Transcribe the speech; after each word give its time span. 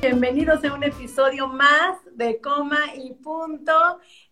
Bienvenidos 0.00 0.64
a 0.64 0.72
un 0.72 0.82
episodio 0.82 1.46
más 1.46 1.98
de 2.14 2.40
Coma 2.40 2.78
y 2.96 3.12
Punto 3.12 3.72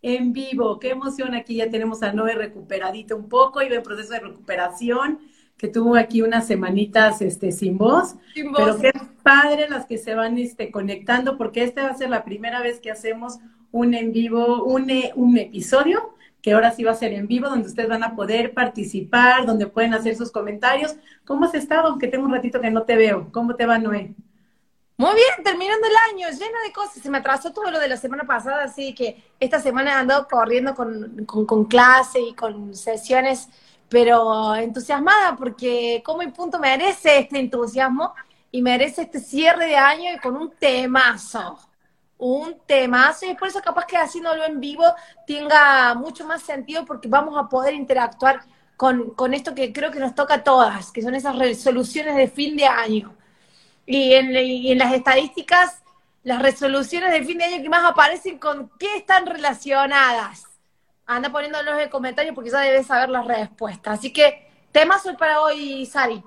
en 0.00 0.32
vivo. 0.32 0.78
Qué 0.78 0.92
emoción, 0.92 1.34
aquí 1.34 1.56
ya 1.56 1.68
tenemos 1.68 2.02
a 2.02 2.10
Noé 2.10 2.34
recuperadito 2.34 3.14
un 3.14 3.28
poco, 3.28 3.60
iba 3.60 3.76
en 3.76 3.82
proceso 3.82 4.14
de 4.14 4.20
recuperación, 4.20 5.18
que 5.59 5.68
tuvo 5.68 5.96
aquí 5.96 6.23
unas 6.23 6.46
semanitas 6.46 7.20
este, 7.20 7.52
sin 7.52 7.76
voz. 7.76 8.16
Sin 8.32 8.50
voz. 8.50 8.78
Pero 8.80 8.95
qué 8.95 9.00
padre 9.23 9.68
las 9.68 9.84
que 9.84 9.98
se 9.98 10.14
van 10.14 10.38
este, 10.38 10.70
conectando, 10.70 11.36
porque 11.36 11.64
esta 11.64 11.82
va 11.82 11.90
a 11.90 11.98
ser 11.98 12.09
la 12.09 12.24
primera 12.24 12.62
vez 12.62 12.80
que 12.80 12.90
hacemos 12.90 13.38
un 13.70 13.92
en 13.92 14.12
vivo, 14.12 14.64
un, 14.64 14.90
un 15.16 15.37
episodio 15.37 16.14
que 16.40 16.52
ahora 16.52 16.70
sí 16.70 16.82
va 16.82 16.92
a 16.92 16.95
ser 16.95 17.12
en 17.12 17.26
vivo, 17.26 17.50
donde 17.50 17.68
ustedes 17.68 17.90
van 17.90 18.04
a 18.04 18.16
poder 18.16 18.54
participar, 18.54 19.45
donde 19.45 19.66
pueden 19.66 19.92
hacer 19.92 20.16
sus 20.16 20.32
comentarios. 20.32 20.96
¿Cómo 21.26 21.45
has 21.45 21.54
estado? 21.54 21.88
Aunque 21.88 22.09
tengo 22.09 22.24
un 22.24 22.32
ratito 22.32 22.59
que 22.59 22.70
no 22.70 22.84
te 22.84 22.96
veo. 22.96 23.28
¿Cómo 23.32 23.54
te 23.54 23.66
va, 23.66 23.78
Noé? 23.78 24.14
Muy 24.98 25.15
bien, 25.15 25.45
terminando 25.45 25.87
el 25.87 25.95
año, 26.12 26.29
lleno 26.30 26.59
de 26.66 26.73
cosas. 26.73 27.01
Se 27.01 27.09
me 27.09 27.19
atrasó 27.19 27.52
todo 27.52 27.70
lo 27.70 27.79
de 27.79 27.87
la 27.88 27.97
semana 27.97 28.25
pasada, 28.25 28.65
así 28.65 28.95
que 28.95 29.23
esta 29.38 29.61
semana 29.61 29.93
he 29.93 29.95
andado 29.95 30.27
corriendo 30.27 30.74
con, 30.74 31.24
con, 31.24 31.46
con 31.46 31.66
clase 31.66 32.21
y 32.21 32.35
con 32.35 32.74
sesiones, 32.74 33.49
pero 33.88 34.57
entusiasmada 34.57 35.37
porque 35.37 36.02
como 36.05 36.23
y 36.23 36.29
punto 36.32 36.59
merece 36.59 37.21
este 37.21 37.38
entusiasmo 37.38 38.13
y 38.51 38.60
merece 38.60 39.02
este 39.02 39.21
cierre 39.21 39.66
de 39.68 39.77
año 39.77 40.13
y 40.15 40.18
con 40.18 40.37
un 40.37 40.51
temazo. 40.59 41.59
Un 42.18 42.59
temazo 42.66 43.27
y 43.27 43.35
por 43.35 43.49
eso 43.49 43.60
capaz 43.62 43.87
que 43.87 43.96
haciéndolo 43.96 44.45
en 44.45 44.59
vivo 44.59 44.85
tenga 45.27 45.95
mucho 45.95 46.27
más 46.27 46.43
sentido 46.43 46.85
porque 46.85 47.09
vamos 47.09 47.38
a 47.38 47.49
poder 47.49 47.74
interactuar 47.74 48.40
con, 48.77 49.10
con 49.15 49.33
esto 49.35 49.55
que 49.55 49.73
creo 49.73 49.93
que 49.93 50.01
nos 50.01 50.15
toca 50.16 50.35
a 50.35 50.45
todas, 50.45 50.90
que 50.90 51.02
son 51.02 51.15
esas 51.15 51.38
resoluciones 51.38 52.16
de 52.16 52.29
fin 52.29 52.57
de 52.57 52.66
año 52.66 53.15
y 53.88 54.12
en, 54.12 54.36
y 54.36 54.70
en 54.70 54.78
las 54.78 54.92
estadísticas, 54.92 55.82
las 56.22 56.42
resoluciones 56.42 57.10
de 57.10 57.24
fin 57.24 57.38
de 57.38 57.44
año 57.44 57.62
que 57.62 57.70
más 57.70 57.84
aparecen, 57.84 58.38
¿con 58.38 58.70
qué 58.78 58.96
están 58.96 59.24
relacionadas? 59.24 60.44
Anda 61.06 61.32
poniéndolos 61.32 61.80
en 61.80 61.88
comentarios 61.88 62.34
porque 62.34 62.50
ya 62.50 62.60
debes 62.60 62.86
saber 62.86 63.09
las 63.09 63.26
respuestas. 63.26 63.98
Así 63.98 64.12
que, 64.12 64.47
temas 64.72 65.06
hoy 65.06 65.16
para 65.16 65.41
hoy, 65.41 65.86
Sari. 65.86 66.22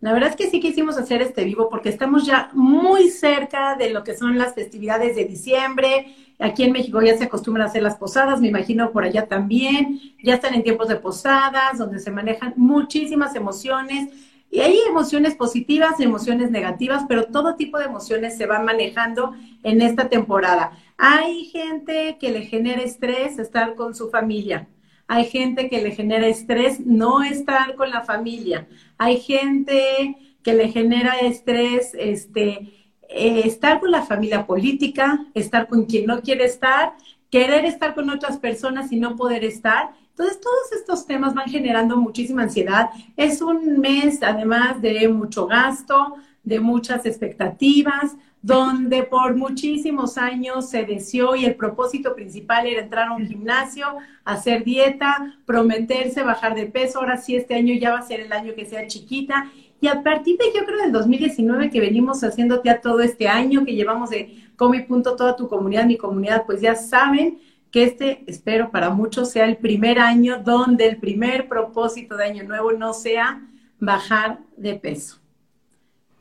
La 0.00 0.14
verdad 0.14 0.30
es 0.30 0.36
que 0.36 0.48
sí 0.48 0.58
quisimos 0.58 0.96
hacer 0.96 1.20
este 1.20 1.44
vivo 1.44 1.68
porque 1.68 1.90
estamos 1.90 2.24
ya 2.24 2.48
muy 2.54 3.10
cerca 3.10 3.76
de 3.76 3.90
lo 3.90 4.02
que 4.02 4.16
son 4.16 4.38
las 4.38 4.54
festividades 4.54 5.14
de 5.16 5.26
diciembre. 5.26 6.16
Aquí 6.38 6.64
en 6.64 6.72
México 6.72 7.02
ya 7.02 7.18
se 7.18 7.24
acostumbran 7.24 7.66
a 7.66 7.68
hacer 7.68 7.82
las 7.82 7.96
posadas, 7.98 8.40
me 8.40 8.48
imagino 8.48 8.90
por 8.90 9.04
allá 9.04 9.28
también. 9.28 10.00
Ya 10.22 10.36
están 10.36 10.54
en 10.54 10.62
tiempos 10.62 10.88
de 10.88 10.96
posadas, 10.96 11.76
donde 11.76 11.98
se 11.98 12.10
manejan 12.10 12.54
muchísimas 12.56 13.34
emociones 13.34 14.08
y 14.50 14.60
hay 14.60 14.78
emociones 14.88 15.36
positivas 15.36 16.00
emociones 16.00 16.50
negativas, 16.50 17.04
pero 17.08 17.26
todo 17.26 17.54
tipo 17.54 17.78
de 17.78 17.84
emociones 17.84 18.36
se 18.36 18.46
van 18.46 18.64
manejando 18.64 19.32
en 19.62 19.80
esta 19.80 20.08
temporada. 20.08 20.72
Hay 20.96 21.44
gente 21.46 22.16
que 22.20 22.30
le 22.30 22.42
genera 22.42 22.82
estrés 22.82 23.38
estar 23.38 23.74
con 23.76 23.94
su 23.94 24.10
familia. 24.10 24.68
Hay 25.06 25.24
gente 25.24 25.68
que 25.68 25.82
le 25.82 25.92
genera 25.92 26.26
estrés 26.26 26.80
no 26.80 27.22
estar 27.22 27.74
con 27.74 27.90
la 27.90 28.02
familia. 28.02 28.68
Hay 28.98 29.20
gente 29.20 30.16
que 30.42 30.54
le 30.54 30.68
genera 30.68 31.18
estrés 31.18 31.92
este, 31.94 32.72
eh, 33.08 33.42
estar 33.44 33.80
con 33.80 33.90
la 33.90 34.02
familia 34.02 34.46
política, 34.46 35.26
estar 35.34 35.68
con 35.68 35.84
quien 35.84 36.06
no 36.06 36.22
quiere 36.22 36.44
estar, 36.44 36.94
querer 37.30 37.64
estar 37.64 37.94
con 37.94 38.10
otras 38.10 38.38
personas 38.38 38.92
y 38.92 39.00
no 39.00 39.16
poder 39.16 39.44
estar. 39.44 39.90
Entonces, 40.10 40.40
todos 40.40 40.72
estos 40.72 41.06
temas 41.06 41.34
van 41.34 41.48
generando 41.48 41.96
muchísima 41.96 42.42
ansiedad. 42.42 42.90
Es 43.16 43.40
un 43.40 43.78
mes, 43.78 44.22
además, 44.22 44.80
de 44.82 45.08
mucho 45.08 45.46
gasto, 45.46 46.16
de 46.42 46.60
muchas 46.60 47.06
expectativas, 47.06 48.16
donde 48.42 49.02
por 49.02 49.36
muchísimos 49.36 50.16
años 50.16 50.70
se 50.70 50.84
deseó 50.84 51.36
y 51.36 51.44
el 51.44 51.56
propósito 51.56 52.14
principal 52.14 52.66
era 52.66 52.82
entrar 52.82 53.08
a 53.08 53.12
un 53.12 53.26
gimnasio, 53.26 53.86
hacer 54.24 54.64
dieta, 54.64 55.38
prometerse 55.44 56.22
bajar 56.22 56.54
de 56.54 56.66
peso. 56.66 57.00
Ahora 57.00 57.18
sí, 57.18 57.36
este 57.36 57.54
año 57.54 57.74
ya 57.74 57.92
va 57.92 57.98
a 57.98 58.06
ser 58.06 58.20
el 58.20 58.32
año 58.32 58.54
que 58.54 58.64
sea 58.64 58.86
chiquita. 58.86 59.50
Y 59.82 59.88
a 59.88 60.02
partir 60.02 60.36
de, 60.38 60.44
yo 60.54 60.64
creo, 60.64 60.78
del 60.82 60.92
2019 60.92 61.70
que 61.70 61.80
venimos 61.80 62.22
haciendo 62.22 62.62
ya 62.62 62.80
todo 62.80 63.00
este 63.00 63.28
año, 63.28 63.64
que 63.64 63.74
llevamos 63.74 64.10
de 64.10 64.36
Come 64.56 64.82
Punto 64.82 65.16
toda 65.16 65.36
tu 65.36 65.48
comunidad, 65.48 65.86
mi 65.86 65.96
comunidad, 65.96 66.44
pues 66.46 66.60
ya 66.60 66.74
saben 66.74 67.38
que 67.70 67.84
este, 67.84 68.24
espero 68.26 68.70
para 68.70 68.90
muchos, 68.90 69.30
sea 69.30 69.44
el 69.44 69.56
primer 69.56 69.98
año 69.98 70.42
donde 70.42 70.86
el 70.86 70.96
primer 70.98 71.48
propósito 71.48 72.16
de 72.16 72.24
año 72.24 72.44
nuevo 72.44 72.72
no 72.72 72.92
sea 72.92 73.42
bajar 73.78 74.38
de 74.56 74.74
peso. 74.74 75.18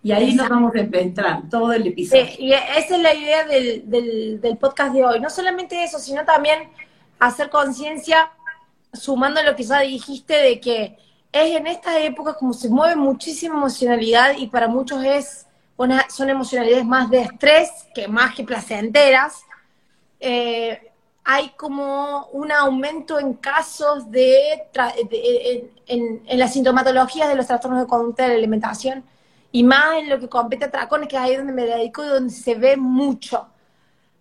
Y 0.01 0.13
ahí 0.13 0.33
nos 0.33 0.47
vamos 0.47 0.73
a 0.75 0.79
entrar 0.79 1.49
todo 1.49 1.73
el 1.73 1.87
episodio. 1.87 2.25
Y 2.37 2.53
esa 2.53 2.95
es 2.95 3.01
la 3.01 3.13
idea 3.13 3.45
del, 3.45 3.89
del, 3.89 4.39
del, 4.39 4.57
podcast 4.57 4.93
de 4.93 5.03
hoy. 5.03 5.19
No 5.19 5.29
solamente 5.29 5.83
eso, 5.83 5.99
sino 5.99 6.23
también 6.23 6.69
hacer 7.19 7.49
conciencia, 7.49 8.31
sumando 8.93 9.43
lo 9.43 9.55
que 9.57 9.63
ya 9.63 9.81
dijiste, 9.81 10.35
de 10.35 10.59
que 10.61 10.97
es 11.33 11.55
en 11.55 11.67
estas 11.67 11.97
épocas 11.97 12.37
como 12.37 12.53
se 12.53 12.69
mueve 12.69 12.95
muchísima 12.95 13.55
emocionalidad 13.55 14.37
y 14.37 14.47
para 14.47 14.67
muchos 14.67 15.03
es 15.03 15.45
una, 15.75 16.09
son 16.09 16.29
emocionalidades 16.29 16.85
más 16.85 17.09
de 17.09 17.21
estrés 17.21 17.69
que 17.93 18.07
más 18.07 18.33
que 18.33 18.43
placenteras. 18.43 19.43
Eh, 20.21 20.88
hay 21.31 21.49
como 21.49 22.25
un 22.31 22.51
aumento 22.51 23.19
en 23.19 23.35
casos 23.35 24.09
de, 24.09 24.63
de 25.11 25.69
en, 25.85 26.23
en, 26.25 26.39
las 26.39 26.53
sintomatologías 26.53 27.29
de 27.29 27.35
los 27.35 27.45
trastornos 27.45 27.81
de 27.81 27.87
conducta 27.87 28.23
de 28.23 28.29
la 28.29 28.35
alimentación 28.35 29.03
y 29.51 29.61
más 29.61 29.97
en 29.97 30.09
lo 30.09 30.19
que 30.19 30.27
compete 30.27 30.65
a 30.65 30.69
atracones, 30.69 31.07
que 31.07 31.17
es 31.17 31.21
ahí 31.21 31.35
donde 31.35 31.53
me 31.53 31.67
dedico 31.67 32.03
y 32.03 32.07
donde 32.07 32.33
se 32.33 32.55
ve 32.55 32.77
mucho. 32.77 33.47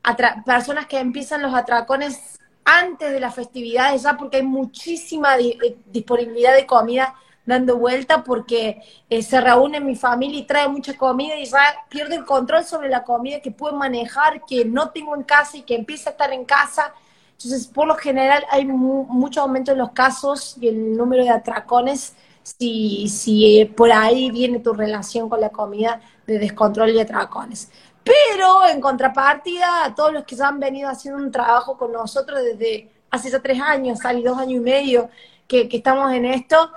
Atra 0.03 0.43
personas 0.45 0.85
que 0.85 0.99
empiezan 0.99 1.41
los 1.41 1.55
atracones 1.55 2.39
antes 2.63 3.11
de 3.11 3.21
las 3.21 3.35
festividades 3.35 4.03
ya 4.03 4.15
porque 4.19 4.37
hay 4.37 4.43
muchísima 4.43 5.39
di 5.39 5.59
disponibilidad 5.87 6.55
de 6.55 6.67
comida 6.67 7.15
dando 7.49 7.79
vuelta 7.79 8.23
porque 8.23 8.83
eh, 9.09 9.23
se 9.23 9.41
reúne 9.41 9.81
mi 9.81 9.97
familia 9.97 10.39
y 10.39 10.47
trae 10.47 10.69
mucha 10.69 10.95
comida 10.99 11.35
y 11.37 11.47
ya 11.47 11.59
pierdo 11.89 12.15
el 12.15 12.27
control 12.27 12.63
sobre 12.63 12.91
la 12.91 13.05
comida 13.05 13.41
que 13.41 13.51
puedo 13.51 13.75
manejar, 13.75 14.45
que 14.45 14.67
no 14.67 14.91
tengo 14.91 15.17
en 15.17 15.23
casa 15.23 15.57
y 15.57 15.63
que 15.63 15.75
empieza 15.75 16.11
a 16.11 16.13
estar 16.13 16.31
en 16.31 16.45
casa. 16.45 16.93
Entonces, 17.33 17.67
por 17.67 17.87
lo 17.87 17.95
general, 17.95 18.45
hay 18.51 18.67
mu 18.67 19.05
mucho 19.05 19.41
aumento 19.41 19.73
en 19.73 19.79
los 19.79 19.93
casos 19.93 20.59
y 20.61 20.69
el 20.69 20.95
número 20.95 21.25
de 21.25 21.31
atracones 21.31 22.15
si, 22.43 23.09
si 23.09 23.65
por 23.65 23.93
ahí 23.93 24.31
viene 24.31 24.59
tu 24.59 24.75
relación 24.75 25.31
con 25.31 25.41
la 25.41 25.49
comida 25.49 26.03
de 26.27 26.39
descontrol 26.39 26.91
y 26.91 27.01
atracones. 27.01 27.71
Pero 28.05 28.67
en 28.67 28.81
contrapartida, 28.83 29.87
a 29.87 29.95
todos 29.95 30.13
los 30.13 30.25
que 30.25 30.37
ya 30.37 30.49
han 30.49 30.61
venido 30.61 30.91
haciendo 30.91 31.23
un 31.23 31.33
trabajo 31.33 31.79
con 31.79 31.93
nosotros 31.93 32.41
desde 32.43 32.91
hace 33.11 33.31
ya 33.31 33.41
tres 33.41 33.59
años, 33.59 34.01
y 34.15 34.23
dos 34.23 34.37
años 34.37 34.61
y 34.61 34.61
medio 34.61 35.09
que, 35.47 35.67
que 35.67 35.79
estamos 35.79 36.13
en 36.13 36.27
esto, 36.27 36.71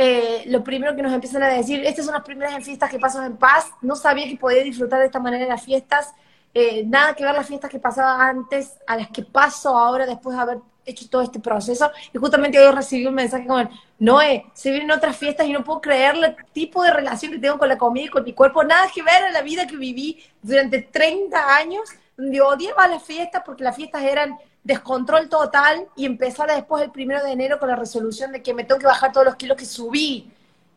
eh, 0.00 0.44
lo 0.46 0.62
primero 0.62 0.94
que 0.94 1.02
nos 1.02 1.12
empiezan 1.12 1.42
a 1.42 1.48
decir, 1.48 1.84
estas 1.84 2.04
son 2.04 2.14
las 2.14 2.22
primeras 2.22 2.64
fiestas 2.64 2.88
que 2.88 3.00
paso 3.00 3.20
en 3.20 3.36
paz, 3.36 3.66
no 3.82 3.96
sabía 3.96 4.28
que 4.28 4.36
podía 4.36 4.62
disfrutar 4.62 5.00
de 5.00 5.06
esta 5.06 5.18
manera 5.18 5.44
las 5.46 5.64
fiestas, 5.64 6.14
eh, 6.54 6.84
nada 6.86 7.14
que 7.14 7.24
ver 7.24 7.34
las 7.34 7.48
fiestas 7.48 7.68
que 7.68 7.80
pasaba 7.80 8.28
antes 8.28 8.78
a 8.86 8.96
las 8.96 9.08
que 9.08 9.24
paso 9.24 9.76
ahora 9.76 10.06
después 10.06 10.36
de 10.36 10.42
haber 10.42 10.58
hecho 10.86 11.08
todo 11.10 11.22
este 11.22 11.40
proceso. 11.40 11.90
Y 12.14 12.18
justamente 12.18 12.60
hoy 12.60 12.72
recibí 12.72 13.06
un 13.08 13.14
mensaje 13.14 13.44
como, 13.44 13.68
Noé, 13.98 14.46
se 14.54 14.70
vienen 14.70 14.92
otras 14.92 15.16
fiestas 15.16 15.48
y 15.48 15.52
no 15.52 15.64
puedo 15.64 15.80
creer 15.80 16.14
el 16.14 16.36
tipo 16.52 16.84
de 16.84 16.92
relación 16.92 17.32
que 17.32 17.40
tengo 17.40 17.58
con 17.58 17.68
la 17.68 17.76
comida 17.76 18.04
y 18.04 18.08
con 18.08 18.22
mi 18.22 18.34
cuerpo, 18.34 18.62
nada 18.62 18.88
que 18.94 19.02
ver 19.02 19.24
a 19.24 19.32
la 19.32 19.42
vida 19.42 19.66
que 19.66 19.76
viví 19.76 20.22
durante 20.40 20.80
30 20.80 21.56
años, 21.56 21.90
donde 22.16 22.40
odiaba 22.40 22.86
las 22.86 23.02
fiestas 23.02 23.42
porque 23.44 23.64
las 23.64 23.74
fiestas 23.74 24.04
eran 24.04 24.38
descontrol 24.64 25.28
total 25.28 25.86
y 25.96 26.06
empezar 26.06 26.50
después 26.50 26.84
el 26.84 26.90
primero 26.90 27.22
de 27.24 27.32
enero 27.32 27.58
con 27.58 27.68
la 27.68 27.76
resolución 27.76 28.32
de 28.32 28.42
que 28.42 28.54
me 28.54 28.64
tengo 28.64 28.78
que 28.78 28.86
bajar 28.86 29.12
todos 29.12 29.26
los 29.26 29.36
kilos 29.36 29.56
que 29.56 29.64
subí 29.64 30.30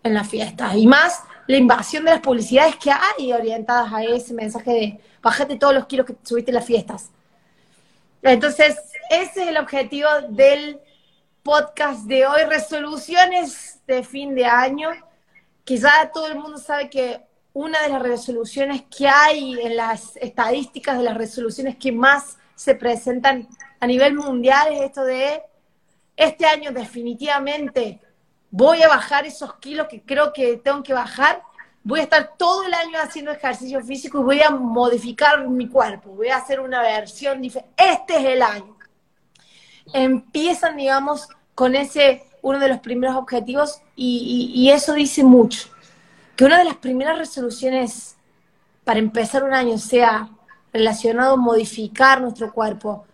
en 0.04 0.13
la 0.13 0.24
fiesta. 0.24 0.75
Y 0.75 0.88
más 0.88 1.24
la 1.48 1.57
invasión 1.57 2.06
de 2.06 2.12
las 2.12 2.22
publicidades 2.22 2.75
que 2.78 2.92
hay 2.92 3.33
orientadas 3.33 3.92
a 3.92 4.04
ese 4.04 4.33
mensaje 4.33 4.72
de 4.72 5.00
bájate 5.22 5.57
todos 5.57 5.74
los 5.74 5.86
kilos 5.86 6.06
que 6.06 6.16
subiste 6.24 6.51
en 6.51 6.56
las 6.56 6.66
fiestas. 6.66 7.10
Entonces, 8.22 8.78
ese 9.10 9.44
es 9.44 9.48
el 9.50 9.57
objetivo 9.57 10.10
del 10.30 10.80
podcast 11.44 12.01
de 12.06 12.25
hoy, 12.28 12.44
resoluciones 12.48 13.80
de 13.88 14.04
fin 14.04 14.36
de 14.36 14.45
año, 14.45 14.89
que 15.66 15.78
ya 15.78 16.12
todo 16.13 16.28
el 16.28 16.36
mundo 16.36 16.57
sabe 16.57 16.89
que 16.89 17.22
una 17.54 17.81
de 17.81 17.89
las 17.89 18.01
resoluciones 18.01 18.83
que 18.95 19.07
hay 19.07 19.60
en 19.62 19.75
las 19.75 20.16
estadísticas 20.18 20.98
de 20.98 21.04
las 21.04 21.18
resoluciones 21.18 21.75
que 21.78 21.92
más 21.92 22.38
se 22.56 22.75
presentan 22.75 23.48
a 23.81 23.88
nivel 23.88 24.13
mundial 24.13 24.72
es 24.72 24.81
esto 24.81 25.04
de 25.04 25.42
este 26.16 26.45
año 26.45 26.72
definitivamente 26.72 28.00
voy 28.51 28.83
a 28.83 28.88
bajar 28.88 29.25
esos 29.25 29.56
kilos 29.56 29.88
que 29.88 30.04
creo 30.04 30.31
que 30.31 30.57
tengo 30.57 30.83
que 30.83 30.94
bajar, 30.94 31.42
voy 31.83 32.01
a 32.01 32.04
estar 32.04 32.36
todo 32.38 32.66
el 32.66 32.74
año 32.74 33.00
haciendo 33.01 33.31
ejercicio 33.31 33.81
físico 33.81 34.19
y 34.19 34.24
voy 34.24 34.42
a 34.42 34.51
modificar 34.51 35.48
mi 35.48 35.68
cuerpo, 35.68 36.12
voy 36.12 36.28
a 36.28 36.38
hacer 36.38 36.60
una 36.60 36.81
versión 36.81 37.42
diferente. 37.42 37.74
Este 37.78 38.18
es 38.18 38.25
el 38.25 38.42
año. 38.44 38.78
Empiezan, 39.94 40.78
digamos, 40.78 41.28
con 41.56 41.75
ese, 41.75 42.24
uno 42.42 42.60
de 42.60 42.68
los 42.68 42.80
primeros 42.80 43.16
objetivos 43.16 43.81
y, 43.95 44.51
y 44.54 44.69
eso 44.69 44.94
dice 44.94 45.24
mucho. 45.24 45.69
Que 46.36 46.45
una 46.45 46.60
de 46.60 46.66
las 46.66 46.75
primeras 46.75 47.18
resoluciones 47.18 48.16
para 48.83 49.00
empezar 49.00 49.44
un 49.44 49.54
año 49.54 49.78
sea 49.78 50.30
relacionado 50.74 51.33
a 51.33 51.38
modificar 51.38 52.22
nuestro 52.22 52.54
cuerpo, 52.54 53.06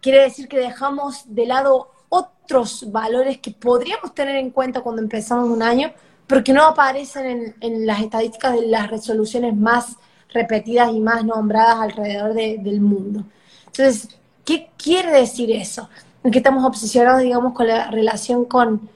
quiere 0.00 0.22
decir 0.22 0.48
que 0.48 0.58
dejamos 0.58 1.34
de 1.34 1.46
lado 1.46 1.90
otros 2.08 2.90
valores 2.90 3.38
que 3.38 3.50
podríamos 3.52 4.14
tener 4.14 4.36
en 4.36 4.50
cuenta 4.50 4.80
cuando 4.80 5.02
empezamos 5.02 5.48
un 5.48 5.62
año, 5.62 5.92
pero 6.26 6.44
que 6.44 6.52
no 6.52 6.64
aparecen 6.64 7.54
en, 7.60 7.86
las 7.86 8.00
estadísticas 8.00 8.54
de 8.54 8.66
las 8.66 8.90
resoluciones 8.90 9.56
más 9.56 9.96
repetidas 10.32 10.92
y 10.92 11.00
más 11.00 11.24
nombradas 11.24 11.78
alrededor 11.78 12.34
del 12.34 12.80
mundo. 12.80 13.24
Entonces, 13.66 14.08
¿qué 14.44 14.70
quiere 14.76 15.12
decir 15.12 15.50
eso? 15.50 15.88
Que 16.22 16.38
estamos 16.38 16.64
obsesionados, 16.64 17.22
digamos, 17.22 17.54
con 17.54 17.66
la 17.66 17.90
relación 17.90 18.44
con, 18.44 18.88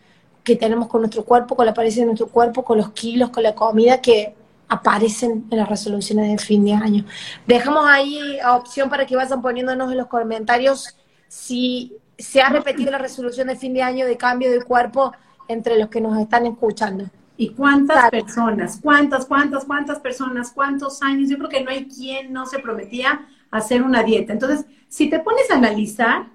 que 0.42 0.56
tenemos 0.56 0.88
con 0.88 1.00
nuestro 1.00 1.24
cuerpo, 1.24 1.56
con 1.56 1.64
la 1.64 1.72
apariencia 1.72 2.02
de 2.02 2.06
nuestro 2.06 2.28
cuerpo, 2.28 2.64
con 2.64 2.78
los 2.78 2.90
kilos, 2.90 3.30
con 3.30 3.42
la 3.42 3.54
comida, 3.54 4.00
que 4.00 4.34
aparecen 4.68 5.46
en 5.50 5.58
las 5.58 5.68
resoluciones 5.68 6.30
de 6.30 6.38
fin 6.38 6.64
de 6.64 6.72
año. 6.72 7.04
Dejamos 7.46 7.86
ahí 7.86 8.38
opción 8.48 8.88
para 8.88 9.06
que 9.06 9.16
vayan 9.16 9.42
poniéndonos 9.42 9.90
en 9.90 9.98
los 9.98 10.06
comentarios 10.06 10.96
si 11.28 11.96
se 12.18 12.40
ha 12.40 12.48
repetido 12.48 12.90
la 12.90 12.98
resolución 12.98 13.48
de 13.48 13.56
fin 13.56 13.74
de 13.74 13.82
año 13.82 14.06
de 14.06 14.16
cambio 14.16 14.50
de 14.50 14.62
cuerpo 14.62 15.12
entre 15.48 15.78
los 15.78 15.88
que 15.88 16.00
nos 16.00 16.18
están 16.18 16.46
escuchando. 16.46 17.06
¿Y 17.36 17.50
cuántas 17.50 18.10
personas? 18.10 18.78
¿Cuántas, 18.80 19.26
cuántas, 19.26 19.64
cuántas 19.64 19.98
personas? 19.98 20.52
¿Cuántos 20.52 21.02
años? 21.02 21.28
Yo 21.28 21.36
creo 21.38 21.48
que 21.48 21.64
no 21.64 21.70
hay 21.70 21.88
quien 21.88 22.32
no 22.32 22.46
se 22.46 22.60
prometía 22.60 23.26
hacer 23.50 23.82
una 23.82 24.02
dieta. 24.02 24.32
Entonces, 24.32 24.66
si 24.88 25.10
te 25.10 25.18
pones 25.18 25.50
a 25.50 25.56
analizar 25.56 26.26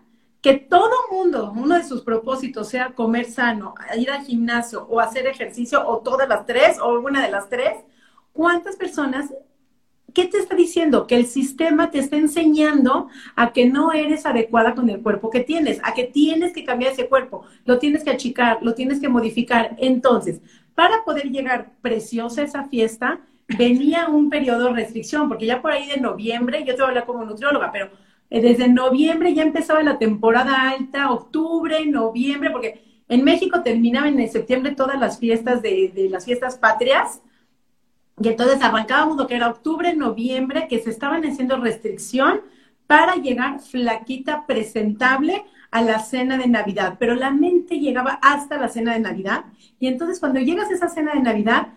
que 0.41 0.53
todo 0.53 0.91
mundo, 1.11 1.53
uno 1.55 1.75
de 1.75 1.83
sus 1.83 2.01
propósitos 2.01 2.67
sea 2.67 2.93
comer 2.93 3.25
sano, 3.25 3.75
ir 3.97 4.11
al 4.11 4.23
gimnasio 4.23 4.85
o 4.89 4.99
hacer 4.99 5.27
ejercicio, 5.27 5.85
o 5.85 5.99
todas 5.99 6.27
las 6.27 6.45
tres, 6.45 6.77
o 6.79 6.99
una 6.99 7.21
de 7.21 7.31
las 7.31 7.49
tres, 7.49 7.77
¿cuántas 8.33 8.75
personas 8.75 9.31
¿Qué 10.13 10.25
te 10.25 10.37
está 10.37 10.55
diciendo? 10.55 11.07
Que 11.07 11.15
el 11.15 11.25
sistema 11.25 11.91
te 11.91 11.99
está 11.99 12.17
enseñando 12.17 13.09
a 13.35 13.53
que 13.53 13.65
no 13.65 13.91
eres 13.91 14.25
adecuada 14.25 14.73
con 14.73 14.89
el 14.89 15.01
cuerpo 15.01 15.29
que 15.29 15.41
tienes, 15.41 15.79
a 15.83 15.93
que 15.93 16.05
tienes 16.05 16.53
que 16.53 16.63
cambiar 16.63 16.93
ese 16.93 17.07
cuerpo, 17.07 17.45
lo 17.65 17.79
tienes 17.79 18.03
que 18.03 18.09
achicar, 18.09 18.59
lo 18.61 18.73
tienes 18.73 18.99
que 18.99 19.09
modificar. 19.09 19.75
Entonces, 19.77 20.41
para 20.75 21.03
poder 21.03 21.29
llegar 21.29 21.73
preciosa 21.81 22.41
a 22.41 22.45
esa 22.45 22.63
fiesta, 22.65 23.21
venía 23.57 24.07
un 24.07 24.29
periodo 24.29 24.65
de 24.65 24.73
restricción, 24.73 25.27
porque 25.27 25.45
ya 25.45 25.61
por 25.61 25.71
ahí 25.71 25.87
de 25.87 25.97
noviembre, 25.97 26.63
yo 26.65 26.75
te 26.75 26.81
voy 26.81 26.85
a 26.85 26.87
hablar 26.87 27.05
como 27.05 27.25
nutrióloga, 27.25 27.71
pero 27.71 27.89
eh, 28.29 28.41
desde 28.41 28.67
noviembre 28.67 29.33
ya 29.33 29.43
empezaba 29.43 29.83
la 29.83 29.97
temporada 29.97 30.69
alta, 30.69 31.11
octubre, 31.11 31.85
noviembre, 31.85 32.49
porque 32.51 33.03
en 33.07 33.23
México 33.23 33.61
terminaban 33.61 34.19
en 34.19 34.31
septiembre 34.31 34.75
todas 34.75 34.99
las 34.99 35.19
fiestas 35.19 35.61
de, 35.61 35.91
de 35.93 36.09
las 36.09 36.25
fiestas 36.25 36.57
patrias, 36.57 37.21
y 38.21 38.27
entonces 38.27 38.61
arrancábamos 38.61 39.17
lo 39.17 39.27
que 39.27 39.35
era 39.35 39.49
octubre, 39.49 39.95
noviembre, 39.95 40.67
que 40.67 40.79
se 40.79 40.89
estaban 40.89 41.23
haciendo 41.23 41.57
restricción 41.57 42.41
para 42.87 43.15
llegar 43.15 43.59
flaquita, 43.59 44.45
presentable 44.45 45.45
a 45.71 45.81
la 45.81 45.99
cena 45.99 46.37
de 46.37 46.47
Navidad. 46.47 46.97
Pero 46.99 47.15
la 47.15 47.31
mente 47.31 47.79
llegaba 47.79 48.19
hasta 48.21 48.57
la 48.57 48.67
cena 48.67 48.93
de 48.93 48.99
Navidad. 48.99 49.45
Y 49.79 49.87
entonces 49.87 50.19
cuando 50.19 50.39
llegas 50.39 50.69
a 50.69 50.73
esa 50.73 50.89
cena 50.89 51.13
de 51.13 51.21
Navidad, 51.21 51.69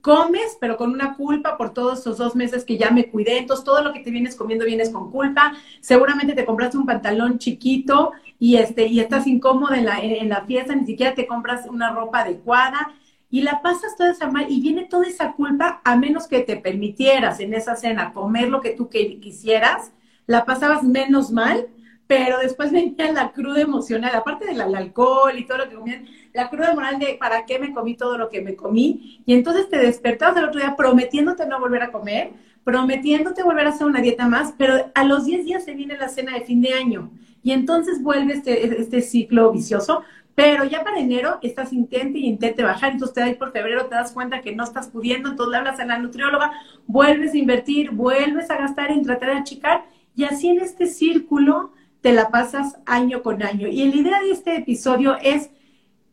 comes, 0.00 0.58
pero 0.60 0.76
con 0.76 0.90
una 0.90 1.14
culpa 1.14 1.56
por 1.56 1.72
todos 1.72 2.00
esos 2.00 2.18
dos 2.18 2.36
meses 2.36 2.64
que 2.64 2.76
ya 2.76 2.90
me 2.90 3.08
cuidé. 3.08 3.38
Entonces 3.38 3.64
todo 3.64 3.82
lo 3.82 3.92
que 3.92 4.00
te 4.00 4.10
vienes 4.10 4.36
comiendo 4.36 4.66
vienes 4.66 4.90
con 4.90 5.10
culpa. 5.10 5.54
Seguramente 5.80 6.34
te 6.34 6.44
compraste 6.44 6.76
un 6.76 6.84
pantalón 6.84 7.38
chiquito 7.38 8.12
y, 8.38 8.56
este, 8.56 8.86
y 8.86 9.00
estás 9.00 9.26
incómoda 9.26 9.78
en 9.78 9.86
la, 9.86 10.00
en 10.00 10.28
la 10.28 10.44
fiesta, 10.44 10.74
ni 10.74 10.84
siquiera 10.84 11.14
te 11.14 11.26
compras 11.26 11.66
una 11.70 11.90
ropa 11.92 12.20
adecuada 12.20 12.92
y 13.30 13.42
la 13.42 13.62
pasas 13.62 13.96
toda 13.96 14.12
esa 14.12 14.30
mal 14.30 14.46
y 14.48 14.60
viene 14.60 14.84
toda 14.84 15.06
esa 15.06 15.32
culpa 15.32 15.80
a 15.84 15.96
menos 15.96 16.28
que 16.28 16.40
te 16.40 16.56
permitieras 16.56 17.40
en 17.40 17.54
esa 17.54 17.76
cena 17.76 18.12
comer 18.12 18.48
lo 18.48 18.60
que 18.60 18.70
tú 18.70 18.88
quisieras, 18.88 19.92
la 20.26 20.44
pasabas 20.44 20.82
menos 20.82 21.30
mal, 21.30 21.68
pero 22.06 22.38
después 22.38 22.72
venía 22.72 23.12
la 23.12 23.32
cruda 23.32 23.60
emocional, 23.60 24.14
aparte 24.14 24.46
del 24.46 24.60
alcohol 24.60 25.38
y 25.38 25.46
todo 25.46 25.58
lo 25.58 25.68
que 25.68 25.76
comían, 25.76 26.06
la 26.32 26.48
cruda 26.50 26.74
moral 26.74 26.98
de 26.98 27.16
para 27.18 27.44
qué 27.46 27.58
me 27.58 27.72
comí 27.72 27.96
todo 27.96 28.18
lo 28.18 28.28
que 28.28 28.40
me 28.40 28.56
comí, 28.56 29.22
y 29.24 29.34
entonces 29.34 29.68
te 29.68 29.78
despertabas 29.78 30.36
el 30.36 30.44
otro 30.44 30.60
día 30.60 30.76
prometiéndote 30.76 31.46
no 31.46 31.60
volver 31.60 31.82
a 31.82 31.92
comer, 31.92 32.32
prometiéndote 32.64 33.42
volver 33.42 33.66
a 33.66 33.70
hacer 33.70 33.86
una 33.86 34.00
dieta 34.00 34.26
más, 34.26 34.54
pero 34.56 34.90
a 34.94 35.04
los 35.04 35.26
10 35.26 35.44
días 35.44 35.64
se 35.64 35.74
viene 35.74 35.96
la 35.96 36.08
cena 36.08 36.34
de 36.34 36.44
fin 36.44 36.60
de 36.60 36.72
año, 36.72 37.10
y 37.42 37.52
entonces 37.52 38.02
vuelve 38.02 38.32
este, 38.34 38.80
este 38.80 39.02
ciclo 39.02 39.52
vicioso, 39.52 40.02
pero 40.34 40.64
ya 40.64 40.82
para 40.82 40.98
enero 40.98 41.38
estás 41.42 41.72
intente 41.72 42.18
y 42.18 42.26
intente 42.26 42.62
bajar, 42.62 42.92
entonces 42.92 43.14
te 43.14 43.20
das 43.20 43.36
por 43.36 43.52
febrero, 43.52 43.86
te 43.86 43.94
das 43.94 44.12
cuenta 44.12 44.40
que 44.40 44.54
no 44.54 44.64
estás 44.64 44.88
pudiendo, 44.88 45.30
entonces 45.30 45.52
le 45.52 45.56
hablas 45.58 45.80
a 45.80 45.86
la 45.86 45.98
nutrióloga, 45.98 46.52
vuelves 46.86 47.34
a 47.34 47.38
invertir, 47.38 47.90
vuelves 47.90 48.50
a 48.50 48.56
gastar 48.56 48.90
en 48.90 49.02
tratar 49.02 49.30
de 49.30 49.38
achicar, 49.38 49.84
y 50.16 50.24
así 50.24 50.48
en 50.48 50.60
este 50.60 50.86
círculo 50.86 51.72
te 52.00 52.12
la 52.12 52.30
pasas 52.30 52.76
año 52.84 53.22
con 53.22 53.42
año. 53.42 53.66
Y 53.68 53.88
la 53.88 53.96
idea 53.96 54.20
de 54.20 54.30
este 54.30 54.56
episodio 54.56 55.16
es 55.22 55.50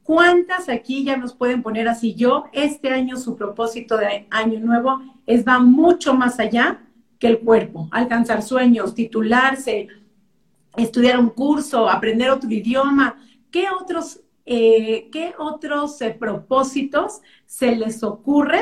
cuántas 0.03 0.69
aquí 0.69 1.03
ya 1.03 1.17
nos 1.17 1.33
pueden 1.33 1.61
poner 1.61 1.87
así. 1.87 2.15
Yo, 2.15 2.45
este 2.53 2.89
año, 2.89 3.17
su 3.17 3.35
propósito 3.35 3.97
de 3.97 4.27
año 4.29 4.59
nuevo 4.59 5.01
es 5.25 5.45
va 5.45 5.59
mucho 5.59 6.13
más 6.13 6.39
allá 6.39 6.81
que 7.19 7.27
el 7.27 7.39
cuerpo, 7.39 7.87
alcanzar 7.91 8.41
sueños, 8.41 8.95
titularse, 8.95 9.87
estudiar 10.77 11.19
un 11.19 11.29
curso, 11.29 11.89
aprender 11.89 12.29
otro 12.29 12.49
idioma, 12.49 13.17
¿qué 13.51 13.65
otros, 13.69 14.21
eh, 14.45 15.09
¿qué 15.11 15.33
otros 15.37 16.01
eh, 16.01 16.15
propósitos 16.17 17.21
se 17.45 17.75
les 17.75 18.03
ocurre 18.03 18.61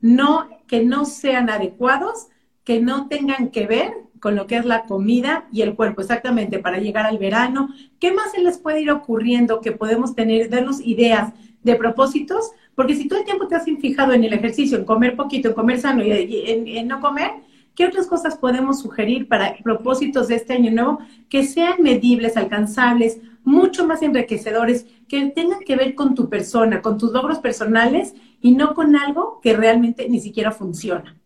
no, 0.00 0.48
que 0.66 0.84
no 0.84 1.04
sean 1.04 1.50
adecuados, 1.50 2.28
que 2.64 2.80
no 2.80 3.08
tengan 3.08 3.50
que 3.50 3.66
ver 3.66 3.92
con 4.20 4.36
lo 4.36 4.46
que 4.46 4.56
es 4.56 4.64
la 4.64 4.84
comida 4.84 5.46
y 5.52 5.62
el 5.62 5.74
cuerpo, 5.74 6.00
exactamente, 6.00 6.58
para 6.58 6.78
llegar 6.78 7.06
al 7.06 7.18
verano? 7.18 7.68
¿Qué 8.00 8.12
más 8.12 8.32
se 8.32 8.40
les 8.40 8.58
puede 8.58 8.82
ir 8.82 8.90
ocurriendo 8.90 9.60
que 9.60 9.72
podemos 9.72 10.14
tener, 10.14 10.48
darnos 10.50 10.80
ideas 10.80 11.32
de 11.62 11.76
propósitos? 11.76 12.50
Porque 12.74 12.96
si 12.96 13.06
todo 13.06 13.20
el 13.20 13.24
tiempo 13.24 13.46
te 13.46 13.54
has 13.54 13.64
fijado 13.64 14.12
en 14.12 14.24
el 14.24 14.32
ejercicio, 14.32 14.78
en 14.78 14.84
comer 14.84 15.14
poquito, 15.14 15.48
en 15.48 15.54
comer 15.54 15.80
sano 15.80 16.02
y 16.04 16.10
en 16.76 16.88
no 16.88 17.00
comer, 17.00 17.30
¿Qué 17.74 17.86
otras 17.86 18.06
cosas 18.06 18.36
podemos 18.36 18.80
sugerir 18.80 19.26
para 19.26 19.56
propósitos 19.62 20.28
de 20.28 20.36
este 20.36 20.52
año 20.52 20.70
nuevo 20.70 20.98
que 21.28 21.42
sean 21.42 21.82
medibles, 21.82 22.36
alcanzables, 22.36 23.18
mucho 23.44 23.86
más 23.86 24.02
enriquecedores, 24.02 24.86
que 25.08 25.26
tengan 25.30 25.60
que 25.60 25.76
ver 25.76 25.94
con 25.94 26.14
tu 26.14 26.28
persona, 26.28 26.82
con 26.82 26.98
tus 26.98 27.12
logros 27.12 27.38
personales 27.38 28.14
y 28.40 28.52
no 28.52 28.74
con 28.74 28.96
algo 28.96 29.40
que 29.40 29.54
realmente 29.54 30.08
ni 30.08 30.20
siquiera 30.20 30.50
funciona. 30.50 31.16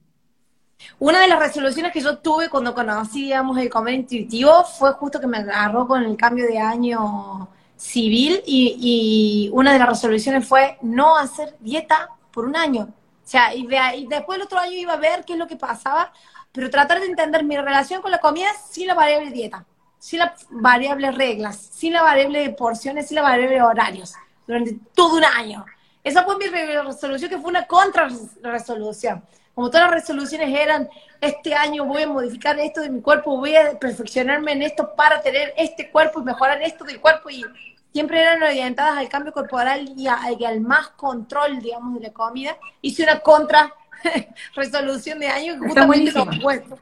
Una 0.98 1.20
de 1.20 1.28
las 1.28 1.38
resoluciones 1.38 1.92
que 1.92 2.00
yo 2.00 2.18
tuve 2.18 2.48
cuando 2.48 2.74
conocí, 2.74 3.22
digamos, 3.22 3.58
el 3.58 3.68
comer 3.68 3.94
intuitivo 3.94 4.64
fue 4.64 4.92
justo 4.92 5.20
que 5.20 5.26
me 5.26 5.38
agarró 5.38 5.86
con 5.86 6.02
el 6.02 6.16
cambio 6.16 6.46
de 6.46 6.58
año 6.58 7.48
civil 7.76 8.42
y, 8.46 9.50
una 9.52 9.72
de 9.72 9.78
las 9.78 9.88
resoluciones 9.88 10.46
fue 10.46 10.78
no 10.82 11.16
hacer 11.16 11.56
dieta 11.60 12.10
por 12.32 12.44
un 12.44 12.56
año. 12.56 12.82
O 12.82 13.30
sea, 13.30 13.54
y, 13.54 13.68
y 13.96 14.06
después 14.06 14.38
el 14.38 14.44
otro 14.44 14.58
año 14.58 14.72
iba 14.72 14.94
a 14.94 14.98
ver 14.98 15.24
qué 15.24 15.34
es 15.34 15.38
lo 15.38 15.46
que 15.46 15.56
pasaba, 15.56 16.12
pero 16.52 16.70
tratar 16.70 17.00
de 17.00 17.06
entender 17.06 17.44
mi 17.44 17.56
relación 17.56 18.00
con 18.02 18.10
la 18.10 18.18
comida 18.18 18.48
sin 18.70 18.86
la 18.86 18.94
variable 18.94 19.30
dieta 19.30 19.66
sin 19.98 20.20
la 20.20 20.34
variable 20.50 21.10
reglas, 21.12 21.56
sin 21.56 21.92
la 21.92 22.02
variable 22.02 22.40
de 22.40 22.50
porciones, 22.50 23.08
sin 23.08 23.16
la 23.16 23.22
variable 23.22 23.62
horarios, 23.62 24.14
durante 24.46 24.76
todo 24.94 25.16
un 25.16 25.24
año. 25.24 25.64
Esa 26.04 26.24
fue 26.24 26.38
mi 26.38 26.46
resolución, 26.46 27.30
que 27.30 27.38
fue 27.38 27.50
una 27.50 27.66
contra-resolución. 27.66 29.24
Como 29.54 29.70
todas 29.70 29.90
las 29.90 30.00
resoluciones 30.00 30.56
eran, 30.56 30.88
este 31.20 31.52
año 31.54 31.84
voy 31.84 32.04
a 32.04 32.08
modificar 32.08 32.56
esto 32.60 32.80
de 32.80 32.90
mi 32.90 33.00
cuerpo, 33.00 33.36
voy 33.36 33.56
a 33.56 33.76
perfeccionarme 33.78 34.52
en 34.52 34.62
esto 34.62 34.94
para 34.94 35.20
tener 35.20 35.52
este 35.56 35.90
cuerpo 35.90 36.20
y 36.20 36.24
mejorar 36.24 36.62
esto 36.62 36.84
del 36.84 37.00
cuerpo, 37.00 37.28
y 37.28 37.44
siempre 37.92 38.22
eran 38.22 38.40
orientadas 38.42 38.96
al 38.96 39.08
cambio 39.08 39.32
corporal 39.32 39.92
y, 39.96 40.06
al 40.06 40.60
más 40.60 40.90
control, 40.90 41.58
digamos, 41.58 41.94
de 41.94 42.00
la 42.06 42.12
comida. 42.12 42.56
Hice 42.80 43.02
una 43.02 43.18
contra-resolución 43.18 45.18
de 45.18 45.26
año 45.26 45.58
justamente 45.58 46.12
lo 46.12 46.22
opuesto. 46.22 46.78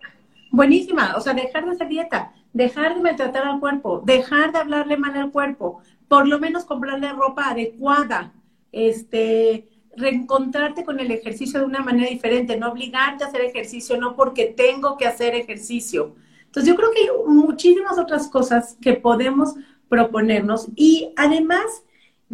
Buenísima, 0.51 1.15
o 1.17 1.21
sea, 1.21 1.33
dejar 1.33 1.65
de 1.65 1.71
hacer 1.73 1.89
dieta 1.89 2.33
dejar 2.57 2.95
de 2.95 3.03
maltratar 3.03 3.47
al 3.47 3.61
cuerpo, 3.61 4.03
dejar 4.07 4.51
de 4.51 4.59
hablarle 4.59 4.97
mal 4.97 5.15
al 5.15 5.31
cuerpo, 5.31 5.83
por 6.09 6.27
lo 6.27 6.39
menos 6.39 6.65
comprarle 6.65 7.13
ropa 7.13 7.51
adecuada, 7.51 8.33
este, 8.73 9.69
reencontrarte 9.95 10.83
con 10.83 10.99
el 10.99 11.11
ejercicio 11.11 11.61
de 11.61 11.67
una 11.67 11.81
manera 11.81 12.09
diferente, 12.09 12.57
no 12.57 12.71
obligarte 12.71 13.25
a 13.25 13.27
hacer 13.27 13.43
ejercicio, 13.43 13.99
no 13.99 14.17
porque 14.17 14.47
tengo 14.47 14.97
que 14.97 15.07
hacer 15.07 15.35
ejercicio. 15.35 16.15
Entonces 16.47 16.73
yo 16.73 16.77
creo 16.77 16.93
que 16.93 17.01
hay 17.01 17.09
muchísimas 17.27 17.99
otras 17.99 18.27
cosas 18.29 18.79
que 18.81 18.95
podemos 18.95 19.55
proponernos 19.91 20.69
y 20.77 21.13
además 21.17 21.67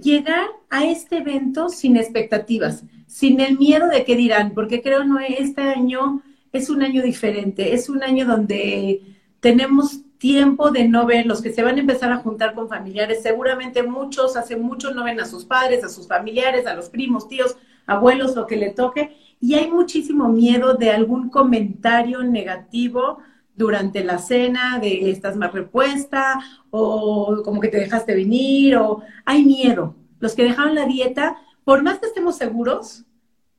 llegar 0.00 0.46
a 0.70 0.84
este 0.84 1.16
evento 1.16 1.68
sin 1.68 1.96
expectativas, 1.96 2.84
sin 3.08 3.40
el 3.40 3.58
miedo 3.58 3.88
de 3.88 4.04
qué 4.04 4.14
dirán, 4.14 4.52
porque 4.54 4.82
creo 4.82 5.02
no 5.02 5.18
este 5.18 5.62
año 5.62 6.22
es 6.52 6.70
un 6.70 6.80
año 6.84 7.02
diferente, 7.02 7.74
es 7.74 7.88
un 7.88 8.04
año 8.04 8.24
donde 8.24 9.02
tenemos 9.40 10.02
tiempo 10.22 10.70
de 10.70 10.86
no 10.86 11.04
ver 11.04 11.26
los 11.26 11.42
que 11.42 11.52
se 11.52 11.64
van 11.64 11.78
a 11.78 11.80
empezar 11.80 12.12
a 12.12 12.18
juntar 12.18 12.54
con 12.54 12.68
familiares, 12.68 13.24
seguramente 13.24 13.82
muchos 13.82 14.36
hace 14.36 14.54
mucho 14.54 14.94
no 14.94 15.02
ven 15.02 15.18
a 15.18 15.26
sus 15.26 15.44
padres, 15.44 15.82
a 15.82 15.88
sus 15.88 16.06
familiares, 16.06 16.64
a 16.68 16.74
los 16.74 16.90
primos, 16.90 17.26
tíos, 17.26 17.56
abuelos, 17.86 18.36
lo 18.36 18.46
que 18.46 18.56
le 18.56 18.70
toque, 18.70 19.16
y 19.40 19.54
hay 19.54 19.68
muchísimo 19.68 20.28
miedo 20.28 20.74
de 20.74 20.92
algún 20.92 21.28
comentario 21.28 22.22
negativo 22.22 23.18
durante 23.56 24.04
la 24.04 24.18
cena, 24.18 24.78
de 24.78 25.10
estás 25.10 25.34
más 25.34 25.52
repuesta, 25.52 26.40
o 26.70 27.42
como 27.44 27.60
que 27.60 27.66
te 27.66 27.80
dejaste 27.80 28.14
venir, 28.14 28.76
o 28.76 29.02
hay 29.24 29.44
miedo. 29.44 29.96
Los 30.20 30.36
que 30.36 30.44
dejaron 30.44 30.76
la 30.76 30.86
dieta, 30.86 31.36
por 31.64 31.82
más 31.82 31.98
que 31.98 32.06
estemos 32.06 32.36
seguros, 32.36 33.06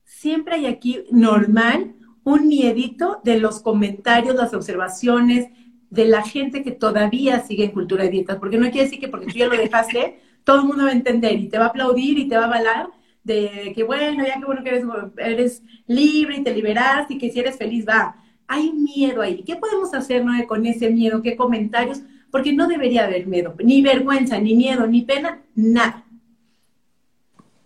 siempre 0.06 0.54
hay 0.54 0.64
aquí 0.64 1.04
normal 1.10 1.94
un 2.24 2.48
miedito 2.48 3.20
de 3.22 3.38
los 3.38 3.60
comentarios, 3.60 4.34
las 4.34 4.54
observaciones, 4.54 5.50
de 5.94 6.06
la 6.06 6.22
gente 6.22 6.62
que 6.62 6.72
todavía 6.72 7.40
sigue 7.40 7.64
en 7.64 7.70
cultura 7.70 8.04
de 8.04 8.10
dietas, 8.10 8.38
porque 8.38 8.58
no 8.58 8.70
quiere 8.70 8.84
decir 8.84 9.00
que 9.00 9.08
porque 9.08 9.26
tú 9.26 9.38
ya 9.38 9.46
lo 9.46 9.56
dejaste, 9.56 10.20
todo 10.42 10.60
el 10.60 10.66
mundo 10.66 10.84
va 10.84 10.90
a 10.90 10.92
entender 10.92 11.38
y 11.38 11.48
te 11.48 11.58
va 11.58 11.66
a 11.66 11.68
aplaudir 11.68 12.18
y 12.18 12.28
te 12.28 12.36
va 12.36 12.42
a 12.42 12.46
avalar 12.46 12.88
de 13.22 13.72
que 13.74 13.82
bueno, 13.84 14.24
ya 14.26 14.38
que 14.38 14.44
bueno 14.44 14.62
que 14.62 14.84
eres, 15.16 15.62
libre 15.86 16.36
y 16.36 16.42
te 16.42 16.54
liberas 16.54 17.10
y 17.10 17.16
que 17.18 17.30
si 17.30 17.40
eres 17.40 17.56
feliz, 17.56 17.86
va 17.88 18.16
hay 18.46 18.72
miedo 18.72 19.22
ahí. 19.22 19.42
¿Qué 19.42 19.56
podemos 19.56 19.94
hacer 19.94 20.24
Noé, 20.24 20.46
con 20.46 20.66
ese 20.66 20.90
miedo? 20.90 21.22
¿Qué 21.22 21.36
comentarios? 21.36 22.00
Porque 22.30 22.52
no 22.52 22.66
debería 22.66 23.04
haber 23.04 23.26
miedo, 23.26 23.54
ni 23.58 23.80
vergüenza, 23.80 24.38
ni 24.38 24.54
miedo, 24.54 24.86
ni 24.86 25.02
pena, 25.02 25.40
nada. 25.54 26.04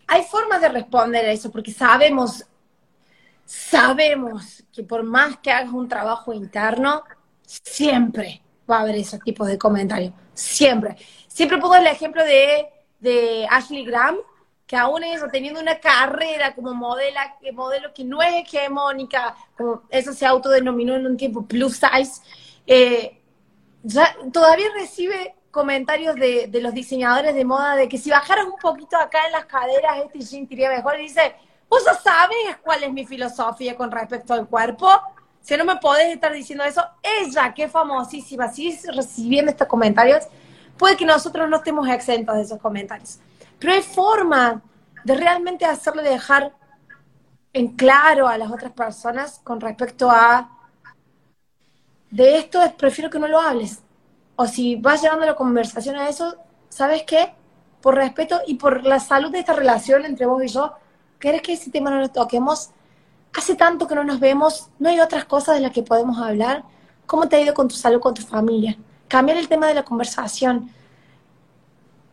Hay 0.06 0.22
formas 0.22 0.60
de 0.60 0.68
responder 0.68 1.24
a 1.24 1.32
eso, 1.32 1.50
porque 1.50 1.72
sabemos, 1.72 2.46
sabemos 3.44 4.64
que 4.72 4.82
por 4.82 5.02
más 5.02 5.38
que 5.38 5.50
hagas 5.50 5.72
un 5.72 5.88
trabajo 5.88 6.32
interno, 6.32 7.02
siempre 7.48 8.42
va 8.70 8.78
a 8.78 8.80
haber 8.82 8.96
esos 8.96 9.20
tipos 9.20 9.46
de 9.48 9.58
comentarios. 9.58 10.12
Siempre. 10.34 10.96
Siempre 11.26 11.58
pongo 11.58 11.76
el 11.76 11.86
ejemplo 11.86 12.22
de, 12.22 13.46
Ashley 13.50 13.84
Graham, 13.84 14.18
que 14.66 14.76
aún 14.76 15.02
eso, 15.02 15.28
teniendo 15.32 15.60
una 15.60 15.80
carrera 15.80 16.54
como 16.54 16.74
modela, 16.74 17.36
modelo 17.54 17.92
que 17.94 18.04
no 18.04 18.20
es 18.22 18.34
hegemónica, 18.34 19.34
como 19.56 19.82
eso 19.88 20.12
se 20.12 20.26
autodenominó 20.26 20.94
en 20.94 21.06
un 21.06 21.16
tiempo 21.16 21.46
plus 21.46 21.80
size, 21.80 22.20
eh, 22.66 23.22
todavía 24.30 24.66
recibe 24.74 25.34
comentarios 25.50 26.16
de, 26.16 26.50
los 26.60 26.74
diseñadores 26.74 27.34
de 27.34 27.44
moda 27.44 27.76
de 27.76 27.88
que 27.88 27.96
si 27.96 28.10
bajaras 28.10 28.44
un 28.44 28.58
poquito 28.60 28.98
acá 28.98 29.26
en 29.26 29.32
las 29.32 29.46
caderas, 29.46 30.04
este 30.04 30.20
jean 30.20 30.46
iría 30.50 30.68
mejor. 30.68 30.98
Y 30.98 31.04
dice, 31.04 31.34
¿vos 31.68 31.82
ya 31.86 31.94
sabes 31.94 32.58
cuál 32.62 32.84
es 32.84 32.92
mi 32.92 33.06
filosofía 33.06 33.74
con 33.74 33.90
respecto 33.90 34.34
al 34.34 34.46
cuerpo? 34.46 34.90
Si 35.48 35.56
no 35.56 35.64
me 35.64 35.76
podés 35.76 36.12
estar 36.12 36.30
diciendo 36.30 36.62
eso, 36.62 36.84
ella, 37.02 37.54
que 37.54 37.62
es 37.64 37.72
famosísima, 37.72 38.52
sigue 38.52 38.78
recibiendo 38.94 39.50
estos 39.50 39.66
comentarios, 39.66 40.28
puede 40.76 40.94
que 40.94 41.06
nosotros 41.06 41.48
no 41.48 41.56
estemos 41.56 41.88
exentos 41.88 42.36
de 42.36 42.42
esos 42.42 42.60
comentarios. 42.60 43.18
Pero 43.58 43.72
hay 43.72 43.80
forma 43.80 44.60
de 45.04 45.14
realmente 45.14 45.64
hacerle 45.64 46.02
dejar 46.02 46.52
en 47.54 47.68
claro 47.68 48.28
a 48.28 48.36
las 48.36 48.50
otras 48.50 48.72
personas 48.72 49.40
con 49.42 49.58
respecto 49.58 50.10
a 50.10 50.50
de 52.10 52.36
esto 52.36 52.60
prefiero 52.76 53.08
que 53.08 53.18
no 53.18 53.26
lo 53.26 53.40
hables. 53.40 53.78
O 54.36 54.46
si 54.46 54.76
vas 54.76 55.00
llevando 55.00 55.24
la 55.24 55.34
conversación 55.34 55.96
a 55.96 56.10
eso, 56.10 56.36
¿sabes 56.68 57.04
qué? 57.04 57.32
Por 57.80 57.94
respeto 57.94 58.42
y 58.46 58.56
por 58.56 58.84
la 58.84 59.00
salud 59.00 59.30
de 59.30 59.38
esta 59.38 59.54
relación 59.54 60.04
entre 60.04 60.26
vos 60.26 60.44
y 60.44 60.48
yo, 60.48 60.74
¿querés 61.18 61.40
que 61.40 61.54
ese 61.54 61.70
tema 61.70 61.88
no 61.88 62.00
lo 62.00 62.10
toquemos? 62.10 62.72
Hace 63.38 63.54
tanto 63.54 63.86
que 63.86 63.94
no 63.94 64.02
nos 64.02 64.18
vemos, 64.18 64.68
no 64.80 64.88
hay 64.88 64.98
otras 64.98 65.24
cosas 65.24 65.54
de 65.54 65.60
las 65.60 65.70
que 65.70 65.84
podemos 65.84 66.18
hablar. 66.18 66.64
¿Cómo 67.06 67.28
te 67.28 67.36
ha 67.36 67.40
ido 67.40 67.54
con 67.54 67.68
tu 67.68 67.76
salud, 67.76 68.00
con 68.00 68.12
tu 68.12 68.22
familia? 68.22 68.76
Cambiar 69.06 69.38
el 69.38 69.46
tema 69.46 69.68
de 69.68 69.74
la 69.74 69.84
conversación 69.84 70.72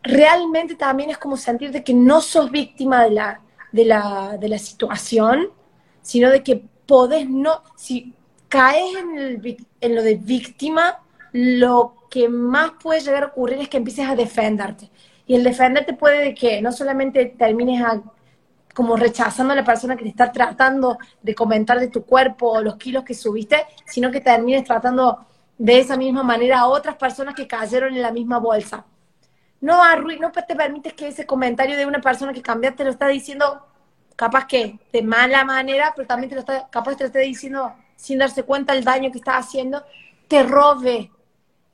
realmente 0.04 0.76
también 0.76 1.10
es 1.10 1.18
como 1.18 1.36
sentir 1.36 1.72
de 1.72 1.82
que 1.82 1.92
no 1.94 2.20
sos 2.20 2.52
víctima 2.52 3.02
de 3.02 3.10
la, 3.10 3.40
de 3.72 3.86
la, 3.86 4.36
de 4.38 4.48
la 4.48 4.58
situación, 4.60 5.48
sino 6.00 6.30
de 6.30 6.44
que 6.44 6.62
podés 6.86 7.28
no, 7.28 7.60
si 7.74 8.14
caes 8.48 8.94
en, 8.94 9.56
en 9.80 9.94
lo 9.96 10.04
de 10.04 10.14
víctima, 10.14 11.00
lo 11.32 12.06
que 12.08 12.28
más 12.28 12.70
puede 12.80 13.00
llegar 13.00 13.24
a 13.24 13.26
ocurrir 13.26 13.58
es 13.58 13.68
que 13.68 13.78
empieces 13.78 14.08
a 14.08 14.14
defenderte. 14.14 14.90
Y 15.26 15.34
el 15.34 15.42
defenderte 15.42 15.92
puede 15.92 16.22
de 16.22 16.34
que 16.34 16.62
no 16.62 16.70
solamente 16.70 17.26
termines 17.36 17.82
como 18.76 18.94
rechazando 18.94 19.54
a 19.54 19.56
la 19.56 19.64
persona 19.64 19.96
que 19.96 20.02
te 20.02 20.10
está 20.10 20.30
tratando 20.30 20.98
de 21.22 21.34
comentar 21.34 21.80
de 21.80 21.88
tu 21.88 22.04
cuerpo 22.04 22.50
o 22.50 22.60
los 22.60 22.76
kilos 22.76 23.04
que 23.04 23.14
subiste, 23.14 23.64
sino 23.86 24.10
que 24.10 24.20
termines 24.20 24.64
tratando 24.64 25.24
de 25.56 25.80
esa 25.80 25.96
misma 25.96 26.22
manera 26.22 26.60
a 26.60 26.68
otras 26.68 26.96
personas 26.96 27.34
que 27.34 27.46
cayeron 27.46 27.94
en 27.94 28.02
la 28.02 28.12
misma 28.12 28.38
bolsa. 28.38 28.84
No 29.62 29.80
no 30.20 30.30
te 30.30 30.54
permites 30.54 30.92
que 30.92 31.08
ese 31.08 31.24
comentario 31.24 31.74
de 31.74 31.86
una 31.86 32.02
persona 32.02 32.34
que 32.34 32.42
cambiaste 32.42 32.84
lo 32.84 32.90
está 32.90 33.08
diciendo 33.08 33.66
capaz 34.14 34.46
que 34.46 34.78
de 34.92 35.00
mala 35.00 35.42
manera, 35.42 35.94
pero 35.96 36.06
también 36.06 36.28
te 36.28 36.34
lo 36.34 36.40
está, 36.40 36.68
capaz 36.68 36.96
te 36.96 37.04
lo 37.04 37.06
está 37.06 37.20
diciendo 37.20 37.72
sin 37.96 38.18
darse 38.18 38.42
cuenta 38.42 38.74
el 38.74 38.84
daño 38.84 39.10
que 39.10 39.16
está 39.16 39.38
haciendo, 39.38 39.82
te 40.28 40.42
robe 40.42 41.10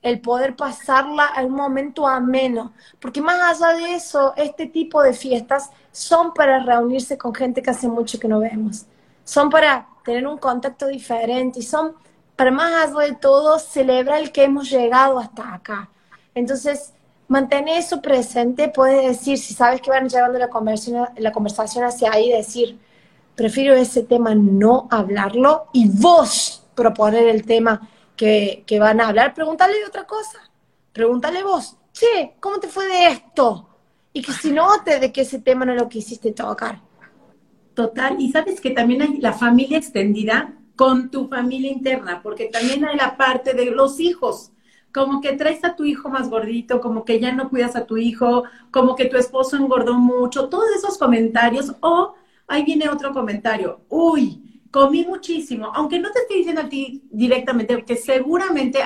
el 0.03 0.19
poder 0.19 0.55
pasarla 0.55 1.25
a 1.25 1.43
un 1.43 1.53
momento 1.53 2.07
ameno. 2.07 2.73
Porque 2.99 3.21
más 3.21 3.61
allá 3.61 3.75
de 3.77 3.95
eso, 3.95 4.33
este 4.35 4.67
tipo 4.67 5.01
de 5.01 5.13
fiestas 5.13 5.71
son 5.91 6.33
para 6.33 6.59
reunirse 6.59 7.17
con 7.17 7.33
gente 7.33 7.61
que 7.61 7.71
hace 7.71 7.87
mucho 7.87 8.19
que 8.19 8.27
no 8.27 8.39
vemos. 8.39 8.85
Son 9.23 9.49
para 9.49 9.87
tener 10.03 10.27
un 10.27 10.37
contacto 10.37 10.87
diferente 10.87 11.59
y 11.59 11.63
son 11.63 11.93
para 12.35 12.51
más 12.51 12.89
allá 12.89 13.07
de 13.07 13.15
todo 13.15 13.57
celebrar 13.57 14.19
el 14.19 14.31
que 14.31 14.43
hemos 14.43 14.69
llegado 14.69 15.17
hasta 15.17 15.53
acá. 15.53 15.89
Entonces, 16.35 16.93
mantener 17.29 17.79
eso 17.79 18.01
presente, 18.01 18.67
puedes 18.67 19.07
decir, 19.07 19.37
si 19.37 19.53
sabes 19.53 19.81
que 19.81 19.89
van 19.89 20.09
llevando 20.09 20.37
la 20.37 20.49
conversación, 20.49 21.07
la 21.15 21.31
conversación 21.31 21.85
hacia 21.85 22.11
ahí, 22.11 22.29
decir, 22.29 22.77
prefiero 23.35 23.73
ese 23.73 24.03
tema 24.03 24.35
no 24.35 24.87
hablarlo 24.91 25.67
y 25.71 25.87
vos 25.87 26.65
proponer 26.75 27.27
el 27.27 27.45
tema 27.45 27.89
que, 28.15 28.63
que 28.65 28.79
van 28.79 29.01
a 29.01 29.07
hablar, 29.07 29.33
pregúntale 29.33 29.77
de 29.79 29.85
otra 29.85 30.05
cosa, 30.05 30.39
pregúntale 30.91 31.43
vos, 31.43 31.77
che, 31.91 32.35
¿cómo 32.39 32.59
te 32.59 32.67
fue 32.67 32.85
de 32.87 33.07
esto? 33.07 33.69
Y 34.13 34.21
que 34.21 34.31
si 34.31 34.51
note 34.51 34.99
de 34.99 35.11
que 35.11 35.21
ese 35.21 35.39
tema 35.39 35.65
no 35.65 35.73
lo 35.73 35.89
quisiste 35.89 36.31
tocar. 36.31 36.79
Total, 37.73 38.15
y 38.19 38.31
sabes 38.31 38.61
que 38.61 38.71
también 38.71 39.01
hay 39.01 39.17
la 39.17 39.33
familia 39.33 39.77
extendida 39.77 40.53
con 40.75 41.09
tu 41.09 41.27
familia 41.27 41.71
interna, 41.71 42.21
porque 42.21 42.45
también 42.45 42.85
hay 42.85 42.95
la 42.95 43.17
parte 43.17 43.53
de 43.53 43.65
los 43.71 43.99
hijos 43.99 44.53
como 44.93 45.21
que 45.21 45.33
traes 45.33 45.63
a 45.63 45.75
tu 45.75 45.85
hijo 45.85 46.07
más 46.07 46.29
gordito, 46.29 46.79
como 46.79 47.03
que 47.03 47.19
ya 47.19 47.31
no 47.33 47.49
cuidas 47.49 47.75
a 47.75 47.85
tu 47.85 47.97
hijo, 47.97 48.43
como 48.69 48.95
que 48.95 49.05
tu 49.05 49.17
esposo 49.17 49.57
engordó 49.57 49.95
mucho, 49.95 50.49
todos 50.49 50.69
esos 50.77 50.99
comentarios, 50.99 51.73
o 51.81 52.13
ahí 52.47 52.63
viene 52.63 52.87
otro 52.87 53.11
comentario, 53.11 53.81
uy, 53.89 54.42
comí 54.73 55.05
muchísimo, 55.05 55.71
aunque 55.75 55.99
no 55.99 56.11
te 56.11 56.19
estoy 56.21 56.37
diciendo 56.37 56.61
a 56.61 56.67
ti 56.67 57.03
directamente, 57.11 57.85
que 57.85 57.95
seguramente 57.95 58.79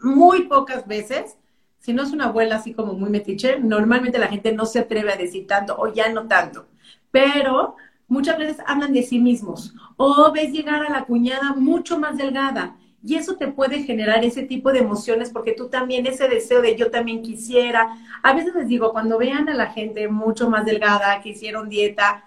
muy 0.00 0.44
pocas 0.44 0.88
veces, 0.88 1.36
si 1.78 1.92
no 1.92 2.02
es 2.02 2.12
una 2.12 2.24
abuela 2.24 2.56
así 2.56 2.72
como 2.72 2.94
muy 2.94 3.10
metiche, 3.10 3.60
normalmente 3.60 4.18
la 4.18 4.28
gente 4.28 4.52
no 4.52 4.64
se 4.64 4.78
atreve 4.78 5.12
a 5.12 5.16
decir 5.16 5.46
tanto 5.46 5.76
o 5.78 5.92
ya 5.92 6.10
no 6.10 6.26
tanto, 6.28 6.66
pero 7.10 7.76
muchas 8.08 8.38
veces 8.38 8.56
hablan 8.66 8.94
de 8.94 9.02
sí 9.02 9.18
mismos, 9.18 9.74
o 9.98 10.32
ves 10.32 10.50
llegar 10.50 10.82
a 10.82 10.90
la 10.90 11.04
cuñada 11.04 11.52
mucho 11.52 11.98
más 11.98 12.16
delgada, 12.16 12.78
y 13.06 13.16
eso 13.16 13.36
te 13.36 13.48
puede 13.48 13.82
generar 13.82 14.24
ese 14.24 14.44
tipo 14.44 14.72
de 14.72 14.78
emociones 14.78 15.28
porque 15.28 15.52
tú 15.52 15.68
también, 15.68 16.06
ese 16.06 16.26
deseo 16.26 16.62
de 16.62 16.74
yo 16.74 16.90
también 16.90 17.20
quisiera. 17.20 17.98
A 18.22 18.32
veces 18.32 18.54
les 18.54 18.66
digo, 18.66 18.92
cuando 18.92 19.18
vean 19.18 19.46
a 19.50 19.54
la 19.54 19.66
gente 19.66 20.08
mucho 20.08 20.48
más 20.48 20.64
delgada, 20.64 21.20
que 21.20 21.28
hicieron 21.28 21.68
dieta, 21.68 22.24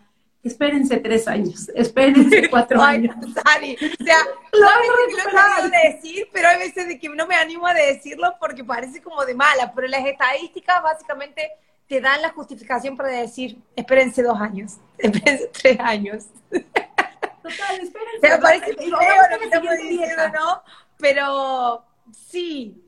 espérense 0.47 0.97
tres 0.97 1.27
años, 1.27 1.69
espérense 1.75 2.49
cuatro 2.49 2.81
años. 2.81 3.15
Sari, 3.33 3.75
o 3.75 4.03
sea, 4.03 4.17
no 4.59 4.69
a 4.69 4.79
veces 4.79 5.71
de 5.71 5.93
decir, 5.93 6.29
pero 6.31 6.47
hay 6.49 6.57
veces 6.57 6.87
de 6.87 6.99
que 6.99 7.09
no 7.09 7.27
me 7.27 7.35
animo 7.35 7.67
a 7.67 7.73
decirlo 7.73 8.35
porque 8.39 8.63
parece 8.63 9.01
como 9.01 9.25
de 9.25 9.35
mala, 9.35 9.71
pero 9.73 9.87
las 9.87 10.05
estadísticas 10.05 10.81
básicamente 10.81 11.51
te 11.87 12.01
dan 12.01 12.21
la 12.21 12.29
justificación 12.29 12.97
para 12.97 13.09
decir, 13.09 13.57
espérense 13.75 14.23
dos 14.23 14.39
años, 14.39 14.77
espérense 14.97 15.49
tres 15.53 15.79
años. 15.79 16.25
Total, 16.49 17.79
espérense. 17.81 18.41
parece 18.41 18.73
feo 18.73 18.89
lo 19.31 19.39
que 19.39 19.45
estamos 19.45 19.77
diciendo, 19.77 20.29
¿no? 20.33 20.63
Pero 20.97 21.85
sí. 22.11 22.83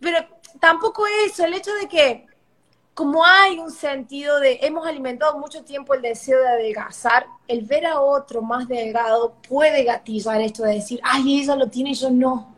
Pero 0.00 0.18
tampoco 0.60 1.04
eso, 1.26 1.44
el 1.44 1.54
hecho 1.54 1.72
de 1.74 1.88
que 1.88 2.26
como 2.94 3.24
hay 3.24 3.58
un 3.58 3.70
sentido 3.72 4.38
de, 4.40 4.60
hemos 4.62 4.86
alimentado 4.86 5.38
mucho 5.38 5.64
tiempo 5.64 5.94
el 5.94 6.02
deseo 6.02 6.40
de 6.40 6.48
adelgazar, 6.48 7.26
el 7.48 7.62
ver 7.64 7.86
a 7.86 8.00
otro 8.00 8.40
más 8.42 8.68
delgado 8.68 9.34
puede 9.48 9.84
gatillar 9.84 10.40
esto 10.40 10.62
de 10.62 10.74
decir, 10.74 11.00
ay, 11.02 11.40
ella 11.40 11.56
lo 11.56 11.68
tiene 11.68 11.90
y 11.90 11.94
yo 11.94 12.10
no. 12.10 12.54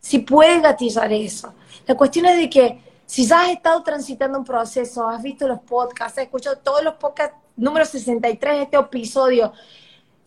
Sí 0.00 0.18
puede 0.20 0.60
gatillar 0.60 1.12
eso. 1.12 1.54
La 1.86 1.96
cuestión 1.96 2.26
es 2.26 2.36
de 2.38 2.50
que 2.50 2.80
Si 3.06 3.26
ya 3.26 3.42
has 3.42 3.50
estado 3.50 3.82
transitando 3.82 4.38
un 4.38 4.44
proceso, 4.44 5.06
has 5.08 5.22
visto 5.22 5.46
los 5.46 5.60
podcasts, 5.60 6.18
has 6.18 6.24
escuchado 6.24 6.56
todos 6.58 6.82
los 6.82 6.94
podcasts, 6.94 7.36
número 7.56 7.84
63 7.84 8.56
de 8.56 8.62
este 8.62 8.76
episodio, 8.78 9.52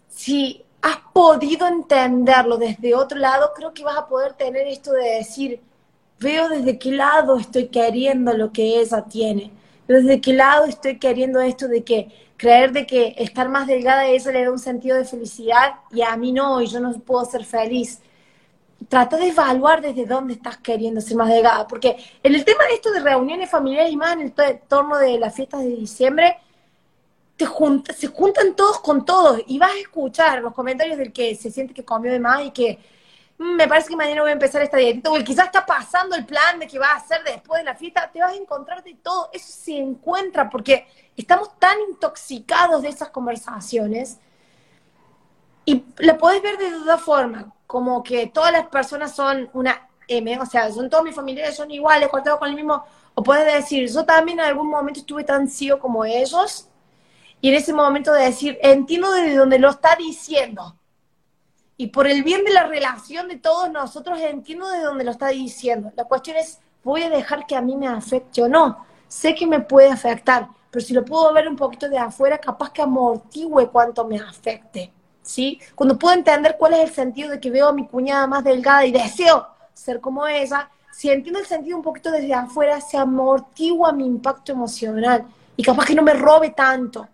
si 0.08 0.64
has 0.82 0.98
podido 1.14 1.68
entenderlo 1.68 2.58
desde 2.58 2.96
otro 2.96 3.18
lado, 3.20 3.52
creo 3.56 3.74
que 3.74 3.84
vas 3.84 3.98
a 3.98 4.08
poder 4.08 4.34
tener 4.34 4.68
esto 4.68 4.92
de 4.94 5.04
decir, 5.18 5.62
veo 6.20 6.50
desde 6.50 6.80
qué 6.80 6.92
lado 6.92 7.38
estoy 7.38 7.68
queriendo 7.68 8.34
lo 8.34 8.52
que 8.52 8.80
ella 8.80 9.04
tiene, 9.04 9.52
desde 9.88 10.22
qué 10.22 10.34
lado 10.34 10.66
estoy 10.66 10.98
queriendo 10.98 11.40
esto 11.40 11.68
de 11.68 11.84
que 11.84 12.10
creer 12.38 12.72
de 12.72 12.86
que 12.86 13.16
estar 13.18 13.50
más 13.50 13.68
delgada 13.68 14.02
a 14.02 14.08
ella 14.08 14.32
le 14.32 14.44
da 14.46 14.52
un 14.52 14.60
sentido 14.60 14.98
de 14.98 15.06
felicidad 15.06 15.76
y 15.92 16.02
a 16.02 16.16
mí 16.16 16.32
no, 16.32 16.62
y 16.62 16.68
yo 16.68 16.80
no 16.80 16.94
puedo 17.00 17.26
ser 17.26 17.44
feliz. 17.44 18.00
Trata 18.90 19.18
de 19.18 19.30
evaluar 19.30 19.82
desde 19.82 20.06
dónde 20.06 20.34
estás 20.34 20.58
queriendo 20.58 21.02
ser 21.02 21.18
más 21.18 21.30
delgada, 21.30 21.68
porque 21.68 21.98
en 22.22 22.36
el 22.36 22.46
tema 22.46 22.64
de 22.66 22.76
esto 22.76 22.92
de 22.92 23.00
reuniones 23.00 23.50
familiares 23.50 23.92
y 23.92 23.98
más 23.98 24.14
en 24.14 24.22
el 24.22 24.34
torno 24.68 24.98
de 24.98 25.18
las 25.18 25.36
fiestas 25.36 25.62
de 25.62 25.70
diciembre, 25.70 26.38
te 27.36 27.46
se 27.94 28.08
juntan 28.08 28.56
todos 28.56 28.80
con 28.80 29.06
todos 29.06 29.42
y 29.48 29.58
vas 29.60 29.72
a 29.72 29.80
escuchar 29.80 30.42
los 30.42 30.54
comentarios 30.54 30.98
del 30.98 31.12
que 31.12 31.36
se 31.36 31.52
siente 31.52 31.74
que 31.74 31.86
comió 31.86 32.12
de 32.12 32.20
más 32.20 32.44
y 32.46 32.52
que 32.52 32.80
me 33.38 33.68
parece 33.68 33.90
que 33.90 33.96
mañana 33.96 34.22
voy 34.22 34.32
a 34.32 34.34
empezar 34.34 34.62
esta 34.64 34.78
dieta, 34.78 35.12
o 35.12 35.24
quizás 35.24 35.46
está 35.46 35.66
pasando 35.66 36.16
el 36.16 36.26
plan 36.26 36.60
de 36.60 36.68
que 36.68 36.80
va 36.80 36.88
a 36.88 36.96
hacer 36.96 37.24
después 37.24 37.60
de 37.60 37.66
la 37.66 37.76
fiesta, 37.76 38.10
te 38.12 38.20
vas 38.20 38.32
a 38.32 38.36
encontrar 38.36 38.84
de 38.84 38.96
todo, 38.96 39.30
eso 39.32 39.52
se 39.52 39.78
encuentra 39.78 40.50
porque 40.50 40.88
estamos 41.16 41.58
tan 41.60 41.80
intoxicados 41.90 42.82
de 42.82 42.90
esas 42.90 43.10
conversaciones 43.10 44.18
y 45.66 45.84
la 45.98 46.18
podés 46.18 46.42
ver 46.42 46.58
de 46.58 46.72
dos 46.72 47.02
formas, 47.02 47.46
como 47.68 48.02
que 48.02 48.28
todas 48.28 48.52
las 48.52 48.68
personas 48.68 49.16
son 49.16 49.50
una 49.54 49.88
M, 50.08 50.40
o 50.40 50.46
sea, 50.46 50.72
son 50.72 50.90
todos 50.90 51.04
mis 51.04 51.14
familiares, 51.14 51.56
son 51.56 51.70
iguales, 51.70 52.08
cortados 52.08 52.40
con 52.40 52.50
el 52.50 52.56
mismo, 52.56 52.86
o 53.14 53.22
puedes 53.22 53.54
decir, 53.54 53.92
yo 53.92 54.06
también 54.06 54.40
en 54.40 54.46
algún 54.46 54.70
momento 54.70 55.02
estuve 55.02 55.24
tan 55.24 55.48
ciego 55.48 55.78
como 55.78 56.06
ellos, 56.06 56.70
y 57.42 57.50
en 57.50 57.56
ese 57.56 57.74
momento 57.74 58.14
de 58.14 58.24
decir, 58.24 58.58
entiendo 58.62 59.12
desde 59.12 59.36
donde 59.36 59.60
lo 59.60 59.70
está 59.70 59.96
diciendo. 59.96 60.77
Y 61.80 61.88
por 61.88 62.08
el 62.08 62.24
bien 62.24 62.44
de 62.44 62.52
la 62.52 62.66
relación 62.66 63.28
de 63.28 63.38
todos 63.38 63.72
nosotros, 63.72 64.20
entiendo 64.20 64.68
de 64.68 64.82
dónde 64.82 65.04
lo 65.04 65.12
está 65.12 65.28
diciendo. 65.28 65.92
La 65.96 66.06
cuestión 66.06 66.38
es, 66.38 66.60
¿voy 66.84 67.04
a 67.04 67.10
dejar 67.10 67.46
que 67.46 67.56
a 67.56 67.62
mí 67.62 67.76
me 67.76 67.88
afecte 67.88 68.42
o 68.42 68.48
no? 68.48 68.84
Sé 69.08 69.36
que 69.36 69.46
me 69.46 69.60
puede 69.60 69.92
afectar, 69.92 70.48
pero 70.72 70.84
si 70.84 70.96
lo 70.96 71.06
puedo 71.06 71.32
ver 71.34 71.48
un 71.48 71.56
poquito 71.56 71.88
de 71.88 72.00
afuera, 72.00 72.40
capaz 72.40 72.72
que 72.72 72.82
amortigüe 72.82 73.70
cuánto 73.70 74.06
me 74.06 74.18
afecte. 74.18 74.92
¿Sí? 75.22 75.60
Cuando 75.76 76.00
puedo 76.00 76.16
entender 76.16 76.56
cuál 76.58 76.74
es 76.74 76.90
el 76.90 76.96
sentido 76.96 77.30
de 77.30 77.40
que 77.40 77.52
veo 77.52 77.68
a 77.68 77.74
mi 77.74 77.86
cuñada 77.86 78.26
más 78.28 78.44
delgada 78.44 78.86
y 78.86 78.92
deseo 78.92 79.46
ser 79.74 80.02
como 80.02 80.26
ella, 80.26 80.72
si 80.92 81.12
entiendo 81.12 81.40
el 81.40 81.46
sentido 81.46 81.78
un 81.78 81.84
poquito 81.84 82.10
desde 82.10 82.34
afuera, 82.34 82.82
se 82.82 82.98
amortigua 82.98 83.92
mi 83.92 84.06
impacto 84.06 84.54
emocional 84.54 85.28
y 85.56 85.62
capaz 85.62 85.86
que 85.86 85.96
no 85.96 86.02
me 86.02 86.14
robe 86.14 86.52
tanto 86.52 87.08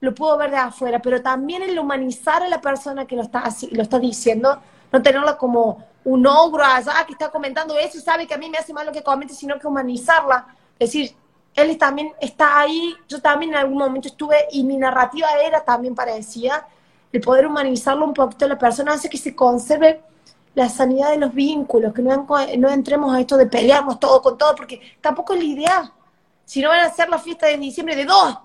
lo 0.00 0.14
puedo 0.14 0.36
ver 0.38 0.50
de 0.50 0.56
afuera, 0.56 1.00
pero 1.00 1.22
también 1.22 1.62
el 1.62 1.78
humanizar 1.78 2.42
a 2.42 2.48
la 2.48 2.60
persona 2.60 3.06
que 3.06 3.16
lo 3.16 3.22
está, 3.22 3.98
diciendo, 3.98 4.60
no 4.90 5.02
tenerla 5.02 5.36
como 5.36 5.84
un 6.04 6.26
ogro 6.26 6.64
allá 6.64 7.04
que 7.06 7.12
está 7.12 7.30
comentando 7.30 7.76
eso 7.76 8.00
sabe 8.00 8.26
que 8.26 8.32
a 8.32 8.38
mí 8.38 8.48
me 8.48 8.56
hace 8.56 8.72
mal 8.72 8.86
lo 8.86 8.92
que 8.92 9.02
comente, 9.02 9.34
sino 9.34 9.58
que 9.58 9.66
humanizarla. 9.66 10.46
Es 10.78 10.88
decir, 10.88 11.14
él 11.54 11.76
también 11.76 12.12
está 12.20 12.60
ahí, 12.60 12.94
yo 13.08 13.20
también 13.20 13.52
en 13.52 13.58
algún 13.58 13.76
momento 13.76 14.08
estuve 14.08 14.36
y 14.52 14.64
mi 14.64 14.78
narrativa 14.78 15.28
era 15.44 15.62
también 15.62 15.94
parecida, 15.94 16.66
el 17.12 17.20
poder 17.20 17.46
humanizarlo 17.46 18.04
un 18.04 18.14
poquito 18.14 18.46
a 18.46 18.48
la 18.48 18.58
persona 18.58 18.94
hace 18.94 19.10
que 19.10 19.18
se 19.18 19.34
conserve 19.34 20.00
la 20.54 20.68
sanidad 20.68 21.10
de 21.10 21.18
los 21.18 21.34
vínculos, 21.34 21.92
que 21.92 22.02
no, 22.02 22.26
no 22.58 22.68
entremos 22.68 23.14
a 23.14 23.20
esto 23.20 23.36
de 23.36 23.46
pelearnos 23.46 24.00
todo 24.00 24.22
con 24.22 24.38
todo, 24.38 24.54
porque 24.54 24.80
tampoco 25.00 25.34
es 25.34 25.40
la 25.40 25.44
idea. 25.44 25.92
Si 26.44 26.60
no 26.60 26.68
van 26.70 26.80
a 26.80 26.86
hacer 26.86 27.08
la 27.08 27.18
fiesta 27.18 27.46
de 27.46 27.58
diciembre 27.58 27.94
de 27.94 28.04
dos, 28.04 28.38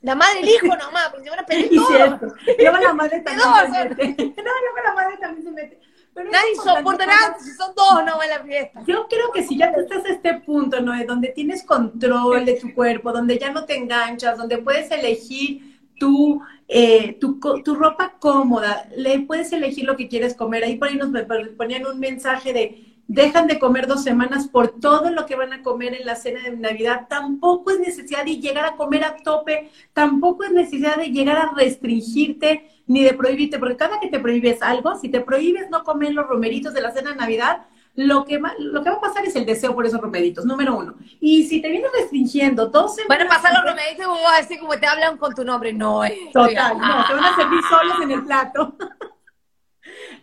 la 0.00 0.14
madre 0.14 0.40
el 0.40 0.48
hijo 0.48 0.66
nomás, 0.66 1.08
porque 1.10 1.24
se 1.24 1.30
van 1.30 1.40
a 1.40 1.46
pedir 1.46 1.70
todo. 1.70 2.32
Luego 2.58 2.76
la 2.78 2.94
madre 2.94 3.20
también 3.24 3.44
se 3.44 3.88
mete. 3.88 4.34
No, 4.42 4.52
luego 4.60 4.78
la 4.84 4.94
madre 4.94 5.16
también 5.18 5.44
se 5.44 5.50
mete. 5.50 5.80
Nadie 6.14 6.56
soporta 6.56 7.06
nada 7.06 7.36
si 7.38 7.52
son 7.52 7.72
dos 7.76 8.04
no 8.04 8.20
en 8.20 8.30
la 8.30 8.40
fiesta. 8.42 8.82
Yo 8.86 9.06
creo 9.08 9.30
que 9.32 9.44
si 9.44 9.56
ya 9.56 9.72
tú 9.72 9.80
estás 9.80 10.04
a 10.04 10.08
este 10.08 10.34
punto, 10.40 10.80
¿no? 10.80 10.92
Donde 11.04 11.28
tienes 11.28 11.62
control 11.62 12.44
de 12.44 12.54
tu 12.54 12.74
cuerpo, 12.74 13.12
donde 13.12 13.38
ya 13.38 13.52
no 13.52 13.64
te 13.64 13.76
enganchas, 13.76 14.36
donde 14.36 14.58
puedes 14.58 14.90
elegir 14.90 15.78
tu, 15.96 16.42
eh, 16.66 17.16
tu, 17.20 17.38
tu, 17.62 17.74
ropa 17.76 18.16
cómoda, 18.18 18.88
le 18.96 19.20
puedes 19.20 19.52
elegir 19.52 19.84
lo 19.84 19.96
que 19.96 20.08
quieres 20.08 20.34
comer. 20.34 20.64
Ahí 20.64 20.76
por 20.76 20.88
ahí 20.88 20.96
nos 20.96 21.10
ponían 21.56 21.86
un 21.86 22.00
mensaje 22.00 22.52
de 22.52 22.87
dejan 23.08 23.46
de 23.46 23.58
comer 23.58 23.86
dos 23.86 24.04
semanas 24.04 24.46
por 24.48 24.78
todo 24.80 25.10
lo 25.10 25.26
que 25.26 25.34
van 25.34 25.52
a 25.54 25.62
comer 25.62 25.94
en 25.94 26.06
la 26.06 26.14
cena 26.14 26.42
de 26.42 26.56
Navidad. 26.56 27.06
Tampoco 27.08 27.70
es 27.70 27.80
necesidad 27.80 28.24
de 28.24 28.36
llegar 28.36 28.66
a 28.66 28.76
comer 28.76 29.02
a 29.02 29.16
tope, 29.16 29.70
tampoco 29.94 30.44
es 30.44 30.52
necesidad 30.52 30.96
de 30.96 31.10
llegar 31.10 31.38
a 31.38 31.52
restringirte 31.56 32.70
ni 32.86 33.02
de 33.02 33.14
prohibirte, 33.14 33.58
porque 33.58 33.76
cada 33.76 33.98
que 33.98 34.08
te 34.08 34.20
prohíbes 34.20 34.62
algo, 34.62 34.94
si 34.96 35.08
te 35.08 35.20
prohíbes 35.20 35.68
no 35.70 35.84
comer 35.84 36.12
los 36.12 36.26
romeritos 36.26 36.72
de 36.74 36.82
la 36.82 36.92
cena 36.92 37.10
de 37.10 37.16
Navidad, 37.16 37.66
lo 37.94 38.24
que, 38.24 38.38
va, 38.38 38.54
lo 38.58 38.84
que 38.84 38.90
va 38.90 38.96
a 38.96 39.00
pasar 39.00 39.24
es 39.24 39.34
el 39.34 39.44
deseo 39.44 39.74
por 39.74 39.84
esos 39.84 40.00
romeritos, 40.00 40.44
número 40.44 40.76
uno. 40.76 40.94
Y 41.18 41.44
si 41.44 41.60
te 41.60 41.68
vienes 41.68 41.90
restringiendo 41.92 42.66
dos 42.66 42.94
semanas... 42.94 43.26
Van 43.26 43.26
a 43.26 43.30
pasar 43.42 43.52
los 43.54 43.72
romeritos 43.72 44.04
y 44.04 44.08
vos 44.08 44.22
vas 44.22 44.38
a 44.38 44.42
decir 44.42 44.60
como 44.60 44.78
te 44.78 44.86
hablan 44.86 45.16
con 45.16 45.34
tu 45.34 45.44
nombre. 45.44 45.72
No, 45.72 46.04
es. 46.04 46.12
Total, 46.32 46.78
no, 46.78 47.06
te 47.06 47.14
van 47.14 47.24
a 47.24 47.36
servir 47.36 47.60
solos 47.68 47.96
en 48.02 48.10
el 48.12 48.24
plato. 48.24 48.76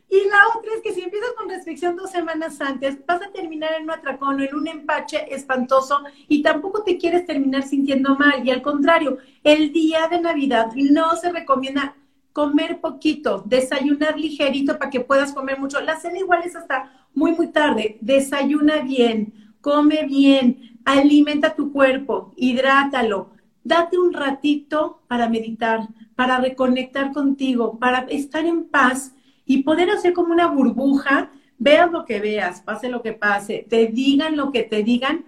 Y 0.09 0.17
la 0.29 0.57
otra 0.57 0.71
es 0.75 0.81
que 0.81 0.93
si 0.93 1.01
empiezas 1.01 1.31
con 1.37 1.49
restricción 1.49 1.95
dos 1.95 2.11
semanas 2.11 2.61
antes, 2.61 2.97
vas 3.05 3.21
a 3.21 3.31
terminar 3.31 3.71
en 3.73 3.83
un 3.83 3.91
atracón 3.91 4.39
en 4.39 4.55
un 4.55 4.67
empache 4.67 5.33
espantoso 5.33 6.03
y 6.27 6.41
tampoco 6.41 6.83
te 6.83 6.97
quieres 6.97 7.25
terminar 7.25 7.63
sintiendo 7.63 8.15
mal. 8.15 8.45
Y 8.45 8.51
al 8.51 8.61
contrario, 8.61 9.17
el 9.43 9.73
día 9.73 10.07
de 10.07 10.21
Navidad 10.21 10.71
no 10.75 11.15
se 11.15 11.31
recomienda 11.31 11.95
comer 12.33 12.81
poquito, 12.81 13.43
desayunar 13.45 14.19
ligerito 14.19 14.77
para 14.77 14.91
que 14.91 14.99
puedas 14.99 15.33
comer 15.33 15.59
mucho. 15.59 15.79
La 15.81 15.99
cena 15.99 16.19
igual 16.19 16.43
es 16.43 16.55
hasta 16.55 17.07
muy, 17.13 17.31
muy 17.31 17.47
tarde. 17.47 17.97
Desayuna 18.01 18.81
bien, 18.81 19.55
come 19.61 20.05
bien, 20.05 20.79
alimenta 20.85 21.55
tu 21.55 21.71
cuerpo, 21.71 22.33
hidrátalo. 22.35 23.29
Date 23.63 23.97
un 23.97 24.13
ratito 24.13 25.01
para 25.07 25.27
meditar, 25.29 25.87
para 26.15 26.39
reconectar 26.39 27.11
contigo, 27.11 27.79
para 27.79 27.99
estar 28.09 28.45
en 28.45 28.65
paz 28.65 29.15
y 29.45 29.63
poder 29.63 29.89
hacer 29.89 30.13
como 30.13 30.34
una 30.34 30.47
burbuja, 30.47 31.31
veas 31.58 31.91
lo 31.91 32.05
que 32.05 32.19
veas, 32.19 32.62
pase 32.62 32.89
lo 32.89 33.01
que 33.01 33.13
pase, 33.13 33.65
te 33.69 33.88
digan 33.88 34.36
lo 34.36 34.51
que 34.51 34.63
te 34.63 34.84
digan, 34.84 35.25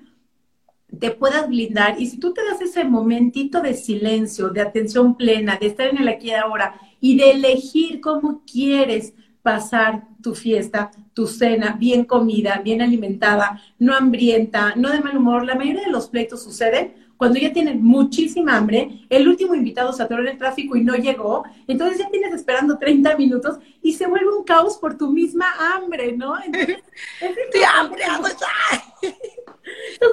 te 1.00 1.12
puedas 1.12 1.48
blindar. 1.48 2.00
Y 2.00 2.08
si 2.08 2.18
tú 2.18 2.34
te 2.34 2.44
das 2.44 2.62
ese 2.62 2.84
momentito 2.84 3.62
de 3.62 3.74
silencio, 3.74 4.50
de 4.50 4.62
atención 4.62 5.16
plena, 5.16 5.58
de 5.60 5.68
estar 5.68 5.88
en 5.88 5.98
el 5.98 6.08
aquí 6.08 6.28
y 6.28 6.34
ahora 6.34 6.80
y 7.00 7.18
de 7.18 7.32
elegir 7.32 8.02
cómo 8.02 8.44
quieres 8.52 9.14
pasar 9.42 10.04
tu 10.22 10.36
fiesta, 10.36 10.92
tu 11.14 11.28
cena, 11.28 11.78
bien 11.80 12.04
comida, 12.04 12.62
bien 12.64 12.82
alimentada, 12.82 13.62
no 13.80 13.96
hambrienta, 13.96 14.76
no 14.76 14.90
de 14.90 15.00
mal 15.00 15.18
humor, 15.18 15.46
la 15.46 15.56
mayoría 15.56 15.86
de 15.86 15.92
los 15.92 16.10
pleitos 16.10 16.44
suceden 16.44 17.07
cuando 17.18 17.40
ya 17.40 17.52
tienen 17.52 17.84
muchísima 17.84 18.56
hambre, 18.56 19.06
el 19.10 19.28
último 19.28 19.56
invitado 19.56 19.92
se 19.92 20.04
atoró 20.04 20.22
en 20.22 20.30
el 20.30 20.38
tráfico 20.38 20.76
y 20.76 20.84
no 20.84 20.96
llegó, 20.96 21.44
entonces 21.68 21.98
ya 21.98 22.10
tienes 22.10 22.34
esperando 22.34 22.78
30 22.78 23.18
minutos 23.18 23.58
y 23.82 23.94
se 23.94 24.08
vuelve 24.08 24.30
un 24.30 24.44
caos 24.44 24.78
por 24.78 24.98
tu 24.98 25.12
misma 25.12 25.48
hambre, 25.60 26.16
¿no? 26.16 26.36
Entonces, 26.42 26.78
Estoy 27.22 27.62
hambre, 27.64 28.04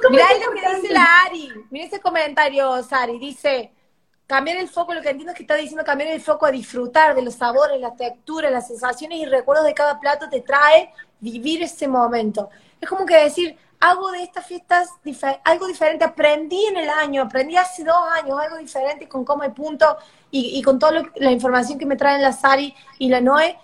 Mira 0.09 0.25
lo 0.45 0.51
que 0.51 0.75
dice 0.81 0.93
la 0.93 1.21
Ari, 1.25 1.49
mira 1.69 1.85
ese 1.85 1.99
comentario, 1.99 2.83
Sari, 2.83 3.19
dice, 3.19 3.71
cambiar 4.27 4.57
el 4.57 4.67
foco, 4.67 4.93
lo 4.93 5.01
que 5.01 5.09
entiendo 5.09 5.31
es 5.31 5.37
que 5.37 5.43
está 5.43 5.55
diciendo 5.55 5.83
cambiar 5.85 6.11
el 6.11 6.21
foco 6.21 6.45
a 6.45 6.51
disfrutar 6.51 7.15
de 7.15 7.21
los 7.21 7.35
sabores, 7.35 7.79
las 7.79 7.95
texturas, 7.95 8.51
las 8.51 8.67
sensaciones 8.67 9.19
y 9.19 9.25
recuerdos 9.25 9.65
de 9.65 9.73
cada 9.73 9.99
plato 9.99 10.27
te 10.29 10.41
trae 10.41 10.91
vivir 11.19 11.63
ese 11.63 11.87
momento. 11.87 12.49
Es 12.81 12.89
como 12.89 13.05
que 13.05 13.15
decir, 13.15 13.57
hago 13.79 14.11
de 14.11 14.23
estas 14.23 14.45
fiestas 14.45 14.89
algo 15.43 15.67
diferente. 15.67 16.03
Aprendí 16.03 16.65
en 16.65 16.77
el 16.77 16.89
año, 16.89 17.23
aprendí 17.23 17.55
hace 17.55 17.83
dos 17.83 17.95
años 18.13 18.39
algo 18.39 18.57
diferente 18.57 19.07
con 19.07 19.23
cómo 19.25 19.43
hay 19.43 19.51
punto 19.51 19.97
y, 20.31 20.61
con 20.63 20.79
toda 20.79 21.03
la 21.15 21.31
información 21.31 21.79
que 21.79 21.85
me 21.85 21.95
traen 21.95 22.21
la 22.21 22.33
Sari 22.33 22.73
y 22.99 23.09
la 23.09 23.21
Noé. 23.21 23.57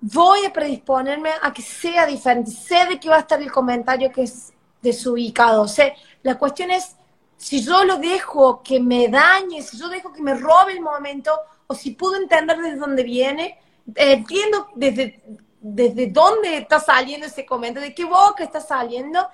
Voy 0.00 0.44
a 0.46 0.52
predisponerme 0.52 1.30
a 1.40 1.52
que 1.52 1.62
sea 1.62 2.06
diferente. 2.06 2.50
Sé 2.50 2.86
de 2.86 3.00
qué 3.00 3.08
va 3.08 3.16
a 3.16 3.20
estar 3.20 3.40
el 3.40 3.50
comentario 3.50 4.12
que 4.12 4.22
es 4.22 4.52
desubicado. 4.82 5.66
Sé, 5.66 5.94
la 6.22 6.38
cuestión 6.38 6.70
es 6.70 6.96
si 7.36 7.62
yo 7.62 7.84
lo 7.84 7.98
dejo 7.98 8.62
que 8.62 8.80
me 8.80 9.08
dañe, 9.08 9.62
si 9.62 9.78
yo 9.78 9.88
dejo 9.88 10.12
que 10.12 10.22
me 10.22 10.34
robe 10.34 10.72
el 10.72 10.80
momento, 10.80 11.32
o 11.66 11.74
si 11.74 11.90
puedo 11.92 12.16
entender 12.16 12.58
desde 12.58 12.76
dónde 12.76 13.02
viene, 13.02 13.58
entiendo 13.94 14.68
desde, 14.74 15.22
desde 15.60 16.06
dónde 16.08 16.58
está 16.58 16.80
saliendo 16.80 17.26
ese 17.26 17.44
comentario, 17.44 17.88
de 17.88 17.94
qué 17.94 18.04
boca 18.04 18.44
está 18.44 18.60
saliendo, 18.60 19.26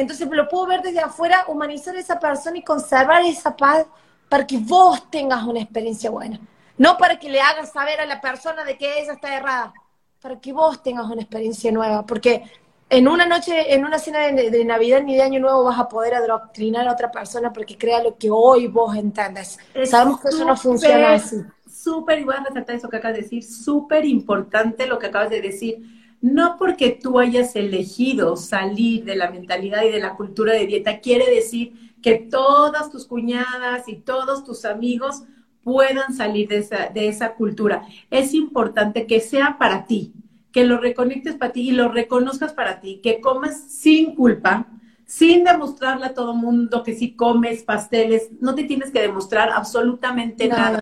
entonces 0.00 0.28
lo 0.30 0.48
puedo 0.48 0.66
ver 0.66 0.82
desde 0.82 1.00
afuera, 1.00 1.44
humanizar 1.48 1.96
a 1.96 2.00
esa 2.00 2.18
persona 2.18 2.58
y 2.58 2.62
conservar 2.62 3.22
esa 3.22 3.56
paz 3.56 3.86
para 4.28 4.46
que 4.46 4.58
vos 4.58 5.10
tengas 5.10 5.42
una 5.44 5.60
experiencia 5.60 6.10
buena. 6.10 6.40
No 6.76 6.96
para 6.96 7.18
que 7.18 7.28
le 7.28 7.40
hagas 7.40 7.72
saber 7.72 8.00
a 8.00 8.06
la 8.06 8.20
persona 8.20 8.64
de 8.64 8.76
que 8.76 9.00
ella 9.00 9.14
está 9.14 9.36
errada, 9.36 9.72
para 10.20 10.38
que 10.38 10.52
vos 10.52 10.82
tengas 10.82 11.06
una 11.06 11.22
experiencia 11.22 11.72
nueva. 11.72 12.06
Porque 12.06 12.44
en 12.90 13.08
una 13.08 13.26
noche, 13.26 13.74
en 13.74 13.84
una 13.84 13.98
cena 13.98 14.20
de, 14.20 14.64
Navidad 14.64 15.02
ni 15.02 15.16
de 15.16 15.22
Año 15.22 15.40
Nuevo 15.40 15.64
vas 15.64 15.78
a 15.78 15.88
poder 15.88 16.14
adoctrinar 16.14 16.86
a 16.86 16.92
otra 16.92 17.10
persona 17.10 17.52
porque 17.52 17.76
crea 17.76 18.02
lo 18.02 18.16
que 18.16 18.30
hoy 18.30 18.66
vos 18.66 18.96
entiendes. 18.96 19.58
Sabemos 19.84 20.20
que 20.20 20.28
eso 20.28 20.44
no 20.44 20.56
funciona 20.56 21.14
así. 21.14 21.36
Súper, 21.68 22.18
y 22.18 22.24
voy 22.24 22.34
a 22.34 22.44
resaltar 22.44 22.76
eso 22.76 22.88
que 22.88 22.96
acabas 22.96 23.16
de 23.16 23.22
decir, 23.22 23.44
súper 23.44 24.04
importante 24.04 24.86
lo 24.86 24.98
que 24.98 25.06
acabas 25.06 25.30
de 25.30 25.40
decir. 25.40 25.97
No 26.20 26.56
porque 26.58 26.90
tú 26.90 27.18
hayas 27.18 27.54
elegido 27.54 28.36
salir 28.36 29.04
de 29.04 29.16
la 29.16 29.30
mentalidad 29.30 29.84
y 29.84 29.90
de 29.90 30.00
la 30.00 30.14
cultura 30.16 30.52
de 30.52 30.66
dieta, 30.66 31.00
quiere 31.00 31.30
decir 31.32 31.94
que 32.02 32.16
todas 32.16 32.90
tus 32.90 33.06
cuñadas 33.06 33.88
y 33.88 33.96
todos 33.96 34.44
tus 34.44 34.64
amigos 34.64 35.22
puedan 35.62 36.14
salir 36.14 36.48
de 36.48 36.58
esa, 36.58 36.88
de 36.88 37.08
esa 37.08 37.34
cultura. 37.34 37.86
Es 38.10 38.34
importante 38.34 39.06
que 39.06 39.20
sea 39.20 39.56
para 39.58 39.86
ti, 39.86 40.12
que 40.52 40.64
lo 40.64 40.78
reconectes 40.78 41.36
para 41.36 41.52
ti 41.52 41.68
y 41.68 41.72
lo 41.72 41.88
reconozcas 41.88 42.52
para 42.52 42.80
ti, 42.80 43.00
que 43.02 43.20
comas 43.20 43.70
sin 43.70 44.14
culpa, 44.14 44.66
sin 45.04 45.44
demostrarle 45.44 46.06
a 46.06 46.14
todo 46.14 46.34
mundo 46.34 46.82
que 46.82 46.94
si 46.94 47.14
comes 47.14 47.62
pasteles, 47.62 48.30
no 48.40 48.54
te 48.54 48.64
tienes 48.64 48.90
que 48.90 49.00
demostrar 49.00 49.50
absolutamente 49.50 50.48
nada. 50.48 50.80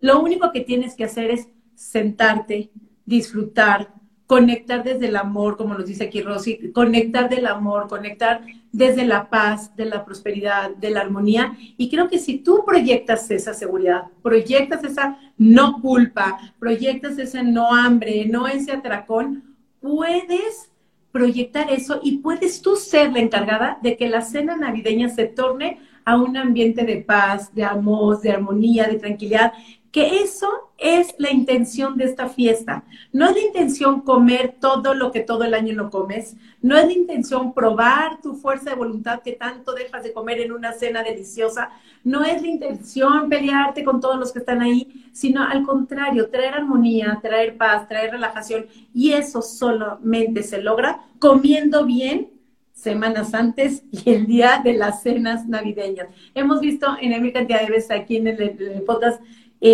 Lo 0.00 0.20
único 0.20 0.52
que 0.52 0.60
tienes 0.60 0.94
que 0.94 1.04
hacer 1.04 1.30
es 1.30 1.48
sentarte, 1.74 2.70
disfrutar, 3.04 3.94
conectar 4.26 4.82
desde 4.82 5.06
el 5.06 5.16
amor, 5.16 5.56
como 5.56 5.74
nos 5.74 5.86
dice 5.86 6.04
aquí 6.04 6.20
Rosy, 6.20 6.72
conectar 6.72 7.28
del 7.28 7.46
amor, 7.46 7.86
conectar 7.88 8.42
desde 8.72 9.06
la 9.06 9.30
paz, 9.30 9.74
de 9.76 9.86
la 9.86 10.04
prosperidad, 10.04 10.70
de 10.74 10.90
la 10.90 11.00
armonía. 11.00 11.56
Y 11.76 11.88
creo 11.88 12.08
que 12.08 12.18
si 12.18 12.38
tú 12.38 12.64
proyectas 12.66 13.30
esa 13.30 13.54
seguridad, 13.54 14.04
proyectas 14.22 14.84
esa 14.84 15.18
no 15.38 15.80
culpa, 15.80 16.38
proyectas 16.58 17.18
ese 17.18 17.42
no 17.42 17.72
hambre, 17.72 18.26
no 18.26 18.48
ese 18.48 18.72
atracón, 18.72 19.56
puedes 19.80 20.70
proyectar 21.12 21.70
eso 21.70 22.00
y 22.02 22.18
puedes 22.18 22.60
tú 22.60 22.76
ser 22.76 23.12
la 23.12 23.20
encargada 23.20 23.78
de 23.82 23.96
que 23.96 24.08
la 24.08 24.20
cena 24.20 24.56
navideña 24.56 25.08
se 25.08 25.26
torne 25.26 25.78
a 26.04 26.16
un 26.16 26.36
ambiente 26.36 26.84
de 26.84 26.98
paz, 26.98 27.54
de 27.54 27.64
amor, 27.64 28.20
de 28.20 28.30
armonía, 28.30 28.86
de 28.86 28.98
tranquilidad, 28.98 29.52
que 29.96 30.18
eso 30.18 30.50
es 30.76 31.14
la 31.16 31.32
intención 31.32 31.96
de 31.96 32.04
esta 32.04 32.28
fiesta. 32.28 32.84
No 33.14 33.30
es 33.30 33.34
la 33.34 33.40
intención 33.40 34.02
comer 34.02 34.56
todo 34.60 34.92
lo 34.92 35.10
que 35.10 35.20
todo 35.20 35.44
el 35.44 35.54
año 35.54 35.74
no 35.74 35.88
comes, 35.88 36.36
no 36.60 36.76
es 36.76 36.84
la 36.84 36.92
intención 36.92 37.54
probar 37.54 38.20
tu 38.20 38.34
fuerza 38.34 38.68
de 38.68 38.76
voluntad 38.76 39.22
que 39.22 39.32
tanto 39.32 39.72
dejas 39.72 40.02
de 40.02 40.12
comer 40.12 40.42
en 40.42 40.52
una 40.52 40.74
cena 40.74 41.02
deliciosa, 41.02 41.70
no 42.04 42.26
es 42.26 42.42
la 42.42 42.48
intención 42.48 43.30
pelearte 43.30 43.84
con 43.84 43.98
todos 43.98 44.18
los 44.18 44.34
que 44.34 44.40
están 44.40 44.60
ahí, 44.60 45.08
sino 45.14 45.42
al 45.42 45.62
contrario, 45.62 46.28
traer 46.28 46.52
armonía, 46.52 47.18
traer 47.22 47.56
paz, 47.56 47.88
traer 47.88 48.10
relajación 48.10 48.66
y 48.92 49.12
eso 49.12 49.40
solamente 49.40 50.42
se 50.42 50.60
logra 50.60 51.06
comiendo 51.18 51.86
bien 51.86 52.36
semanas 52.74 53.32
antes 53.32 53.82
y 53.90 54.10
el 54.10 54.26
día 54.26 54.60
de 54.62 54.74
las 54.74 55.02
cenas 55.02 55.48
navideñas. 55.48 56.08
Hemos 56.34 56.60
visto 56.60 56.86
en 57.00 57.22
mi 57.22 57.32
cantidad 57.32 57.62
de 57.62 57.70
veces 57.70 57.90
aquí 57.90 58.18
en 58.18 58.26
el, 58.26 58.42
en 58.42 58.60
el 58.60 58.82
podcast 58.82 59.22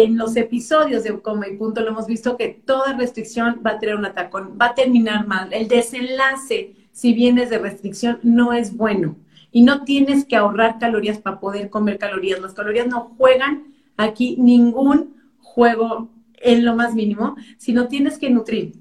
en 0.01 0.17
los 0.17 0.37
episodios 0.37 1.05
de 1.05 1.21
Coma 1.21 1.49
y 1.49 1.57
Punto 1.59 1.83
lo 1.83 1.91
hemos 1.91 2.07
visto 2.07 2.39
que 2.39 2.49
toda 2.49 2.97
restricción 2.97 3.61
va 3.65 3.73
a 3.73 3.79
tener 3.79 3.95
un 3.95 4.07
atacón, 4.07 4.57
va 4.59 4.67
a 4.69 4.75
terminar 4.75 5.27
mal. 5.27 5.53
El 5.53 5.69
desenlace, 5.69 6.75
si 6.93 7.13
vienes 7.13 7.51
de 7.51 7.59
restricción, 7.59 8.19
no 8.23 8.55
es 8.55 8.75
bueno. 8.75 9.17
Y 9.51 9.61
no 9.61 9.85
tienes 9.85 10.25
que 10.25 10.37
ahorrar 10.37 10.79
calorías 10.79 11.19
para 11.19 11.41
poder 11.41 11.69
comer 11.69 11.99
calorías. 11.99 12.41
Las 12.41 12.55
calorías 12.55 12.87
no 12.87 13.13
juegan 13.19 13.75
aquí 13.99 14.37
ningún 14.39 15.17
juego 15.39 16.09
en 16.37 16.65
lo 16.65 16.75
más 16.75 16.95
mínimo, 16.95 17.37
sino 17.59 17.87
tienes 17.89 18.17
que 18.17 18.31
nutrir, 18.31 18.73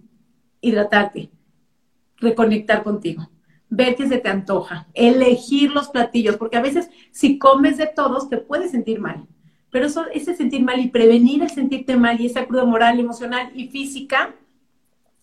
hidratarte, 0.62 1.30
reconectar 2.19 2.84
contigo, 2.84 3.30
ver 3.69 3.97
qué 3.97 4.08
se 4.08 4.17
te 4.17 4.30
antoja, 4.30 4.88
elegir 4.93 5.71
los 5.71 5.89
platillos, 5.89 6.38
porque 6.38 6.56
a 6.56 6.62
veces 6.62 6.89
si 7.12 7.38
comes 7.38 7.78
de 7.78 7.88
todos 7.88 8.30
te 8.30 8.38
puedes 8.38 8.71
sentir 8.71 9.02
mal 9.02 9.28
pero 9.71 9.88
eso, 9.88 10.05
ese 10.13 10.36
sentir 10.36 10.62
mal 10.63 10.79
y 10.79 10.89
prevenir 10.89 11.41
el 11.41 11.49
sentirte 11.49 11.95
mal 11.95 12.19
y 12.19 12.27
esa 12.27 12.45
cruda 12.45 12.65
moral, 12.65 12.99
emocional 12.99 13.51
y 13.55 13.69
física 13.69 14.36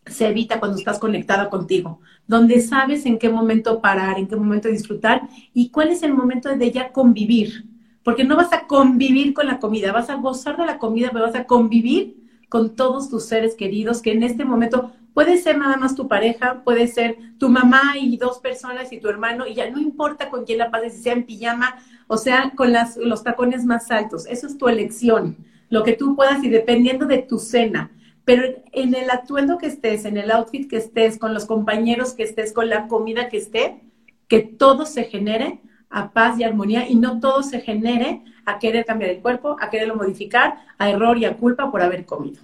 se 0.07 0.29
evita 0.29 0.59
cuando 0.59 0.79
estás 0.79 0.99
conectada 0.99 1.51
contigo, 1.51 2.01
donde 2.27 2.61
sabes 2.61 3.05
en 3.07 3.19
qué 3.19 3.29
momento 3.29 3.81
parar, 3.81 4.19
en 4.19 4.27
qué 4.27 4.37
momento 4.37 4.69
disfrutar 4.69 5.29
y 5.53 5.69
cuál 5.69 5.91
es 5.91 6.03
el 6.03 6.15
momento 6.15 6.49
de 6.49 6.71
ya 6.71 6.93
convivir. 6.93 7.67
Porque 8.03 8.25
no 8.25 8.37
vas 8.37 8.53
a 8.55 8.67
convivir 8.67 9.35
con 9.35 9.47
la 9.47 9.59
comida, 9.59 9.93
vas 9.93 10.09
a 10.09 10.15
gozar 10.15 10.57
de 10.57 10.65
la 10.65 10.79
comida, 10.79 11.11
pero 11.13 11.27
vas 11.27 11.35
a 11.35 11.45
convivir 11.45 12.17
con 12.49 12.75
todos 12.75 13.11
tus 13.11 13.25
seres 13.25 13.55
queridos 13.55 14.01
que 14.01 14.13
en 14.13 14.23
este 14.23 14.47
momento 14.47 14.93
puede 15.19 15.37
ser 15.37 15.59
nada 15.59 15.77
más 15.77 15.97
tu 15.97 16.07
pareja, 16.07 16.63
puede 16.63 16.87
ser 16.87 17.17
tu 17.41 17.49
mamá 17.49 17.95
y 18.01 18.17
dos 18.19 18.39
personas 18.39 18.93
y 18.93 19.01
tu 19.01 19.09
hermano, 19.09 19.49
y 19.49 19.55
ya 19.55 19.69
no 19.69 19.81
importa 19.81 20.31
con 20.31 20.45
quién 20.45 20.59
la 20.59 20.71
pases, 20.71 20.93
si 20.93 21.03
sea 21.03 21.13
en 21.13 21.27
pijama 21.27 21.75
o 22.07 22.17
sea, 22.17 22.53
con 22.55 22.73
los 23.03 23.25
tacones 23.25 23.65
más 23.65 23.91
altos. 23.91 24.27
Eso 24.29 24.47
es 24.47 24.57
tu 24.57 24.69
elección, 24.69 25.37
lo 25.71 25.83
que 25.83 25.95
tú 25.95 26.15
puedas 26.15 26.45
y 26.45 26.49
dependiendo 26.49 27.05
de 27.07 27.19
tu 27.19 27.41
cena. 27.41 27.91
Pero 28.25 28.63
en 28.71 28.95
el 28.95 29.11
atuendo 29.11 29.59
que 29.59 29.67
estés, 29.67 30.05
en 30.05 30.19
el 30.19 30.31
outfit 30.31 30.71
que 30.71 30.77
estés, 30.77 31.19
con 31.19 31.35
los 31.35 31.47
compañeros 31.47 32.13
que 32.13 32.23
estés, 32.23 32.53
con 32.53 32.69
la 32.69 32.87
comida 32.87 33.29
que 33.29 33.39
esté, 33.39 33.81
que 34.29 34.39
todo 34.39 34.87
se 34.87 35.03
genere 35.03 35.61
a 35.91 36.13
paz 36.13 36.39
y 36.39 36.45
armonía 36.45 36.89
y 36.89 36.95
no 36.95 37.19
todo 37.19 37.43
se 37.43 37.61
genere 37.61 38.23
a 38.47 38.61
querer 38.61 38.85
cambiar 38.85 39.11
el 39.11 39.21
cuerpo, 39.21 39.57
a 39.59 39.69
quererlo 39.69 39.97
modificar, 39.97 40.59
a 40.79 40.89
error 40.89 41.19
y 41.19 41.25
a 41.25 41.37
culpa 41.37 41.73
por 41.73 41.83
haber 41.83 42.07
comido. 42.07 42.41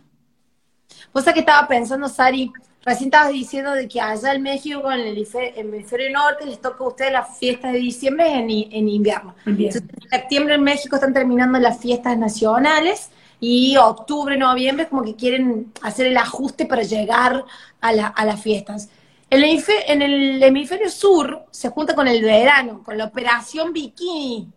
Cosa 1.12 1.32
que 1.32 1.40
estaba 1.40 1.66
pensando, 1.68 2.08
Sari, 2.08 2.52
Recién 2.84 3.08
estabas 3.08 3.32
diciendo 3.32 3.72
de 3.72 3.88
que 3.88 3.98
allá 3.98 4.34
en 4.34 4.42
México, 4.42 4.92
en 4.92 5.00
el 5.00 5.26
hemisferio 5.56 6.12
norte, 6.12 6.44
les 6.44 6.60
toca 6.60 6.84
a 6.84 6.88
ustedes 6.88 7.12
las 7.12 7.38
fiestas 7.38 7.72
de 7.72 7.78
diciembre 7.78 8.30
en, 8.30 8.50
en 8.50 8.88
invierno. 8.88 9.34
en 9.46 9.72
septiembre 10.10 10.56
en 10.56 10.62
México 10.62 10.96
están 10.96 11.14
terminando 11.14 11.58
las 11.58 11.80
fiestas 11.80 12.18
nacionales 12.18 13.08
y 13.40 13.76
octubre, 13.78 14.36
noviembre 14.36 14.86
como 14.88 15.02
que 15.02 15.16
quieren 15.16 15.72
hacer 15.80 16.06
el 16.06 16.16
ajuste 16.18 16.66
para 16.66 16.82
llegar 16.82 17.44
a, 17.80 17.92
las 17.92 18.42
fiestas. 18.42 18.90
en 19.30 20.02
el 20.02 20.42
hemisferio 20.42 20.90
sur 20.90 21.46
se 21.50 21.70
junta 21.70 21.94
con 21.94 22.06
el 22.06 22.22
verano, 22.22 22.82
con 22.84 22.98
la 22.98 23.06
operación 23.06 23.72
bikini. 23.72 24.52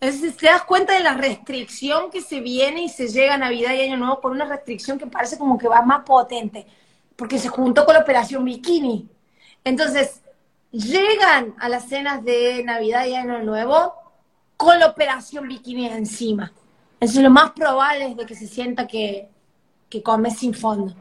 Entonces 0.00 0.36
te 0.36 0.46
das 0.46 0.64
cuenta 0.64 0.94
de 0.94 1.00
la 1.00 1.14
restricción 1.14 2.10
que 2.10 2.22
se 2.22 2.40
viene 2.40 2.84
y 2.84 2.88
se 2.88 3.08
llega 3.08 3.34
a 3.34 3.38
Navidad 3.38 3.74
y 3.74 3.82
Año 3.82 3.98
Nuevo 3.98 4.20
con 4.20 4.32
una 4.32 4.46
restricción 4.46 4.98
que 4.98 5.06
parece 5.06 5.36
como 5.36 5.58
que 5.58 5.68
va 5.68 5.82
más 5.82 6.04
potente 6.04 6.66
porque 7.20 7.38
se 7.38 7.50
juntó 7.50 7.84
con 7.84 7.92
la 7.92 8.00
operación 8.00 8.46
Bikini. 8.46 9.06
Entonces, 9.62 10.22
llegan 10.70 11.54
a 11.58 11.68
las 11.68 11.86
cenas 11.86 12.24
de 12.24 12.64
Navidad 12.64 13.04
y 13.04 13.14
Año 13.14 13.42
Nuevo 13.42 13.92
con 14.56 14.78
la 14.80 14.86
operación 14.86 15.46
Bikini 15.46 15.86
encima. 15.86 16.50
Eso 16.98 17.18
es 17.18 17.22
lo 17.22 17.28
más 17.28 17.50
probable 17.50 18.06
es 18.06 18.16
de 18.16 18.24
que 18.24 18.34
se 18.34 18.46
sienta 18.46 18.86
que, 18.86 19.28
que 19.90 20.02
come 20.02 20.30
sin 20.30 20.54
fondo. 20.54 20.94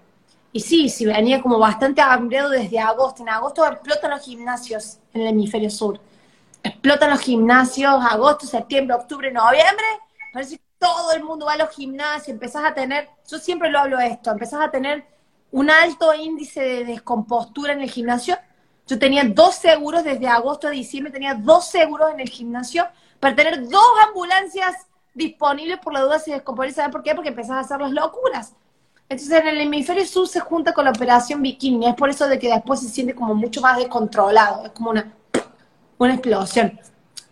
Y 0.51 0.59
sí, 0.59 0.89
si 0.89 1.05
venía 1.05 1.41
como 1.41 1.57
bastante 1.57 2.01
hambriado 2.01 2.49
desde 2.49 2.79
agosto. 2.79 3.21
En 3.21 3.29
agosto 3.29 3.65
explotan 3.65 4.11
los 4.11 4.21
gimnasios 4.21 4.97
en 5.13 5.21
el 5.21 5.27
hemisferio 5.27 5.69
sur. 5.69 6.01
Explotan 6.63 7.09
los 7.09 7.21
gimnasios 7.21 7.93
agosto, 8.03 8.45
septiembre, 8.45 8.95
octubre, 8.95 9.31
noviembre. 9.31 9.85
Parece 10.33 10.57
que 10.57 10.63
todo 10.77 11.11
el 11.13 11.23
mundo 11.23 11.45
va 11.45 11.53
a 11.53 11.57
los 11.57 11.69
gimnasios. 11.69 12.29
Empezás 12.29 12.63
a 12.65 12.73
tener, 12.73 13.09
yo 13.29 13.39
siempre 13.39 13.69
lo 13.69 13.79
hablo 13.79 13.99
esto, 13.99 14.31
empezás 14.31 14.61
a 14.61 14.71
tener 14.71 15.05
un 15.51 15.69
alto 15.69 16.13
índice 16.13 16.61
de 16.61 16.85
descompostura 16.85 17.73
en 17.73 17.81
el 17.81 17.89
gimnasio. 17.89 18.37
Yo 18.87 18.97
tenía 18.97 19.23
dos 19.23 19.55
seguros 19.55 20.03
desde 20.03 20.27
agosto 20.27 20.67
a 20.67 20.71
diciembre, 20.71 21.13
tenía 21.13 21.35
dos 21.35 21.67
seguros 21.67 22.11
en 22.11 22.19
el 22.19 22.29
gimnasio 22.29 22.87
para 23.19 23.35
tener 23.35 23.67
dos 23.67 23.83
ambulancias 24.07 24.87
disponibles 25.13 25.79
por 25.79 25.93
la 25.93 26.01
duda 26.01 26.19
si 26.19 26.31
descompone. 26.31 26.71
¿Saben 26.71 26.91
por 26.91 27.03
qué? 27.03 27.13
Porque 27.13 27.29
empezás 27.29 27.51
a 27.51 27.59
hacer 27.59 27.79
las 27.79 27.91
locuras. 27.91 28.53
Entonces 29.07 29.41
en 29.41 29.47
el 29.47 29.61
hemisferio 29.61 30.05
sur 30.05 30.27
se 30.27 30.39
junta 30.39 30.73
con 30.73 30.85
la 30.85 30.91
operación 30.91 31.41
bikini. 31.41 31.87
Es 31.87 31.95
por 31.95 32.09
eso 32.09 32.27
de 32.27 32.37
que 32.37 32.49
después 32.49 32.79
se 32.79 32.89
siente 32.89 33.15
como 33.15 33.33
mucho 33.33 33.61
más 33.61 33.77
descontrolado. 33.77 34.65
Es 34.65 34.71
como 34.71 34.91
una, 34.91 35.13
una 35.99 36.15
explosión. 36.15 36.79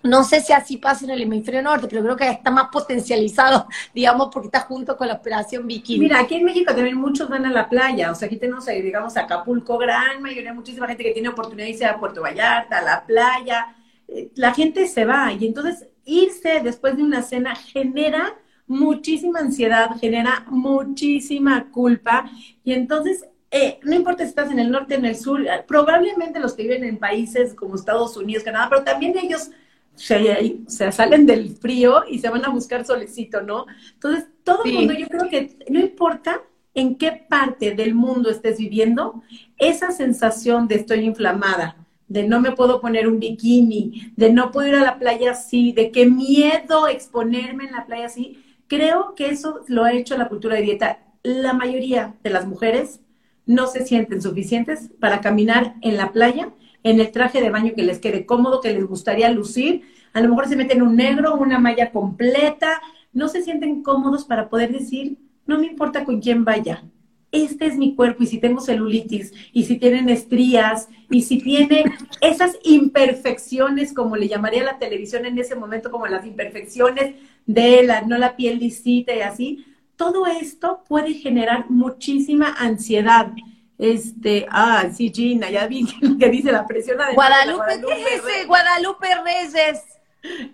No 0.03 0.23
sé 0.23 0.41
si 0.41 0.53
así 0.53 0.77
pasa 0.77 1.05
en 1.05 1.11
el 1.11 1.21
hemisferio 1.21 1.61
norte, 1.61 1.87
pero 1.89 2.03
creo 2.03 2.15
que 2.15 2.29
está 2.29 2.51
más 2.51 2.69
potencializado, 2.71 3.67
digamos, 3.95 4.29
porque 4.31 4.47
está 4.47 4.61
junto 4.61 4.95
con 4.95 5.07
la 5.07 5.15
operación 5.15 5.65
bikini. 5.65 5.99
Mira, 5.99 6.19
aquí 6.19 6.35
en 6.35 6.45
México 6.45 6.73
también 6.73 6.95
muchos 6.95 7.27
van 7.27 7.45
a 7.45 7.51
la 7.51 7.67
playa, 7.67 8.11
o 8.11 8.15
sea, 8.15 8.27
aquí 8.27 8.37
tenemos, 8.37 8.67
eh, 8.67 8.81
digamos, 8.81 9.17
Acapulco, 9.17 9.77
gran 9.77 10.21
mayoría, 10.21 10.53
muchísima 10.53 10.87
gente 10.87 11.03
que 11.03 11.11
tiene 11.11 11.29
oportunidad 11.29 11.65
de 11.65 11.71
irse 11.71 11.85
a 11.85 11.99
Puerto 11.99 12.21
Vallarta, 12.21 12.77
a 12.77 12.81
la 12.83 13.05
playa, 13.05 13.75
eh, 14.07 14.31
la 14.35 14.53
gente 14.53 14.87
se 14.87 15.05
va 15.05 15.33
y 15.33 15.45
entonces 15.45 15.87
irse 16.05 16.61
después 16.63 16.95
de 16.95 17.03
una 17.03 17.21
cena 17.21 17.55
genera 17.55 18.35
muchísima 18.67 19.39
ansiedad, 19.39 19.97
genera 19.99 20.45
muchísima 20.47 21.69
culpa 21.71 22.29
y 22.63 22.73
entonces 22.73 23.25
eh, 23.49 23.79
no 23.83 23.95
importa 23.95 24.23
si 24.23 24.29
estás 24.29 24.51
en 24.51 24.59
el 24.59 24.69
norte, 24.69 24.95
en 24.95 25.05
el 25.05 25.15
sur, 25.15 25.45
probablemente 25.67 26.39
los 26.39 26.53
que 26.53 26.63
viven 26.63 26.83
en 26.83 26.97
países 26.97 27.53
como 27.53 27.75
Estados 27.75 28.17
Unidos, 28.17 28.43
Canadá, 28.43 28.67
pero 28.69 28.83
también 28.83 29.17
ellos 29.17 29.51
se, 29.95 30.59
se 30.67 30.91
salen 30.91 31.25
del 31.25 31.55
frío 31.55 32.03
y 32.09 32.19
se 32.19 32.29
van 32.29 32.45
a 32.45 32.49
buscar 32.49 32.85
solecito, 32.85 33.41
¿no? 33.41 33.65
Entonces, 33.93 34.25
todo 34.43 34.63
el 34.65 34.73
mundo, 34.73 34.93
yo 34.93 35.07
creo 35.07 35.29
que 35.29 35.57
no 35.69 35.79
importa 35.79 36.41
en 36.73 36.95
qué 36.95 37.25
parte 37.27 37.73
del 37.73 37.95
mundo 37.95 38.29
estés 38.29 38.59
viviendo, 38.59 39.23
esa 39.57 39.91
sensación 39.91 40.67
de 40.67 40.75
estoy 40.75 40.99
inflamada, 40.99 41.87
de 42.07 42.27
no 42.27 42.39
me 42.39 42.51
puedo 42.51 42.79
poner 42.79 43.07
un 43.07 43.19
bikini, 43.19 44.13
de 44.15 44.31
no 44.31 44.51
puedo 44.51 44.67
ir 44.67 44.75
a 44.75 44.83
la 44.83 44.99
playa 44.99 45.31
así, 45.31 45.71
de 45.71 45.91
qué 45.91 46.05
miedo 46.05 46.87
exponerme 46.87 47.65
en 47.65 47.71
la 47.71 47.85
playa 47.85 48.05
así, 48.05 48.43
creo 48.67 49.15
que 49.15 49.29
eso 49.29 49.61
lo 49.67 49.83
ha 49.83 49.93
hecho 49.93 50.17
la 50.17 50.29
cultura 50.29 50.55
de 50.55 50.61
dieta. 50.61 50.99
La 51.23 51.53
mayoría 51.53 52.15
de 52.23 52.29
las 52.29 52.45
mujeres 52.45 53.01
no 53.47 53.67
se 53.67 53.85
sienten 53.85 54.21
suficientes 54.21 54.91
para 54.99 55.21
caminar 55.21 55.75
en 55.81 55.97
la 55.97 56.11
playa 56.11 56.53
en 56.83 56.99
el 56.99 57.11
traje 57.11 57.41
de 57.41 57.49
baño 57.49 57.73
que 57.75 57.83
les 57.83 57.99
quede 57.99 58.25
cómodo, 58.25 58.61
que 58.61 58.73
les 58.73 58.85
gustaría 58.85 59.29
lucir. 59.31 59.81
A 60.13 60.21
lo 60.21 60.29
mejor 60.29 60.47
se 60.47 60.55
meten 60.55 60.81
un 60.81 60.95
negro, 60.95 61.35
una 61.35 61.59
malla 61.59 61.91
completa, 61.91 62.81
no 63.11 63.27
se 63.27 63.41
sienten 63.41 63.81
cómodos 63.83 64.25
para 64.25 64.47
poder 64.49 64.71
decir, 64.71 65.17
no 65.45 65.59
me 65.59 65.65
importa 65.65 66.05
con 66.05 66.21
quién 66.21 66.45
vaya, 66.45 66.83
este 67.31 67.65
es 67.65 67.75
mi 67.75 67.93
cuerpo 67.93 68.23
y 68.23 68.27
si 68.27 68.39
tengo 68.39 68.61
celulitis 68.61 69.33
y 69.51 69.65
si 69.65 69.77
tienen 69.77 70.07
estrías 70.09 70.87
y 71.09 71.23
si 71.23 71.39
tiene 71.39 71.85
esas 72.21 72.57
imperfecciones, 72.63 73.93
como 73.93 74.15
le 74.15 74.29
llamaría 74.29 74.63
la 74.63 74.79
televisión 74.79 75.25
en 75.25 75.37
ese 75.37 75.55
momento, 75.55 75.91
como 75.91 76.07
las 76.07 76.25
imperfecciones 76.25 77.15
de 77.45 77.83
la, 77.83 78.01
no 78.01 78.17
la 78.17 78.37
piel 78.37 78.59
lisita 78.59 79.13
y 79.13 79.19
así, 79.19 79.65
todo 79.97 80.25
esto 80.27 80.83
puede 80.87 81.13
generar 81.15 81.69
muchísima 81.69 82.53
ansiedad. 82.57 83.31
Este, 83.77 84.47
ah, 84.49 84.85
sí, 84.93 85.11
Gina, 85.13 85.49
ya 85.49 85.67
vi 85.67 85.85
que 86.19 86.29
dice 86.29 86.51
la 86.51 86.65
presión. 86.65 86.97
Guadalupe, 87.13 87.57
Guadalupe, 87.57 87.95
¿qué 87.95 88.15
es 88.15 88.23
ese? 88.23 88.45
Guadalupe 88.45 89.07
Reyes. 89.25 89.83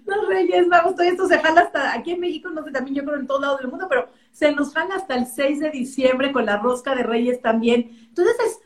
Los 0.06 0.28
Reyes 0.28 0.68
Magos, 0.68 0.96
todo 0.96 1.06
esto 1.06 1.28
se 1.28 1.40
jala 1.40 1.62
hasta 1.62 1.94
aquí 1.94 2.12
en 2.12 2.20
México, 2.20 2.50
no 2.50 2.64
sé, 2.64 2.72
también 2.72 2.96
yo 2.98 3.06
creo 3.06 3.18
en 3.18 3.28
todos 3.28 3.42
lados 3.42 3.60
del 3.60 3.70
mundo, 3.70 3.88
pero 3.90 4.10
se 4.32 4.52
nos 4.52 4.74
jala 4.74 4.96
hasta 4.96 5.16
el 5.16 5.26
6 5.26 5.60
de 5.62 5.72
diciembre 5.72 6.32
con 6.32 6.46
la 6.46 6.58
rosca 6.58 6.94
de 6.96 7.04
Reyes 7.04 7.42
también. 7.42 8.08
Entonces 8.08 8.36
es, 8.46 8.60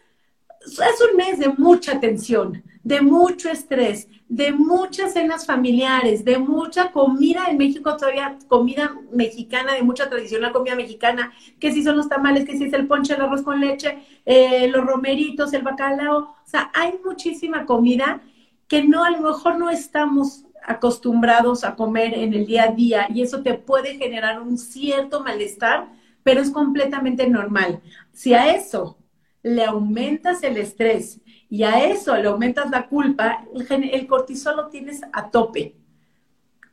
es 0.68 1.02
un 1.12 1.18
mes 1.18 1.40
de 1.40 1.50
mucha 1.58 2.00
tensión, 2.00 2.64
de 2.84 3.02
mucho 3.02 3.50
estrés, 3.50 4.08
de 4.30 4.52
muchas 4.52 5.14
cenas 5.14 5.46
familiares, 5.46 6.26
de 6.26 6.38
mucha 6.38 6.92
comida 6.92 7.46
en 7.50 7.58
México, 7.58 7.96
todavía 7.96 8.38
comida 8.48 8.96
mexicana, 9.12 9.74
de 9.74 9.84
mucha 9.84 10.10
tradicional 10.10 10.52
comida 10.52 10.76
mexicana, 10.76 11.32
que 11.60 11.72
si 11.72 11.84
son 11.84 11.98
los 11.98 12.10
tamales, 12.10 12.46
que 12.46 12.58
si 12.58 12.66
es 12.66 12.74
el 12.74 12.88
ponche, 12.88 13.14
el 13.14 13.22
arroz 13.22 13.42
con 13.42 13.60
leche, 13.62 14.00
eh, 14.26 14.68
los 14.68 14.86
romeritos, 14.86 15.54
el 15.54 15.64
bacalao, 15.64 16.18
o 16.20 16.36
sea, 16.46 16.72
hay 16.74 16.94
muchísima 17.04 17.66
comida 17.66 18.22
que 18.68 18.84
no, 18.84 19.04
a 19.04 19.12
lo 19.12 19.22
mejor 19.22 19.58
no 19.58 19.70
estamos 19.70 20.44
acostumbrados 20.66 21.64
a 21.64 21.76
comer 21.76 22.14
en 22.14 22.34
el 22.34 22.46
día 22.46 22.66
a 22.66 22.72
día 22.72 23.08
y 23.14 23.22
eso 23.22 23.42
te 23.42 23.54
puede 23.54 23.96
generar 23.96 24.42
un 24.42 24.58
cierto 24.58 25.24
malestar, 25.24 25.88
pero 26.24 26.42
es 26.42 26.52
completamente 26.52 27.30
normal. 27.30 27.82
Si 28.12 28.34
a 28.34 28.54
eso 28.54 28.98
le 29.44 29.64
aumentas 29.64 30.44
el 30.44 30.58
estrés 30.58 31.22
y 31.50 31.64
a 31.64 31.86
eso 31.86 32.16
le 32.18 32.28
aumentas 32.28 32.70
la 32.70 32.88
culpa, 32.88 33.46
el, 33.70 34.08
cortisol 34.08 34.58
lo 34.58 34.68
tienes 34.68 35.02
a 35.14 35.30
tope. 35.30 35.76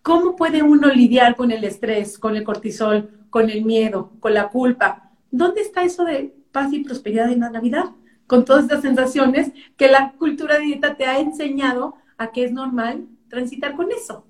¿Cómo 0.03 0.37
puede 0.37 0.63
uno 0.63 0.89
lidiar 0.89 1.37
con 1.37 1.51
el 1.51 1.65
estrés, 1.65 2.19
con 2.19 2.37
el 2.37 2.45
cortisol, 2.45 3.27
con 3.31 3.49
el 3.51 3.65
miedo, 3.65 4.13
con 4.21 4.35
la 4.35 4.49
culpa? 4.49 5.11
¿Dónde 5.31 5.63
está 5.63 5.83
eso 5.83 6.05
de 6.05 6.35
paz 6.53 6.73
y 6.73 6.85
prosperidad 6.85 7.31
en 7.31 7.41
la 7.41 7.51
Navidad? 7.51 7.91
Con 8.27 8.45
todas 8.45 8.65
estas 8.65 8.83
sensaciones 8.83 9.53
que 9.77 9.89
la 9.89 10.13
cultura 10.13 10.59
dieta 10.59 10.97
te 10.97 11.07
ha 11.07 11.19
enseñado 11.19 11.97
a 12.19 12.33
que 12.33 12.45
es 12.45 12.53
normal 12.53 13.07
transitar 13.29 13.77
con 13.77 13.91
eso. 13.93 14.27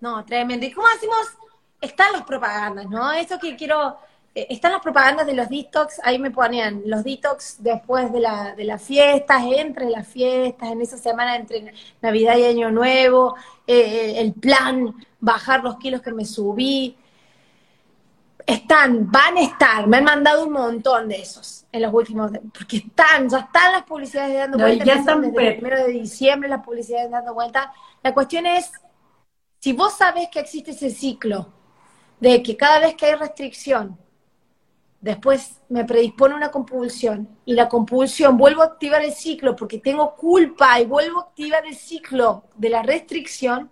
No, 0.00 0.24
tremendo. 0.24 0.66
¿Y 0.66 0.72
cómo 0.72 0.86
hacemos? 0.94 1.38
Están 1.80 2.12
las 2.12 2.22
propagandas, 2.22 2.88
¿no? 2.88 3.12
Eso 3.12 3.38
que 3.38 3.56
quiero, 3.56 3.96
están 4.34 4.72
las 4.72 4.80
propagandas 4.80 5.26
de 5.26 5.34
los 5.34 5.48
detox, 5.48 6.00
ahí 6.02 6.18
me 6.18 6.30
ponían 6.30 6.82
los 6.86 7.04
detox 7.04 7.56
después 7.62 8.10
de, 8.12 8.20
la, 8.20 8.54
de 8.54 8.64
las 8.64 8.82
fiestas, 8.82 9.42
entre 9.56 9.90
las 9.90 10.08
fiestas, 10.08 10.70
en 10.70 10.80
esa 10.80 10.96
semana 10.96 11.36
entre 11.36 11.74
Navidad 12.00 12.36
y 12.38 12.44
Año 12.44 12.70
Nuevo, 12.70 13.36
eh, 13.66 13.76
eh, 13.76 14.20
el 14.20 14.32
plan, 14.32 14.94
bajar 15.20 15.62
los 15.62 15.76
kilos 15.76 16.00
que 16.00 16.12
me 16.12 16.24
subí. 16.24 16.96
Están, 18.44 19.10
van 19.10 19.36
a 19.36 19.42
estar, 19.42 19.86
me 19.86 19.98
han 19.98 20.04
mandado 20.04 20.44
un 20.44 20.52
montón 20.52 21.08
de 21.08 21.20
esos 21.20 21.64
en 21.70 21.82
los 21.82 21.94
últimos, 21.94 22.32
porque 22.56 22.78
están, 22.78 23.28
ya 23.28 23.38
están 23.38 23.72
las 23.72 23.82
publicidades 23.84 24.36
dando 24.36 24.58
vuelta, 24.58 24.84
ya 24.84 24.94
están 24.94 25.20
desde 25.22 25.48
el 25.48 25.56
primero 25.58 25.84
de 25.84 25.92
diciembre 25.92 26.48
las 26.48 26.64
publicidades 26.64 27.10
dando 27.10 27.34
vuelta. 27.34 27.72
La 28.02 28.12
cuestión 28.12 28.46
es, 28.46 28.72
si 29.60 29.74
vos 29.74 29.92
sabés 29.92 30.28
que 30.28 30.40
existe 30.40 30.72
ese 30.72 30.90
ciclo 30.90 31.52
de 32.18 32.42
que 32.42 32.56
cada 32.56 32.80
vez 32.80 32.96
que 32.96 33.06
hay 33.06 33.14
restricción, 33.14 33.96
después 35.02 35.60
me 35.68 35.84
predispone 35.84 36.34
una 36.34 36.50
compulsión 36.50 37.28
y 37.44 37.54
la 37.54 37.68
compulsión 37.68 38.38
vuelvo 38.38 38.62
a 38.62 38.66
activar 38.66 39.02
el 39.02 39.12
ciclo 39.12 39.54
porque 39.54 39.78
tengo 39.78 40.14
culpa 40.14 40.80
y 40.80 40.86
vuelvo 40.86 41.18
a 41.18 41.22
activar 41.24 41.66
el 41.66 41.74
ciclo 41.74 42.44
de 42.56 42.70
la 42.70 42.82
restricción, 42.82 43.70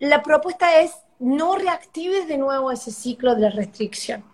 la 0.00 0.22
propuesta 0.22 0.80
es 0.80 0.92
no 1.20 1.56
reactives 1.56 2.26
de 2.28 2.36
nuevo 2.36 2.70
ese 2.70 2.90
ciclo 2.90 3.34
de 3.34 3.42
la 3.42 3.50
restricción. 3.50 4.24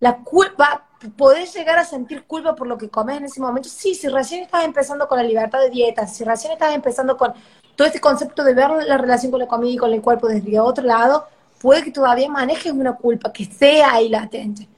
La 0.00 0.18
culpa, 0.18 0.86
podés 1.16 1.54
llegar 1.54 1.78
a 1.78 1.84
sentir 1.84 2.24
culpa 2.24 2.54
por 2.54 2.66
lo 2.66 2.76
que 2.76 2.90
comes 2.90 3.16
en 3.16 3.24
ese 3.24 3.40
momento. 3.40 3.70
Sí, 3.70 3.94
si 3.94 4.08
recién 4.08 4.42
estás 4.42 4.64
empezando 4.64 5.08
con 5.08 5.16
la 5.16 5.24
libertad 5.24 5.60
de 5.60 5.70
dieta, 5.70 6.06
si 6.06 6.24
recién 6.24 6.52
estás 6.52 6.74
empezando 6.74 7.16
con 7.16 7.32
todo 7.74 7.86
este 7.86 8.00
concepto 8.00 8.44
de 8.44 8.52
ver 8.52 8.70
la 8.86 8.98
relación 8.98 9.30
con 9.30 9.40
la 9.40 9.46
comida 9.46 9.72
y 9.72 9.76
con 9.78 9.92
el 9.92 10.02
cuerpo 10.02 10.28
desde 10.28 10.60
otro 10.60 10.84
lado, 10.84 11.26
puede 11.60 11.82
que 11.82 11.90
todavía 11.90 12.28
manejes 12.28 12.72
una 12.72 12.96
culpa 12.96 13.32
que 13.32 13.46
sea 13.46 13.94
ahí 13.94 14.10
latente. 14.10 14.68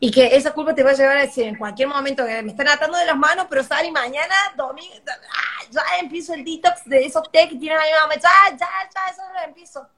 Y 0.00 0.10
que 0.10 0.36
esa 0.36 0.52
culpa 0.52 0.74
te 0.74 0.84
va 0.84 0.90
a 0.90 0.94
llevar 0.94 1.16
a 1.16 1.22
decir 1.22 1.44
en 1.44 1.56
cualquier 1.56 1.88
momento 1.88 2.24
que 2.24 2.42
me 2.42 2.52
están 2.52 2.68
atando 2.68 2.96
de 2.98 3.06
las 3.06 3.16
manos, 3.16 3.46
pero 3.50 3.64
sal 3.64 3.84
y 3.84 3.90
mañana, 3.90 4.34
domingo, 4.56 4.94
ah, 5.08 5.64
ya 5.70 5.82
empiezo 6.00 6.34
el 6.34 6.44
detox 6.44 6.84
de 6.84 7.04
esos 7.04 7.30
té 7.32 7.48
que 7.48 7.56
tienen 7.56 7.78
ahí, 7.78 7.90
mamá, 8.00 8.14
ya, 8.14 8.56
ya, 8.56 8.68
ya, 8.94 9.12
eso 9.12 9.22
lo 9.34 9.42
empiezo 9.44 9.88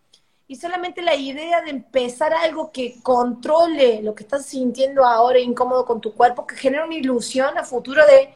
y 0.50 0.56
solamente 0.56 1.00
la 1.00 1.14
idea 1.14 1.60
de 1.60 1.70
empezar 1.70 2.34
algo 2.34 2.72
que 2.72 3.00
controle 3.04 4.02
lo 4.02 4.16
que 4.16 4.24
estás 4.24 4.46
sintiendo 4.46 5.04
ahora 5.04 5.38
incómodo 5.38 5.84
con 5.84 6.00
tu 6.00 6.12
cuerpo, 6.12 6.44
que 6.44 6.56
genera 6.56 6.84
una 6.84 6.96
ilusión 6.96 7.56
a 7.56 7.62
futuro 7.62 8.04
de, 8.04 8.34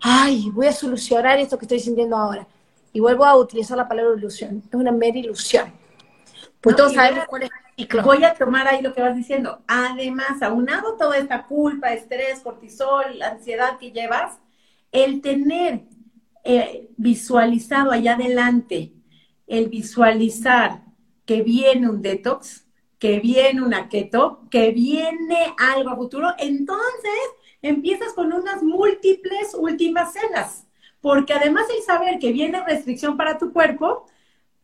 ay, 0.00 0.48
voy 0.52 0.68
a 0.68 0.72
solucionar 0.72 1.40
esto 1.40 1.58
que 1.58 1.64
estoy 1.64 1.80
sintiendo 1.80 2.16
ahora. 2.16 2.46
Y 2.92 3.00
vuelvo 3.00 3.24
a 3.24 3.34
utilizar 3.34 3.76
la 3.76 3.88
palabra 3.88 4.16
ilusión, 4.16 4.62
es 4.64 4.74
una 4.74 4.92
mera 4.92 5.18
ilusión. 5.18 5.72
Pues 6.66 6.74
todos 6.74 6.94
sabemos 6.94 7.26
cuál 7.28 7.44
es 7.44 7.50
el 7.50 7.84
ciclo. 7.84 8.02
Voy 8.02 8.24
a 8.24 8.34
tomar 8.34 8.66
ahí 8.66 8.82
lo 8.82 8.92
que 8.92 9.00
vas 9.00 9.14
diciendo. 9.14 9.62
Además, 9.68 10.42
aunado 10.42 10.96
toda 10.96 11.16
esta 11.16 11.44
culpa, 11.44 11.92
estrés, 11.92 12.40
cortisol, 12.40 13.22
ansiedad 13.22 13.78
que 13.78 13.92
llevas, 13.92 14.40
el 14.90 15.20
tener 15.20 15.84
eh, 16.42 16.90
visualizado 16.96 17.92
allá 17.92 18.14
adelante, 18.14 18.94
el 19.46 19.68
visualizar 19.68 20.82
que 21.24 21.42
viene 21.42 21.88
un 21.88 22.02
detox, 22.02 22.66
que 22.98 23.20
viene 23.20 23.62
una 23.62 23.88
keto, 23.88 24.40
que 24.50 24.72
viene 24.72 25.54
algo 25.58 25.90
a 25.90 25.94
futuro, 25.94 26.30
entonces 26.36 27.20
empiezas 27.62 28.12
con 28.12 28.32
unas 28.32 28.64
múltiples 28.64 29.54
últimas 29.54 30.14
cenas, 30.14 30.66
porque 31.00 31.32
además 31.32 31.66
el 31.76 31.84
saber 31.84 32.18
que 32.18 32.32
viene 32.32 32.60
restricción 32.64 33.16
para 33.16 33.38
tu 33.38 33.52
cuerpo, 33.52 34.06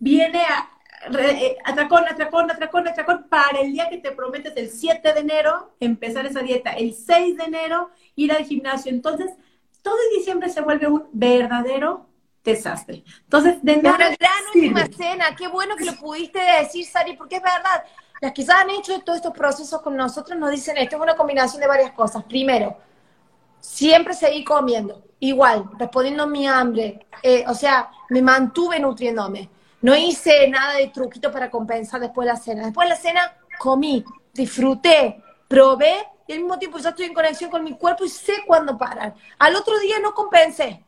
viene 0.00 0.40
a, 0.40 0.71
eh, 1.18 1.56
atracón, 1.64 2.04
atracón, 2.08 2.50
atracón, 2.50 2.88
atracón, 2.88 3.26
para 3.28 3.60
el 3.60 3.72
día 3.72 3.88
que 3.88 3.98
te 3.98 4.12
prometes 4.12 4.52
el 4.56 4.70
7 4.70 5.12
de 5.12 5.20
enero 5.20 5.72
empezar 5.80 6.26
esa 6.26 6.40
dieta, 6.40 6.72
el 6.72 6.94
6 6.94 7.36
de 7.36 7.44
enero 7.44 7.90
ir 8.14 8.32
al 8.32 8.44
gimnasio. 8.44 8.90
Entonces, 8.90 9.30
todo 9.82 9.96
diciembre 10.16 10.48
se 10.48 10.60
vuelve 10.60 10.86
un 10.86 11.08
verdadero 11.12 12.06
desastre. 12.44 13.04
Entonces, 13.24 13.62
de 13.62 13.76
nada 13.76 13.96
Una 13.96 14.16
gran 14.16 14.42
última 14.54 14.86
cena, 14.86 15.36
qué 15.36 15.48
bueno 15.48 15.76
que 15.76 15.84
lo 15.84 15.94
pudiste 15.94 16.40
decir, 16.40 16.84
Sari, 16.86 17.16
porque 17.16 17.36
es 17.36 17.42
verdad. 17.42 17.84
Las 18.20 18.32
que 18.32 18.44
ya 18.44 18.60
han 18.60 18.70
hecho 18.70 19.00
todos 19.00 19.16
estos 19.16 19.34
procesos 19.34 19.82
con 19.82 19.96
nosotros 19.96 20.38
nos 20.38 20.52
dicen 20.52 20.76
esto 20.78 20.94
es 20.96 21.02
una 21.02 21.16
combinación 21.16 21.60
de 21.60 21.66
varias 21.66 21.90
cosas. 21.90 22.22
Primero, 22.22 22.76
siempre 23.58 24.14
seguí 24.14 24.44
comiendo, 24.44 25.02
igual, 25.18 25.68
respondiendo 25.76 26.22
a 26.22 26.26
mi 26.26 26.46
hambre. 26.46 27.06
Eh, 27.20 27.44
o 27.48 27.54
sea, 27.54 27.90
me 28.10 28.22
mantuve 28.22 28.78
nutriéndome. 28.78 29.50
No 29.82 29.96
hice 29.96 30.48
nada 30.48 30.74
de 30.74 30.88
truquito 30.88 31.30
para 31.30 31.50
compensar 31.50 32.00
después 32.00 32.26
de 32.26 32.32
la 32.32 32.38
cena. 32.38 32.64
Después 32.64 32.86
de 32.86 32.94
la 32.94 33.00
cena 33.00 33.36
comí, 33.58 34.04
disfruté, 34.32 35.22
probé 35.48 36.06
y 36.26 36.32
al 36.32 36.38
mismo 36.38 36.58
tiempo 36.58 36.78
ya 36.78 36.90
estoy 36.90 37.06
en 37.06 37.14
conexión 37.14 37.50
con 37.50 37.64
mi 37.64 37.76
cuerpo 37.76 38.04
y 38.04 38.08
sé 38.08 38.44
cuándo 38.46 38.78
parar. 38.78 39.14
Al 39.38 39.56
otro 39.56 39.78
día 39.80 39.98
no 39.98 40.14
compensé 40.14 40.84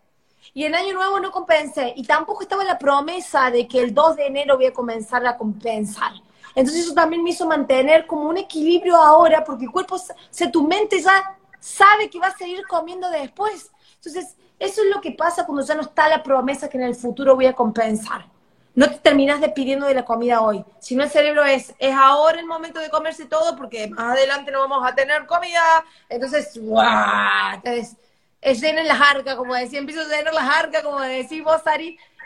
y 0.53 0.65
en 0.65 0.75
Año 0.75 0.95
Nuevo 0.95 1.19
no 1.21 1.31
compensé. 1.31 1.93
Y 1.97 2.05
tampoco 2.05 2.43
estaba 2.43 2.65
la 2.65 2.79
promesa 2.79 3.51
de 3.51 3.67
que 3.67 3.81
el 3.81 3.95
2 3.95 4.17
de 4.17 4.27
enero 4.27 4.57
voy 4.57 4.67
a 4.67 4.73
comenzar 4.73 5.27
a 5.27 5.37
compensar. 5.37 6.13
Entonces 6.55 6.85
eso 6.85 6.95
también 6.95 7.23
me 7.23 7.31
hizo 7.31 7.47
mantener 7.47 8.07
como 8.07 8.29
un 8.29 8.37
equilibrio 8.37 8.97
ahora, 8.97 9.43
porque 9.43 9.65
el 9.65 9.73
cuerpo, 9.73 9.97
se, 10.31 10.49
tu 10.49 10.67
mente 10.67 11.01
ya 11.01 11.37
sabe 11.59 12.09
que 12.09 12.21
va 12.21 12.29
a 12.29 12.37
seguir 12.37 12.65
comiendo 12.69 13.11
después. 13.11 13.73
Entonces, 13.97 14.37
eso 14.59 14.83
es 14.83 14.95
lo 14.95 15.01
que 15.01 15.13
pasa 15.13 15.45
cuando 15.47 15.65
ya 15.65 15.75
no 15.75 15.83
está 15.83 16.09
la 16.09 16.23
promesa 16.23 16.69
que 16.69 16.77
en 16.77 16.85
el 16.85 16.95
futuro 16.95 17.35
voy 17.35 17.47
a 17.47 17.55
compensar. 17.55 18.27
No 18.75 18.91
te 18.91 18.99
terminas 18.99 19.41
despidiendo 19.41 19.87
de 19.87 19.95
la 19.95 20.05
comida 20.05 20.41
hoy. 20.41 20.65
Si 20.81 20.97
no, 20.97 21.05
el 21.05 21.11
cerebro 21.11 21.45
es, 21.45 21.75
es 21.79 21.95
ahora 21.95 22.41
el 22.41 22.47
momento 22.47 22.81
de 22.81 22.91
comerse 22.91 23.27
todo 23.27 23.57
porque 23.57 23.89
más 23.89 24.17
adelante 24.17 24.51
no 24.51 24.61
vamos 24.61 24.87
a 24.87 24.95
tener 24.95 25.27
comida. 25.27 25.85
Entonces, 26.09 26.59
¡guau! 26.61 27.55
Entonces, 27.55 27.97
es 28.41 28.61
llenar 28.61 28.85
las 28.85 29.01
arcas, 29.01 29.37
como 29.37 29.55
decía, 29.55 29.79
empiezo 29.79 30.03
a 30.03 30.17
llenar 30.17 30.35
las 30.35 30.49
arcas, 30.49 30.83
como 30.83 31.01
decís 31.01 31.43
vos. 31.43 31.63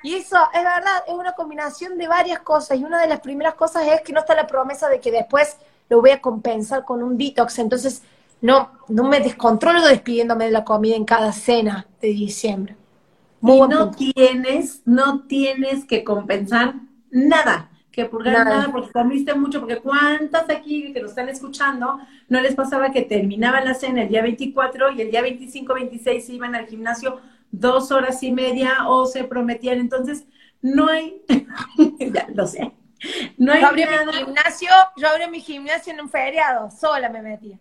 Y 0.02 0.14
eso, 0.14 0.38
es 0.54 0.62
verdad, 0.62 1.04
es 1.06 1.14
una 1.14 1.32
combinación 1.32 1.98
de 1.98 2.08
varias 2.08 2.40
cosas. 2.40 2.78
Y 2.78 2.84
una 2.84 3.00
de 3.00 3.08
las 3.08 3.20
primeras 3.20 3.54
cosas 3.54 3.86
es 3.86 4.00
que 4.00 4.12
no 4.12 4.20
está 4.20 4.34
la 4.34 4.46
promesa 4.46 4.88
de 4.88 5.00
que 5.00 5.10
después 5.10 5.56
lo 5.88 6.00
voy 6.00 6.10
a 6.10 6.20
compensar 6.20 6.84
con 6.84 7.02
un 7.02 7.18
detox. 7.18 7.58
Entonces, 7.58 8.02
no, 8.40 8.70
no 8.88 9.04
me 9.04 9.20
descontrolo 9.20 9.82
despidiéndome 9.82 10.46
de 10.46 10.50
la 10.52 10.64
comida 10.64 10.96
en 10.96 11.04
cada 11.04 11.32
cena 11.32 11.86
de 12.00 12.08
diciembre. 12.08 12.76
Y 13.42 13.60
no 13.60 13.90
tienes, 13.90 14.82
no 14.84 15.22
tienes 15.26 15.84
que 15.84 16.04
compensar 16.04 16.74
nada, 17.10 17.70
que 17.90 18.04
purgar 18.04 18.44
nada. 18.44 18.68
porque 18.70 18.90
comiste 18.92 19.34
mucho, 19.34 19.60
porque 19.60 19.78
cuántas 19.78 20.48
aquí 20.50 20.92
que 20.92 21.00
nos 21.00 21.10
están 21.10 21.28
escuchando, 21.28 21.98
no 22.28 22.40
les 22.40 22.54
pasaba 22.54 22.90
que 22.90 23.02
terminaban 23.02 23.64
la 23.64 23.74
cena 23.74 24.02
el 24.02 24.08
día 24.08 24.22
24 24.22 24.92
y 24.92 25.02
el 25.02 25.10
día 25.10 25.22
25, 25.22 25.74
26 25.74 26.28
iban 26.30 26.54
al 26.54 26.66
gimnasio 26.66 27.20
dos 27.50 27.90
horas 27.90 28.22
y 28.22 28.32
media 28.32 28.88
o 28.88 29.06
se 29.06 29.24
prometían. 29.24 29.78
Entonces, 29.78 30.26
no 30.60 30.88
hay, 30.88 31.22
ya 31.98 32.26
lo 32.34 32.46
sé, 32.46 32.72
no 33.36 33.52
hay 33.52 33.60
yo 33.60 33.68
abrí 33.68 33.84
mi 33.84 34.12
gimnasio, 34.12 34.70
yo 34.96 35.08
abrí 35.08 35.30
mi 35.30 35.40
gimnasio 35.40 35.92
en 35.92 36.00
un 36.00 36.08
feriado, 36.08 36.70
sola 36.70 37.08
me 37.08 37.22
metía. 37.22 37.58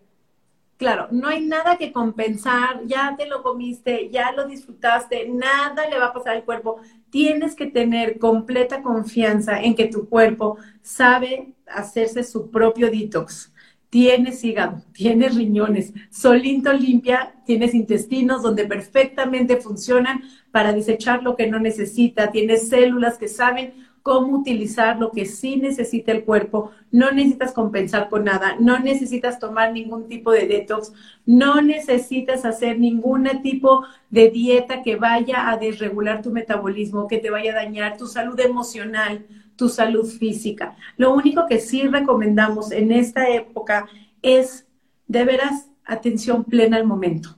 Claro, 0.78 1.08
no 1.10 1.28
hay 1.28 1.44
nada 1.44 1.78
que 1.78 1.92
compensar, 1.92 2.82
ya 2.86 3.16
te 3.18 3.26
lo 3.26 3.42
comiste, 3.42 4.12
ya 4.12 4.32
lo 4.32 4.46
disfrutaste, 4.48 5.28
nada 5.28 5.90
le 5.90 5.98
va 5.98 6.08
a 6.08 6.14
pasar 6.14 6.36
al 6.36 6.46
cuerpo. 6.46 6.80
Tienes 7.10 7.56
que 7.56 7.66
tener 7.66 8.20
completa 8.20 8.84
confianza 8.84 9.60
en 9.60 9.74
que 9.74 9.88
tu 9.88 10.08
cuerpo 10.08 10.58
sabe 10.84 11.54
hacerse 11.66 12.24
su 12.24 12.52
propio 12.52 12.92
detox. 12.92 13.52
Tienes 13.90 14.44
hígado, 14.44 14.84
tienes 14.94 15.34
riñones, 15.34 15.94
solito 16.12 16.72
limpia, 16.74 17.34
tienes 17.48 17.74
intestinos 17.74 18.44
donde 18.44 18.66
perfectamente 18.66 19.58
funcionan 19.58 20.22
para 20.52 20.74
desechar 20.74 21.24
lo 21.24 21.36
que 21.36 21.48
no 21.48 21.60
necesita, 21.60 22.30
tienes 22.32 22.70
células 22.70 23.18
que 23.18 23.30
saben 23.30 23.87
cómo 24.08 24.38
utilizar 24.38 24.98
lo 24.98 25.12
que 25.12 25.26
sí 25.26 25.58
necesita 25.58 26.14
el 26.14 26.24
cuerpo. 26.24 26.72
No 26.94 27.12
necesitas 27.12 27.52
compensar 27.52 28.08
con 28.08 28.24
nada, 28.24 28.56
no 28.58 28.80
necesitas 28.80 29.38
tomar 29.38 29.74
ningún 29.74 30.08
tipo 30.08 30.32
de 30.32 30.48
detox, 30.48 30.94
no 31.26 31.62
necesitas 31.62 32.46
hacer 32.46 32.80
ningún 32.80 33.28
tipo 33.44 33.84
de 34.10 34.30
dieta 34.30 34.82
que 34.82 34.96
vaya 34.96 35.50
a 35.50 35.58
desregular 35.58 36.22
tu 36.22 36.32
metabolismo, 36.32 37.10
que 37.10 37.18
te 37.18 37.30
vaya 37.30 37.52
a 37.52 37.56
dañar 37.56 37.98
tu 37.98 38.08
salud 38.08 38.40
emocional, 38.40 39.26
tu 39.58 39.68
salud 39.68 40.06
física. 40.06 40.78
Lo 40.96 41.14
único 41.14 41.46
que 41.46 41.60
sí 41.60 41.82
recomendamos 41.84 42.72
en 42.72 42.94
esta 42.94 43.28
época 43.28 43.90
es 44.22 44.70
de 45.08 45.26
veras 45.26 45.70
atención 45.84 46.46
plena 46.46 46.78
al 46.78 46.88
momento. 46.88 47.38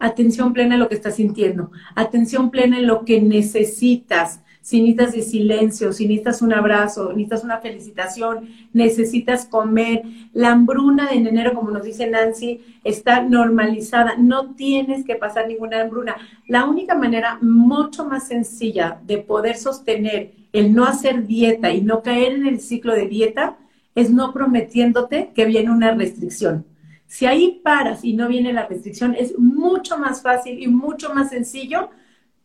Atención 0.00 0.52
plena 0.52 0.74
en 0.74 0.80
lo 0.80 0.88
que 0.88 0.96
estás 0.96 1.14
sintiendo, 1.14 1.70
atención 1.94 2.50
plena 2.50 2.80
en 2.80 2.88
lo 2.88 3.04
que 3.04 3.20
necesitas 3.20 4.40
si 4.68 4.82
necesitas 4.82 5.12
de 5.14 5.22
silencio, 5.22 5.94
si 5.94 6.06
necesitas 6.06 6.42
un 6.42 6.52
abrazo, 6.52 7.08
necesitas 7.14 7.42
una 7.42 7.56
felicitación, 7.56 8.50
necesitas 8.74 9.46
comer. 9.46 10.02
La 10.34 10.50
hambruna 10.50 11.08
en 11.12 11.26
enero, 11.26 11.54
como 11.54 11.70
nos 11.70 11.84
dice 11.84 12.06
Nancy, 12.06 12.60
está 12.84 13.22
normalizada. 13.22 14.16
No 14.18 14.50
tienes 14.56 15.06
que 15.06 15.14
pasar 15.14 15.48
ninguna 15.48 15.80
hambruna. 15.80 16.16
La 16.48 16.66
única 16.66 16.94
manera 16.94 17.38
mucho 17.40 18.04
más 18.04 18.28
sencilla 18.28 19.00
de 19.06 19.16
poder 19.16 19.56
sostener 19.56 20.32
el 20.52 20.74
no 20.74 20.84
hacer 20.84 21.26
dieta 21.26 21.72
y 21.72 21.80
no 21.80 22.02
caer 22.02 22.32
en 22.32 22.46
el 22.46 22.60
ciclo 22.60 22.92
de 22.92 23.08
dieta 23.08 23.56
es 23.94 24.10
no 24.10 24.34
prometiéndote 24.34 25.30
que 25.34 25.46
viene 25.46 25.70
una 25.70 25.94
restricción. 25.94 26.66
Si 27.06 27.24
ahí 27.24 27.62
paras 27.64 28.04
y 28.04 28.12
no 28.12 28.28
viene 28.28 28.52
la 28.52 28.66
restricción, 28.66 29.16
es 29.18 29.38
mucho 29.38 29.96
más 29.96 30.20
fácil 30.20 30.62
y 30.62 30.68
mucho 30.68 31.14
más 31.14 31.30
sencillo 31.30 31.88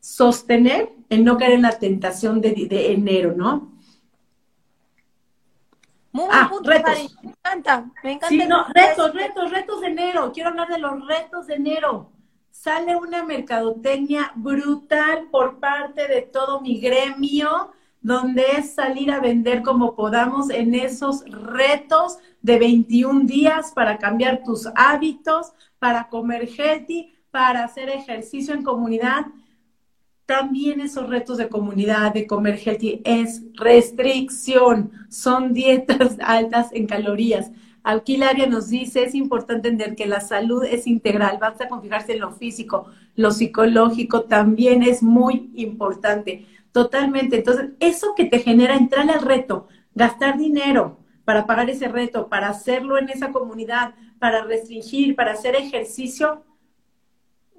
sostener 0.03 0.91
el 1.07 1.23
no 1.23 1.37
caer 1.37 1.53
en 1.53 1.61
la 1.61 1.79
tentación 1.79 2.41
de, 2.41 2.91
enero, 2.91 3.33
¿no? 3.37 3.71
Muy 6.11 6.25
ah, 6.29 6.51
retos. 6.61 7.15
Me 7.23 7.29
encanta, 7.29 7.89
me 8.03 8.11
encanta. 8.11 8.27
Sí, 8.27 8.37
no, 8.45 8.65
retos, 8.73 9.13
retos, 9.13 9.49
retos 9.49 9.79
de 9.79 9.87
enero. 9.87 10.31
Quiero 10.33 10.49
hablar 10.49 10.67
de 10.67 10.77
los 10.77 11.07
retos 11.07 11.47
de 11.47 11.55
enero. 11.55 12.11
Sale 12.51 12.97
una 12.97 13.23
mercadotecnia 13.23 14.33
brutal 14.35 15.29
por 15.31 15.61
parte 15.61 16.09
de 16.09 16.21
todo 16.21 16.59
mi 16.59 16.81
gremio, 16.81 17.71
donde 18.01 18.43
es 18.57 18.75
salir 18.75 19.09
a 19.09 19.21
vender 19.21 19.63
como 19.63 19.95
podamos 19.95 20.49
en 20.49 20.75
esos 20.75 21.23
retos 21.25 22.17
de 22.41 22.59
21 22.59 23.21
días 23.21 23.71
para 23.71 23.97
cambiar 23.97 24.43
tus 24.43 24.67
hábitos, 24.75 25.53
para 25.79 26.09
comer 26.09 26.49
healthy, 26.49 27.15
para 27.31 27.63
hacer 27.63 27.87
ejercicio 27.87 28.53
en 28.53 28.63
comunidad 28.63 29.27
también 30.25 30.79
esos 30.81 31.09
retos 31.09 31.37
de 31.37 31.49
comunidad, 31.49 32.13
de 32.13 32.27
comer 32.27 32.59
healthy, 32.63 33.01
es 33.03 33.43
restricción, 33.55 34.91
son 35.09 35.53
dietas 35.53 36.17
altas 36.21 36.69
en 36.71 36.87
calorías. 36.87 37.51
Aquí 37.83 38.15
Laria 38.15 38.47
nos 38.47 38.69
dice, 38.69 39.03
es 39.03 39.13
importante 39.13 39.67
entender 39.67 39.95
que 39.95 40.05
la 40.05 40.21
salud 40.21 40.63
es 40.63 40.87
integral, 40.87 41.37
basta 41.39 41.67
con 41.67 41.81
fijarse 41.81 42.13
en 42.13 42.21
lo 42.21 42.31
físico, 42.31 42.87
lo 43.15 43.31
psicológico 43.31 44.23
también 44.23 44.83
es 44.83 45.03
muy 45.03 45.51
importante, 45.55 46.45
totalmente. 46.71 47.37
Entonces, 47.37 47.71
eso 47.81 48.15
que 48.15 48.25
te 48.25 48.39
genera 48.39 48.77
entrar 48.77 49.09
al 49.11 49.21
reto, 49.21 49.67
gastar 49.93 50.37
dinero 50.37 50.99
para 51.25 51.45
pagar 51.45 51.69
ese 51.69 51.89
reto, 51.89 52.29
para 52.29 52.49
hacerlo 52.49 52.97
en 52.97 53.09
esa 53.09 53.31
comunidad, 53.33 53.95
para 54.17 54.45
restringir, 54.45 55.15
para 55.17 55.33
hacer 55.33 55.55
ejercicio, 55.55 56.43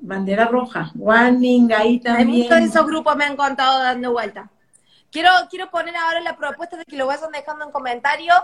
bandera 0.04 0.46
roja, 0.46 0.90
warning 0.94 1.72
ahí 1.72 1.98
también. 1.98 2.28
Muchos 2.28 2.58
de 2.58 2.64
esos 2.64 2.86
grupos 2.86 3.16
me 3.16 3.24
han 3.24 3.36
contado 3.36 3.82
dando 3.82 4.12
vuelta. 4.12 4.50
Quiero, 5.10 5.30
quiero 5.48 5.70
poner 5.70 5.96
ahora 5.96 6.20
la 6.20 6.36
propuesta 6.36 6.76
de 6.76 6.84
que 6.84 6.96
lo 6.96 7.06
vayan 7.06 7.32
dejando 7.32 7.64
en 7.64 7.70
comentario. 7.70 8.34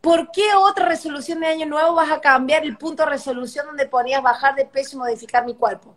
¿Por 0.00 0.30
qué 0.30 0.54
otra 0.54 0.86
resolución 0.86 1.40
de 1.40 1.46
año 1.46 1.66
nuevo 1.66 1.94
vas 1.94 2.10
a 2.10 2.20
cambiar 2.20 2.62
el 2.64 2.76
punto 2.76 3.04
de 3.04 3.10
resolución 3.10 3.66
donde 3.66 3.86
ponías 3.86 4.22
bajar 4.22 4.54
de 4.54 4.64
peso 4.64 4.96
y 4.96 4.98
modificar 5.00 5.44
mi 5.44 5.54
cuerpo? 5.54 5.94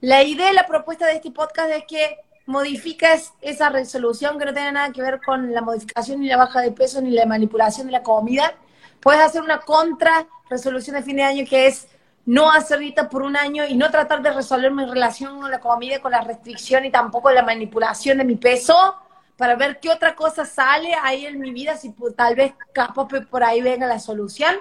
La 0.00 0.22
idea 0.22 0.52
la 0.52 0.66
propuesta 0.66 1.06
de 1.06 1.14
este 1.14 1.30
podcast 1.30 1.70
es 1.70 1.84
que 1.86 2.18
modifiques 2.46 3.32
esa 3.40 3.68
resolución 3.68 4.38
que 4.38 4.44
no 4.46 4.52
tiene 4.52 4.72
nada 4.72 4.92
que 4.92 5.02
ver 5.02 5.20
con 5.24 5.52
la 5.52 5.60
modificación 5.60 6.20
ni 6.20 6.28
la 6.28 6.36
baja 6.36 6.60
de 6.60 6.72
peso 6.72 7.00
ni 7.00 7.10
la 7.10 7.26
manipulación 7.26 7.86
de 7.86 7.92
la 7.92 8.02
comida. 8.02 8.54
Puedes 9.00 9.20
hacer 9.20 9.42
una 9.42 9.60
contra 9.60 10.26
resolución 10.48 10.96
de 10.96 11.02
fin 11.02 11.16
de 11.16 11.22
año 11.24 11.44
que 11.48 11.66
es 11.66 11.88
no 12.24 12.50
hacer 12.50 12.78
dieta 12.78 13.08
por 13.08 13.22
un 13.22 13.36
año 13.36 13.64
y 13.66 13.74
no 13.74 13.90
tratar 13.90 14.22
de 14.22 14.32
resolver 14.32 14.70
mi 14.70 14.84
relación 14.84 15.40
con 15.40 15.50
la 15.50 15.60
comida, 15.60 16.00
con 16.00 16.12
la 16.12 16.20
restricción 16.20 16.84
y 16.84 16.90
tampoco 16.90 17.30
la 17.30 17.42
manipulación 17.42 18.18
de 18.18 18.24
mi 18.24 18.36
peso, 18.36 18.96
para 19.36 19.56
ver 19.56 19.80
qué 19.80 19.90
otra 19.90 20.14
cosa 20.14 20.44
sale 20.44 20.94
ahí 21.02 21.26
en 21.26 21.40
mi 21.40 21.52
vida, 21.52 21.76
si 21.76 21.92
tal 22.16 22.36
vez 22.36 22.54
capaz 22.72 23.08
por 23.28 23.42
ahí 23.42 23.60
venga 23.60 23.86
la 23.86 23.98
solución. 23.98 24.54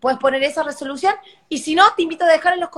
Puedes 0.00 0.18
poner 0.20 0.42
esa 0.44 0.62
resolución. 0.62 1.14
Y 1.48 1.58
si 1.58 1.74
no, 1.74 1.82
te 1.96 2.02
invito 2.02 2.24
a 2.24 2.28
dejar 2.28 2.54
en 2.54 2.60
los, 2.60 2.70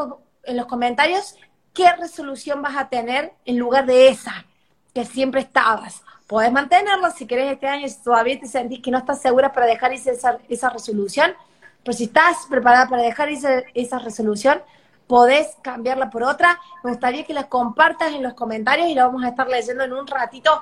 en 0.44 0.56
los 0.56 0.66
comentarios 0.66 1.34
qué 1.74 1.92
resolución 1.92 2.62
vas 2.62 2.76
a 2.76 2.88
tener 2.88 3.34
en 3.44 3.58
lugar 3.58 3.84
de 3.84 4.08
esa 4.08 4.46
que 4.94 5.04
siempre 5.04 5.42
estabas. 5.42 6.02
Puedes 6.26 6.50
mantenerla 6.50 7.10
si 7.10 7.26
querés 7.26 7.52
este 7.52 7.66
año, 7.66 7.88
si 7.88 8.02
todavía 8.02 8.40
te 8.40 8.46
sentís 8.46 8.80
que 8.80 8.90
no 8.90 8.98
estás 8.98 9.20
segura 9.20 9.52
para 9.52 9.66
dejar 9.66 9.92
esa, 9.92 10.38
esa 10.48 10.70
resolución 10.70 11.34
pero 11.84 11.96
si 11.96 12.04
estás 12.04 12.46
preparada 12.48 12.88
para 12.88 13.02
dejar 13.02 13.28
esa, 13.28 13.98
resolución, 13.98 14.62
podés 15.06 15.56
cambiarla 15.62 16.10
por 16.10 16.22
otra. 16.22 16.58
Me 16.84 16.90
gustaría 16.90 17.24
que 17.24 17.34
la 17.34 17.48
compartas 17.48 18.12
en 18.12 18.22
los 18.22 18.34
comentarios 18.34 18.88
y 18.88 18.94
la 18.94 19.06
vamos 19.06 19.24
a 19.24 19.28
estar 19.28 19.48
leyendo 19.48 19.84
en 19.84 19.92
un 19.92 20.06
ratito, 20.06 20.60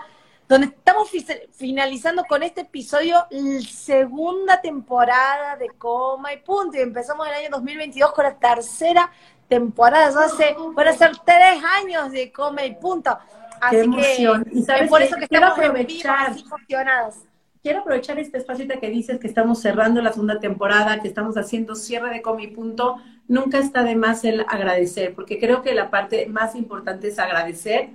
donde 0.48 0.68
estamos 0.68 1.10
finalizando 1.52 2.24
con 2.24 2.42
este 2.42 2.62
episodio 2.62 3.26
la 3.30 3.60
segunda 3.60 4.60
temporada 4.60 5.56
de 5.56 5.68
Coma 5.76 6.32
y 6.32 6.38
Punto. 6.38 6.78
Y 6.78 6.80
empezamos 6.80 7.26
el 7.26 7.34
año 7.34 7.48
2022 7.50 8.12
con 8.12 8.24
la 8.24 8.34
tercera 8.38 9.10
temporada. 9.48 10.10
Ya 10.10 10.20
hace, 10.20 10.56
van 10.74 10.88
a 10.88 10.92
ser 10.92 11.12
tres 11.24 11.62
años 11.82 12.10
de 12.12 12.32
Coma 12.32 12.64
y 12.64 12.74
Punto. 12.76 13.18
Así 13.60 13.76
Qué 13.76 13.82
emoción. 13.82 14.44
que 14.44 14.84
y 14.84 14.88
por 14.88 15.02
eso 15.02 15.16
que 15.16 15.24
estamos 15.24 15.50
aprovechar. 15.50 16.30
así 16.30 17.27
quiero 17.62 17.80
aprovechar 17.80 18.18
este 18.18 18.38
espacio 18.38 18.66
que 18.80 18.90
dices 18.90 19.18
que 19.18 19.26
estamos 19.26 19.60
cerrando 19.60 20.02
la 20.02 20.12
segunda 20.12 20.40
temporada, 20.40 21.00
que 21.00 21.08
estamos 21.08 21.36
haciendo 21.36 21.74
cierre 21.74 22.10
de 22.10 22.22
Comi 22.22 22.48
Punto. 22.48 22.96
Nunca 23.26 23.58
está 23.58 23.82
de 23.84 23.96
más 23.96 24.24
el 24.24 24.40
agradecer, 24.48 25.14
porque 25.14 25.38
creo 25.38 25.62
que 25.62 25.74
la 25.74 25.90
parte 25.90 26.26
más 26.26 26.54
importante 26.54 27.08
es 27.08 27.18
agradecer. 27.18 27.90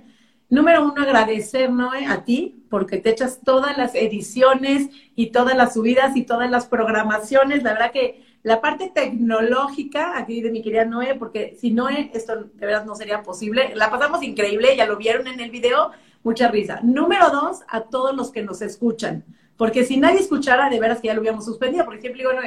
Número 0.50 0.84
uno, 0.84 1.02
agradecer, 1.02 1.70
Noé, 1.70 2.06
a 2.06 2.24
ti, 2.24 2.64
porque 2.68 2.98
te 2.98 3.10
echas 3.10 3.40
todas 3.42 3.76
las 3.78 3.94
ediciones 3.94 4.88
y 5.16 5.30
todas 5.30 5.56
las 5.56 5.74
subidas 5.74 6.16
y 6.16 6.22
todas 6.22 6.50
las 6.50 6.66
programaciones. 6.66 7.62
La 7.62 7.72
verdad 7.72 7.92
que 7.92 8.22
la 8.42 8.60
parte 8.60 8.92
tecnológica 8.94 10.18
aquí 10.18 10.42
de 10.42 10.50
mi 10.50 10.62
querida 10.62 10.84
Noé, 10.84 11.14
porque 11.14 11.56
si 11.58 11.70
Noé, 11.70 12.10
esto 12.12 12.44
de 12.44 12.66
verdad 12.66 12.84
no 12.84 12.94
sería 12.94 13.22
posible. 13.22 13.72
La 13.74 13.90
pasamos 13.90 14.22
increíble, 14.22 14.76
ya 14.76 14.86
lo 14.86 14.98
vieron 14.98 15.26
en 15.26 15.40
el 15.40 15.50
video, 15.50 15.92
mucha 16.22 16.48
risa. 16.48 16.80
Número 16.82 17.30
dos, 17.30 17.62
a 17.68 17.80
todos 17.80 18.14
los 18.14 18.30
que 18.30 18.42
nos 18.42 18.60
escuchan. 18.60 19.24
Porque 19.56 19.84
si 19.84 19.96
nadie 19.96 20.20
escuchara, 20.20 20.68
de 20.68 20.80
veras 20.80 21.00
que 21.00 21.08
ya 21.08 21.14
lo 21.14 21.20
hubiéramos 21.20 21.44
suspendido. 21.44 21.84
Por 21.84 21.96
ejemplo, 21.96 22.18
digo, 22.18 22.32
no, 22.32 22.40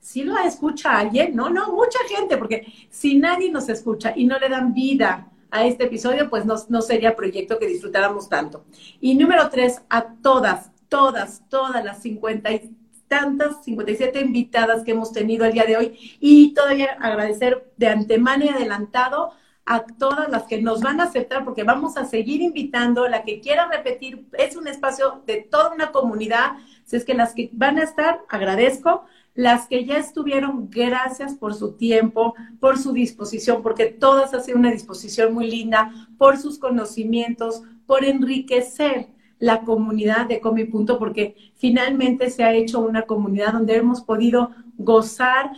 si 0.00 0.22
lo 0.22 0.36
escucha 0.38 0.98
alguien, 0.98 1.34
no, 1.34 1.48
no, 1.50 1.72
mucha 1.72 1.98
gente, 2.08 2.36
porque 2.36 2.66
si 2.90 3.16
nadie 3.16 3.50
nos 3.50 3.68
escucha 3.68 4.12
y 4.14 4.24
no 4.26 4.38
le 4.38 4.48
dan 4.48 4.74
vida 4.74 5.30
a 5.50 5.64
este 5.64 5.84
episodio, 5.84 6.28
pues 6.28 6.44
no, 6.44 6.56
no 6.68 6.82
sería 6.82 7.16
proyecto 7.16 7.58
que 7.58 7.66
disfrutáramos 7.66 8.28
tanto. 8.28 8.64
Y 9.00 9.14
número 9.14 9.48
tres, 9.50 9.80
a 9.88 10.04
todas, 10.04 10.70
todas, 10.88 11.42
todas 11.48 11.84
las 11.84 12.02
50 12.02 12.52
y 12.52 12.76
tantas, 13.08 13.64
57 13.64 14.20
invitadas 14.20 14.82
que 14.82 14.90
hemos 14.90 15.12
tenido 15.12 15.44
el 15.44 15.52
día 15.52 15.64
de 15.64 15.76
hoy 15.76 16.18
y 16.20 16.52
todavía 16.52 16.96
agradecer 17.00 17.70
de 17.76 17.86
antemano 17.86 18.44
y 18.44 18.48
adelantado 18.48 19.32
a 19.66 19.84
todas 19.84 20.28
las 20.28 20.44
que 20.44 20.60
nos 20.60 20.82
van 20.82 21.00
a 21.00 21.04
aceptar 21.04 21.44
porque 21.44 21.62
vamos 21.62 21.96
a 21.96 22.04
seguir 22.04 22.42
invitando, 22.42 23.08
la 23.08 23.24
que 23.24 23.40
quiera 23.40 23.68
repetir, 23.68 24.26
es 24.38 24.56
un 24.56 24.68
espacio 24.68 25.22
de 25.26 25.36
toda 25.36 25.72
una 25.72 25.90
comunidad, 25.90 26.52
si 26.84 26.96
es 26.96 27.04
que 27.04 27.14
las 27.14 27.34
que 27.34 27.50
van 27.52 27.78
a 27.78 27.84
estar, 27.84 28.20
agradezco, 28.28 29.04
las 29.34 29.66
que 29.66 29.84
ya 29.84 29.98
estuvieron, 29.98 30.68
gracias 30.70 31.34
por 31.34 31.54
su 31.54 31.72
tiempo, 31.72 32.34
por 32.60 32.78
su 32.78 32.92
disposición, 32.92 33.62
porque 33.62 33.86
todas 33.86 34.34
hacen 34.34 34.58
una 34.58 34.70
disposición 34.70 35.32
muy 35.32 35.50
linda, 35.50 35.90
por 36.18 36.36
sus 36.36 36.58
conocimientos, 36.58 37.62
por 37.86 38.04
enriquecer 38.04 39.08
la 39.38 39.62
comunidad 39.62 40.26
de 40.26 40.40
Comi 40.40 40.64
Punto, 40.64 40.98
porque 40.98 41.36
finalmente 41.56 42.30
se 42.30 42.44
ha 42.44 42.52
hecho 42.52 42.80
una 42.80 43.02
comunidad 43.02 43.54
donde 43.54 43.76
hemos 43.76 44.02
podido 44.02 44.50
gozar 44.76 45.50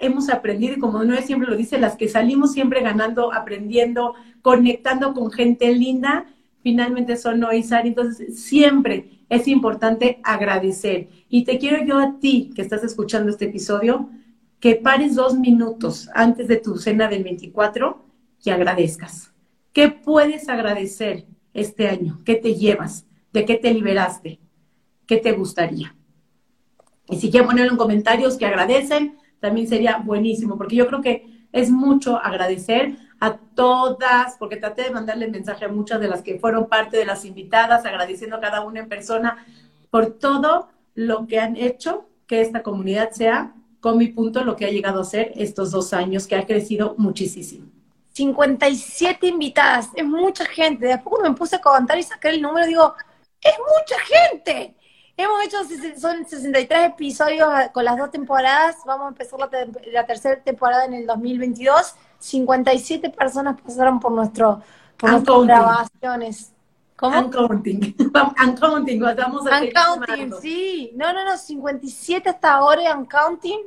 hemos 0.00 0.28
aprendido, 0.30 0.74
y 0.74 0.78
como 0.78 1.04
no 1.04 1.14
es 1.14 1.26
siempre 1.26 1.48
lo 1.48 1.56
dice, 1.56 1.78
las 1.78 1.96
que 1.96 2.08
salimos 2.08 2.52
siempre 2.52 2.82
ganando, 2.82 3.32
aprendiendo, 3.32 4.14
conectando 4.42 5.14
con 5.14 5.30
gente 5.30 5.72
linda, 5.74 6.26
finalmente 6.62 7.16
son 7.16 7.40
Noé 7.40 7.62
Sari. 7.62 7.88
Entonces, 7.88 8.40
siempre 8.40 9.20
es 9.28 9.46
importante 9.46 10.20
agradecer. 10.22 11.08
Y 11.28 11.44
te 11.44 11.58
quiero 11.58 11.84
yo 11.84 11.98
a 11.98 12.18
ti 12.18 12.50
que 12.54 12.62
estás 12.62 12.82
escuchando 12.82 13.30
este 13.30 13.46
episodio, 13.46 14.10
que 14.58 14.76
pares 14.76 15.14
dos 15.14 15.38
minutos 15.38 16.08
antes 16.14 16.48
de 16.48 16.56
tu 16.56 16.76
cena 16.76 17.08
del 17.08 17.24
24 17.24 18.04
y 18.44 18.50
agradezcas. 18.50 19.32
¿Qué 19.72 19.88
puedes 19.88 20.48
agradecer 20.48 21.26
este 21.54 21.88
año? 21.88 22.20
¿Qué 22.24 22.34
te 22.34 22.54
llevas? 22.54 23.06
¿De 23.32 23.44
qué 23.44 23.54
te 23.54 23.72
liberaste? 23.72 24.40
¿Qué 25.06 25.16
te 25.16 25.32
gustaría? 25.32 25.94
Y 27.08 27.16
si 27.16 27.30
quieren 27.30 27.48
ponerlo 27.48 27.72
en 27.72 27.78
comentarios 27.78 28.36
que 28.36 28.46
agradecen, 28.46 29.16
también 29.40 29.68
sería 29.68 29.98
buenísimo, 29.98 30.56
porque 30.56 30.76
yo 30.76 30.86
creo 30.86 31.00
que 31.00 31.46
es 31.52 31.70
mucho 31.70 32.16
agradecer 32.16 32.96
a 33.18 33.36
todas, 33.36 34.36
porque 34.38 34.56
traté 34.56 34.82
de 34.84 34.90
mandarle 34.90 35.28
mensaje 35.28 35.64
a 35.64 35.68
muchas 35.68 36.00
de 36.00 36.08
las 36.08 36.22
que 36.22 36.38
fueron 36.38 36.68
parte 36.68 36.96
de 36.96 37.04
las 37.04 37.24
invitadas, 37.24 37.84
agradeciendo 37.84 38.36
a 38.36 38.40
cada 38.40 38.62
una 38.62 38.80
en 38.80 38.88
persona 38.88 39.44
por 39.90 40.18
todo 40.18 40.68
lo 40.94 41.26
que 41.26 41.40
han 41.40 41.56
hecho 41.56 42.08
que 42.26 42.40
esta 42.40 42.62
comunidad 42.62 43.10
sea, 43.10 43.54
con 43.80 43.98
mi 43.98 44.08
punto, 44.08 44.44
lo 44.44 44.56
que 44.56 44.66
ha 44.66 44.70
llegado 44.70 45.00
a 45.00 45.04
ser 45.04 45.32
estos 45.34 45.70
dos 45.70 45.92
años, 45.92 46.26
que 46.26 46.36
ha 46.36 46.46
crecido 46.46 46.94
muchísimo. 46.98 47.66
57 48.12 49.26
invitadas, 49.26 49.88
es 49.94 50.04
mucha 50.04 50.44
gente. 50.44 50.86
Después 50.86 51.10
cuando 51.10 51.30
me 51.30 51.36
puse 51.36 51.56
a 51.56 51.60
contar 51.60 51.98
y 51.98 52.02
sacar 52.02 52.32
el 52.32 52.42
número, 52.42 52.66
digo, 52.66 52.94
es 53.40 53.54
mucha 53.58 54.00
gente. 54.00 54.74
Hemos 55.20 55.44
hecho, 55.44 55.58
son 56.00 56.24
63 56.24 56.86
episodios 56.86 57.46
con 57.74 57.84
las 57.84 57.98
dos 57.98 58.10
temporadas, 58.10 58.76
vamos 58.86 59.04
a 59.04 59.08
empezar 59.08 59.38
la, 59.38 60.06
tercera 60.06 60.42
temporada 60.42 60.86
en 60.86 60.94
el 60.94 61.06
2022. 61.06 61.94
57 62.18 63.10
personas 63.10 63.60
pasaron 63.60 64.00
por 64.00 64.12
nuestro 64.12 64.62
por 64.96 65.10
nuestras 65.10 65.42
grabaciones. 65.42 66.52
¿Cómo? 66.96 67.18
Uncounting. 67.18 67.96
Uncounting, 68.46 69.00
vamos 69.16 69.46
a 69.46 69.60
Uncounting, 69.60 70.32
sí. 70.40 70.92
No, 70.94 71.12
no, 71.12 71.22
no, 71.26 71.36
57 71.36 72.30
hasta 72.30 72.54
ahora 72.54 72.82
y 72.82 72.86
uncounting. 72.86 73.60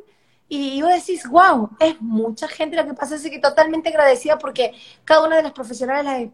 Y 0.55 0.83
vos 0.83 0.91
decís, 0.93 1.27
wow, 1.27 1.67
es 1.79 1.99
mucha 1.99 2.47
gente. 2.47 2.75
Lo 2.75 2.85
que 2.85 2.93
pasa 2.93 3.15
es 3.15 3.23
que 3.23 3.39
totalmente 3.39 3.89
agradecida 3.89 4.37
porque 4.37 4.71
cada 5.03 5.25
una 5.25 5.37
de 5.37 5.41
las 5.41 5.51
profesionales, 5.51 6.29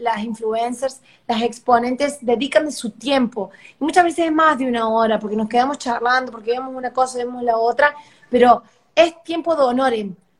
las, 0.00 0.24
influencers, 0.24 1.00
las 1.28 1.40
exponentes, 1.42 2.18
dedican 2.20 2.64
de 2.64 2.72
su 2.72 2.90
tiempo. 2.90 3.50
Y 3.80 3.84
muchas 3.84 4.02
veces 4.02 4.26
es 4.26 4.32
más 4.32 4.58
de 4.58 4.66
una 4.66 4.88
hora 4.88 5.20
porque 5.20 5.36
nos 5.36 5.48
quedamos 5.48 5.78
charlando, 5.78 6.32
porque 6.32 6.50
vemos 6.50 6.74
una 6.74 6.92
cosa, 6.92 7.18
vemos 7.18 7.44
la 7.44 7.56
otra, 7.56 7.94
pero 8.28 8.64
es 8.96 9.22
tiempo 9.22 9.54
de 9.54 9.62
honor, 9.62 9.92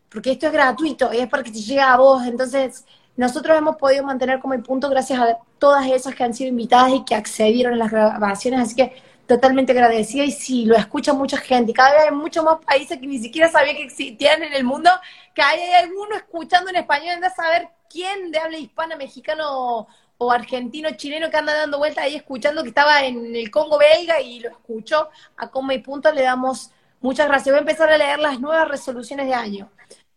porque 0.09 0.33
esto 0.33 0.49
es 0.49 0.53
gratuito 0.53 1.15
y 1.15 1.19
es 1.19 1.29
para 1.29 1.45
que 1.45 1.53
te 1.53 1.61
llegue 1.61 1.81
a 1.81 1.97
vos. 1.97 2.27
Entonces, 2.27 2.85
nosotros 3.17 3.57
hemos 3.57 3.77
podido 3.77 4.03
mantener 4.03 4.41
como 4.41 4.55
el 4.55 4.65
punto 4.65 4.89
gracias 4.91 5.21
a 5.21 5.39
todas 5.61 5.87
esas 5.87 6.13
que 6.13 6.25
han 6.25 6.35
sido 6.35 6.49
invitadas 6.49 6.93
y 6.93 7.05
que 7.05 7.15
accedieron 7.15 7.75
a 7.75 7.77
las 7.77 7.93
grabaciones. 7.93 8.61
Así 8.63 8.75
que 8.75 9.01
totalmente 9.31 9.71
agradecida 9.71 10.25
y 10.25 10.33
sí, 10.33 10.65
lo 10.65 10.75
escucha 10.75 11.13
mucha 11.13 11.37
gente. 11.37 11.73
Cada 11.73 11.93
vez 11.93 12.03
hay 12.03 12.11
muchos 12.11 12.45
más 12.45 12.57
países 12.65 12.99
que 12.99 13.07
ni 13.07 13.21
siquiera 13.21 13.49
sabía 13.49 13.77
que 13.77 13.85
existían 13.85 14.43
en 14.43 14.53
el 14.53 14.65
mundo, 14.65 14.91
que 15.33 15.41
hay, 15.41 15.73
alguno 15.75 16.17
escuchando 16.17 16.69
en 16.69 16.75
español, 16.75 17.15
anda 17.15 17.29
a 17.29 17.35
saber 17.35 17.69
quién 17.89 18.33
de 18.33 18.41
habla 18.41 18.59
hispana, 18.59 18.97
mexicano 18.97 19.87
o 20.19 20.33
argentino, 20.33 20.91
chileno 20.97 21.31
que 21.31 21.37
anda 21.37 21.55
dando 21.55 21.79
vueltas 21.79 22.03
ahí 22.05 22.17
escuchando 22.17 22.65
que 22.65 22.71
estaba 22.71 23.05
en 23.05 23.37
el 23.37 23.53
Congo 23.53 23.79
belga 23.79 24.21
y 24.21 24.41
lo 24.41 24.49
escucho. 24.51 25.11
A 25.37 25.49
Coma 25.49 25.75
y 25.75 25.79
Punto 25.79 26.11
le 26.11 26.23
damos 26.23 26.73
muchas 27.01 27.29
gracias. 27.29 27.53
Voy 27.53 27.59
a 27.59 27.61
empezar 27.61 27.89
a 27.89 27.99
leer 27.99 28.19
las 28.19 28.41
nuevas 28.41 28.67
resoluciones 28.67 29.29
de 29.29 29.35
año. 29.35 29.71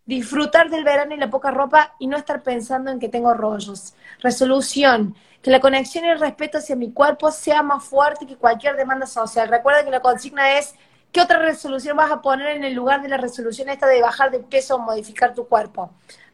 Disfrutar 0.07 0.72
del 0.72 0.84
verano 0.84 1.14
y 1.14 1.20
la 1.20 1.30
poca 1.30 1.51
ropa 1.51 1.93
y 1.99 2.07
no 2.07 2.18
estar 2.18 2.41
pensando 2.41 2.89
en 2.89 2.99
que 2.99 3.09
tengo 3.09 3.32
rollos. 3.36 3.93
Resolución 4.22 5.16
que 5.44 5.52
la 5.52 5.60
conexión 5.60 6.06
y 6.06 6.10
el 6.10 6.20
respeto 6.22 6.58
hacia 6.58 6.78
mi 6.78 6.94
cuerpo 6.94 7.30
sea 7.30 7.62
más 7.62 7.84
fuerte 7.84 8.26
que 8.26 8.38
cualquier 8.38 8.78
demanda 8.78 9.06
social. 9.06 9.50
Recuerda 9.50 9.84
que 9.84 9.91
la 9.91 10.00
consigna 10.00 10.58
es, 10.58 10.74
¿qué 11.12 11.20
otra 11.20 11.38
resolución 11.38 11.98
vas 11.98 12.12
a 12.12 12.22
poner 12.22 12.56
en 12.56 12.64
el 12.64 12.74
lugar 12.74 13.02
de 13.02 13.10
la 13.10 13.18
resolución 13.18 13.68
esta 13.68 13.86
de 13.88 14.02
bajar 14.02 14.32
de 14.32 14.39
peso 14.39 14.76
o 14.76 14.80
modificar 14.80 15.34
tu 15.36 15.46
cuerpo? 15.46 15.91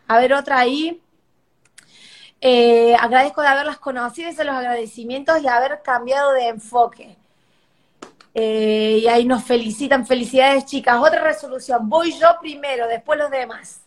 A 0.07 0.19
ver, 0.19 0.31
otra 0.31 0.59
ahí. 0.59 1.01
Eh, 2.39 2.95
agradezco 2.99 3.41
de 3.41 3.47
haberlas 3.47 3.79
conocido, 3.79 4.29
esos 4.29 4.45
los 4.45 4.55
agradecimientos 4.55 5.41
y 5.41 5.47
haber 5.47 5.81
cambiado 5.81 6.31
de 6.33 6.47
enfoque. 6.47 7.17
Eh, 8.35 8.99
y 9.01 9.07
ahí 9.07 9.25
nos 9.25 9.43
felicitan, 9.43 10.05
felicidades 10.05 10.65
chicas. 10.65 10.99
Otra 11.01 11.23
resolución, 11.23 11.89
voy 11.89 12.13
yo 12.13 12.27
primero, 12.39 12.87
después 12.87 13.17
los 13.17 13.31
demás. 13.31 13.81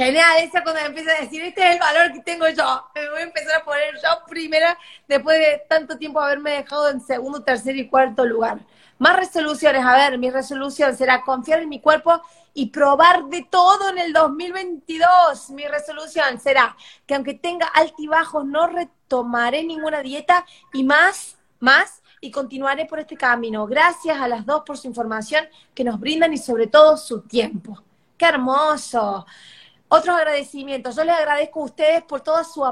De 0.00 0.18
eso 0.44 0.56
cuando 0.62 0.80
empieza 0.80 1.10
a 1.12 1.20
decir, 1.20 1.42
este 1.42 1.60
es 1.60 1.74
el 1.74 1.78
valor 1.78 2.10
que 2.14 2.20
tengo 2.20 2.48
yo. 2.48 2.86
Me 2.94 3.10
voy 3.10 3.18
a 3.18 3.22
empezar 3.24 3.60
a 3.60 3.64
poner 3.66 3.94
yo 4.02 4.08
primera 4.26 4.78
después 5.06 5.38
de 5.38 5.62
tanto 5.68 5.98
tiempo 5.98 6.18
haberme 6.22 6.52
dejado 6.52 6.88
en 6.88 7.02
segundo, 7.02 7.42
tercer 7.42 7.76
y 7.76 7.86
cuarto 7.86 8.24
lugar. 8.24 8.60
Más 8.96 9.14
resoluciones. 9.14 9.84
A 9.84 9.94
ver, 9.96 10.16
mi 10.16 10.30
resolución 10.30 10.96
será 10.96 11.20
confiar 11.20 11.60
en 11.60 11.68
mi 11.68 11.82
cuerpo 11.82 12.22
y 12.54 12.70
probar 12.70 13.24
de 13.24 13.42
todo 13.50 13.90
en 13.90 13.98
el 13.98 14.14
2022. 14.14 15.50
Mi 15.50 15.66
resolución 15.66 16.40
será 16.40 16.74
que 17.06 17.14
aunque 17.14 17.34
tenga 17.34 17.66
altibajos, 17.66 18.46
no 18.46 18.68
retomaré 18.68 19.64
ninguna 19.64 20.00
dieta 20.00 20.46
y 20.72 20.82
más, 20.82 21.36
más, 21.58 22.02
y 22.22 22.30
continuaré 22.30 22.86
por 22.86 23.00
este 23.00 23.18
camino. 23.18 23.66
Gracias 23.66 24.18
a 24.18 24.28
las 24.28 24.46
dos 24.46 24.62
por 24.64 24.78
su 24.78 24.86
información 24.86 25.44
que 25.74 25.84
nos 25.84 26.00
brindan 26.00 26.32
y 26.32 26.38
sobre 26.38 26.68
todo 26.68 26.96
su 26.96 27.20
tiempo. 27.20 27.82
¡Qué 28.16 28.24
hermoso! 28.24 29.26
Otros 29.92 30.16
agradecimientos. 30.16 30.94
Yo 30.94 31.02
les 31.02 31.16
agradezco 31.16 31.60
a 31.60 31.64
ustedes 31.64 32.02
por 32.04 32.20
todo 32.20 32.44
su, 32.44 32.64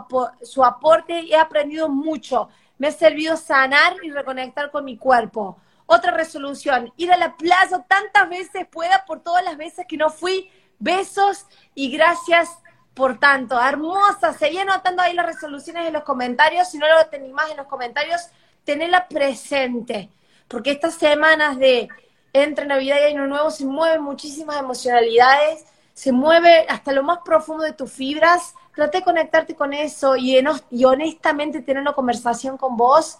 su 0.42 0.64
aporte 0.64 1.20
y 1.22 1.32
he 1.32 1.36
aprendido 1.36 1.88
mucho. 1.88 2.48
Me 2.78 2.86
ha 2.86 2.92
servido 2.92 3.36
sanar 3.36 3.96
y 4.04 4.12
reconectar 4.12 4.70
con 4.70 4.84
mi 4.84 4.96
cuerpo. 4.96 5.58
Otra 5.86 6.12
resolución, 6.12 6.92
ir 6.96 7.12
a 7.12 7.16
la 7.16 7.36
playa 7.36 7.84
tantas 7.88 8.28
veces 8.30 8.68
pueda 8.70 9.04
por 9.04 9.20
todas 9.20 9.44
las 9.44 9.56
veces 9.56 9.84
que 9.88 9.96
no 9.96 10.10
fui. 10.10 10.48
Besos 10.78 11.46
y 11.74 11.90
gracias 11.90 12.50
por 12.94 13.18
tanto. 13.18 13.60
Hermosa, 13.60 14.32
seguí 14.32 14.58
anotando 14.58 15.02
ahí 15.02 15.12
las 15.12 15.26
resoluciones 15.26 15.88
en 15.88 15.94
los 15.94 16.04
comentarios. 16.04 16.70
Si 16.70 16.78
no 16.78 16.86
lo 16.86 17.04
tenéis 17.08 17.32
más 17.32 17.50
en 17.50 17.56
los 17.56 17.66
comentarios, 17.66 18.28
tenedla 18.62 19.08
presente. 19.08 20.08
Porque 20.46 20.70
estas 20.70 20.94
semanas 20.94 21.58
de 21.58 21.88
entre 22.32 22.66
Navidad 22.66 22.98
y 23.00 23.10
Año 23.12 23.26
Nuevo 23.26 23.50
se 23.50 23.64
mueven 23.64 24.02
muchísimas 24.02 24.58
emocionalidades 24.58 25.64
se 25.98 26.12
mueve 26.12 26.64
hasta 26.68 26.92
lo 26.92 27.02
más 27.02 27.18
profundo 27.24 27.64
de 27.64 27.72
tus 27.72 27.90
fibras, 27.90 28.54
trate 28.72 28.98
de 28.98 29.04
conectarte 29.04 29.56
con 29.56 29.72
eso 29.72 30.14
y, 30.14 30.38
y 30.70 30.84
honestamente 30.84 31.60
tener 31.60 31.82
una 31.82 31.92
conversación 31.92 32.56
con 32.56 32.76
vos 32.76 33.18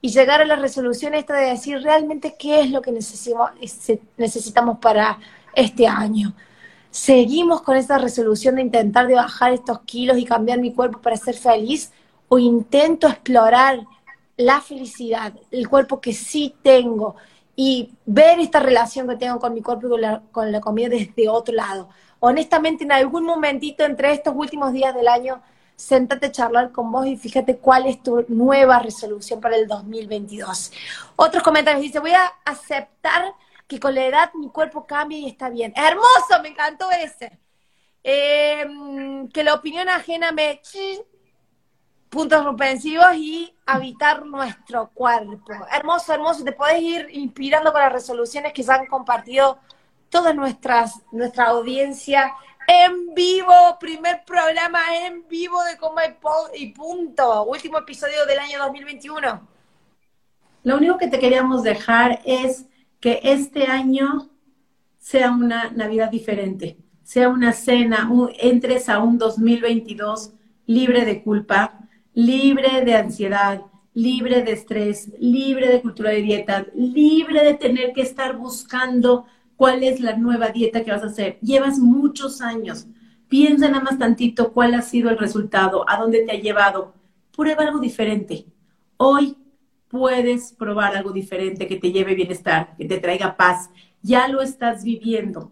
y 0.00 0.08
llegar 0.08 0.40
a 0.40 0.46
la 0.46 0.56
resolución 0.56 1.12
esta 1.12 1.36
de 1.36 1.50
decir 1.50 1.82
realmente 1.82 2.34
qué 2.38 2.60
es 2.60 2.70
lo 2.70 2.80
que 2.80 2.92
necesitamos 4.16 4.78
para 4.78 5.18
este 5.54 5.86
año. 5.86 6.34
¿Seguimos 6.90 7.60
con 7.60 7.76
esa 7.76 7.98
resolución 7.98 8.54
de 8.54 8.62
intentar 8.62 9.06
de 9.06 9.16
bajar 9.16 9.52
estos 9.52 9.80
kilos 9.80 10.16
y 10.16 10.24
cambiar 10.24 10.60
mi 10.60 10.72
cuerpo 10.72 11.02
para 11.02 11.18
ser 11.18 11.34
feliz? 11.34 11.92
¿O 12.28 12.38
intento 12.38 13.06
explorar 13.06 13.80
la 14.38 14.62
felicidad, 14.62 15.34
el 15.50 15.68
cuerpo 15.68 16.00
que 16.00 16.14
sí 16.14 16.54
tengo 16.62 17.16
y 17.54 17.92
ver 18.06 18.40
esta 18.40 18.60
relación 18.60 19.06
que 19.06 19.16
tengo 19.16 19.38
con 19.38 19.52
mi 19.52 19.60
cuerpo 19.60 19.88
y 19.88 19.90
con 19.90 20.00
la, 20.00 20.22
con 20.32 20.50
la 20.50 20.62
comida 20.62 20.88
desde 20.88 21.28
otro 21.28 21.54
lado? 21.54 21.90
Honestamente 22.24 22.84
en 22.84 22.92
algún 22.92 23.24
momentito 23.24 23.84
entre 23.84 24.12
estos 24.12 24.34
últimos 24.34 24.72
días 24.72 24.94
del 24.94 25.08
año 25.08 25.42
sentate 25.76 26.26
a 26.26 26.32
charlar 26.32 26.72
con 26.72 26.90
vos 26.90 27.06
y 27.06 27.16
fíjate 27.16 27.58
cuál 27.58 27.86
es 27.86 28.02
tu 28.02 28.24
nueva 28.28 28.78
resolución 28.78 29.40
para 29.40 29.56
el 29.56 29.66
2022. 29.66 30.72
Otros 31.16 31.42
comentarios 31.42 31.82
dice, 31.82 31.98
voy 31.98 32.12
a 32.12 32.32
aceptar 32.44 33.34
que 33.66 33.78
con 33.78 33.94
la 33.94 34.06
edad 34.06 34.30
mi 34.34 34.48
cuerpo 34.48 34.86
cambia 34.86 35.18
y 35.18 35.26
está 35.26 35.50
bien. 35.50 35.74
Hermoso, 35.76 36.42
me 36.42 36.48
encantó 36.48 36.90
ese. 36.90 37.38
Em, 38.02 39.28
que 39.28 39.44
la 39.44 39.54
opinión 39.54 39.88
ajena 39.88 40.32
me 40.32 40.62
puntos 42.08 42.42
suspensivos 42.44 43.14
y 43.16 43.54
habitar 43.66 44.24
nuestro 44.24 44.90
cuerpo. 44.94 45.66
Hermoso, 45.70 46.14
hermoso. 46.14 46.44
Te 46.44 46.52
podés 46.52 46.80
ir 46.80 47.08
inspirando 47.10 47.72
con 47.72 47.82
las 47.82 47.92
resoluciones 47.92 48.52
que 48.52 48.62
se 48.62 48.72
han 48.72 48.86
compartido 48.86 49.58
toda 50.14 50.32
nuestra 50.32 50.86
audiencia 51.48 52.32
en 52.68 53.12
vivo, 53.16 53.52
primer 53.80 54.24
programa 54.24 54.78
en 55.04 55.26
vivo 55.26 55.60
de 55.64 55.76
Coma 55.76 56.02
y 56.56 56.66
Punto, 56.68 57.42
último 57.42 57.78
episodio 57.78 58.24
del 58.24 58.38
año 58.38 58.60
2021. 58.60 59.48
Lo 60.62 60.76
único 60.76 60.98
que 60.98 61.08
te 61.08 61.18
queríamos 61.18 61.64
dejar 61.64 62.20
es 62.24 62.66
que 63.00 63.18
este 63.24 63.66
año 63.66 64.30
sea 64.98 65.32
una 65.32 65.72
Navidad 65.72 66.10
diferente, 66.10 66.78
sea 67.02 67.28
una 67.28 67.52
cena, 67.52 68.08
entres 68.38 68.88
a 68.88 69.00
un 69.00 69.18
2022 69.18 70.32
libre 70.66 71.04
de 71.04 71.24
culpa, 71.24 71.80
libre 72.12 72.84
de 72.84 72.94
ansiedad, 72.94 73.62
libre 73.94 74.44
de 74.44 74.52
estrés, 74.52 75.10
libre 75.18 75.66
de 75.66 75.82
cultura 75.82 76.10
de 76.10 76.22
dieta, 76.22 76.66
libre 76.72 77.42
de 77.42 77.54
tener 77.54 77.92
que 77.92 78.02
estar 78.02 78.36
buscando 78.36 79.26
cuál 79.56 79.82
es 79.82 80.00
la 80.00 80.16
nueva 80.16 80.48
dieta 80.48 80.84
que 80.84 80.90
vas 80.90 81.02
a 81.02 81.06
hacer. 81.06 81.38
Llevas 81.40 81.78
muchos 81.78 82.40
años. 82.40 82.86
Piensa 83.28 83.68
nada 83.68 83.82
más 83.82 83.98
tantito 83.98 84.52
cuál 84.52 84.74
ha 84.74 84.82
sido 84.82 85.10
el 85.10 85.18
resultado, 85.18 85.88
a 85.88 85.96
dónde 85.96 86.24
te 86.24 86.32
ha 86.32 86.40
llevado. 86.40 86.94
Prueba 87.34 87.64
algo 87.64 87.78
diferente. 87.78 88.46
Hoy 88.96 89.36
puedes 89.88 90.52
probar 90.52 90.96
algo 90.96 91.12
diferente 91.12 91.66
que 91.66 91.76
te 91.76 91.92
lleve 91.92 92.14
bienestar, 92.14 92.74
que 92.76 92.84
te 92.84 92.98
traiga 92.98 93.36
paz. 93.36 93.70
Ya 94.02 94.28
lo 94.28 94.42
estás 94.42 94.84
viviendo. 94.84 95.50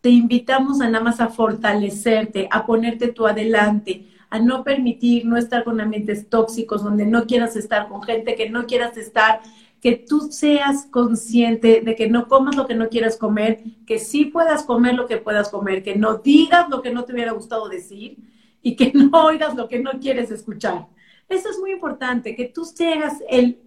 Te 0.00 0.10
invitamos 0.10 0.80
a 0.80 0.88
nada 0.88 1.04
más 1.04 1.20
a 1.20 1.28
fortalecerte, 1.28 2.48
a 2.50 2.64
ponerte 2.66 3.08
tú 3.08 3.26
adelante, 3.26 4.08
a 4.30 4.38
no 4.38 4.64
permitir 4.64 5.24
no 5.24 5.36
estar 5.36 5.64
con 5.64 5.80
ambientes 5.80 6.28
tóxicos 6.28 6.82
donde 6.82 7.06
no 7.06 7.26
quieras 7.26 7.56
estar, 7.56 7.88
con 7.88 8.02
gente 8.02 8.34
que 8.34 8.50
no 8.50 8.66
quieras 8.66 8.96
estar, 8.96 9.40
que 9.80 9.96
tú 9.96 10.28
seas 10.32 10.86
consciente 10.90 11.80
de 11.80 11.94
que 11.94 12.08
no 12.08 12.28
comas 12.28 12.56
lo 12.56 12.66
que 12.66 12.74
no 12.74 12.88
quieras 12.88 13.16
comer, 13.16 13.62
que 13.86 13.98
sí 13.98 14.26
puedas 14.26 14.64
comer 14.64 14.94
lo 14.94 15.06
que 15.06 15.18
puedas 15.18 15.48
comer, 15.48 15.82
que 15.82 15.96
no 15.96 16.18
digas 16.18 16.68
lo 16.68 16.82
que 16.82 16.92
no 16.92 17.04
te 17.04 17.12
hubiera 17.12 17.32
gustado 17.32 17.68
decir 17.68 18.18
y 18.62 18.76
que 18.76 18.92
no 18.94 19.10
oigas 19.26 19.54
lo 19.54 19.68
que 19.68 19.78
no 19.78 19.92
quieres 20.00 20.30
escuchar. 20.30 20.88
Eso 21.28 21.50
es 21.50 21.58
muy 21.58 21.72
importante, 21.72 22.34
que 22.34 22.46
tú 22.46 22.64
seas 22.64 23.22
el 23.28 23.60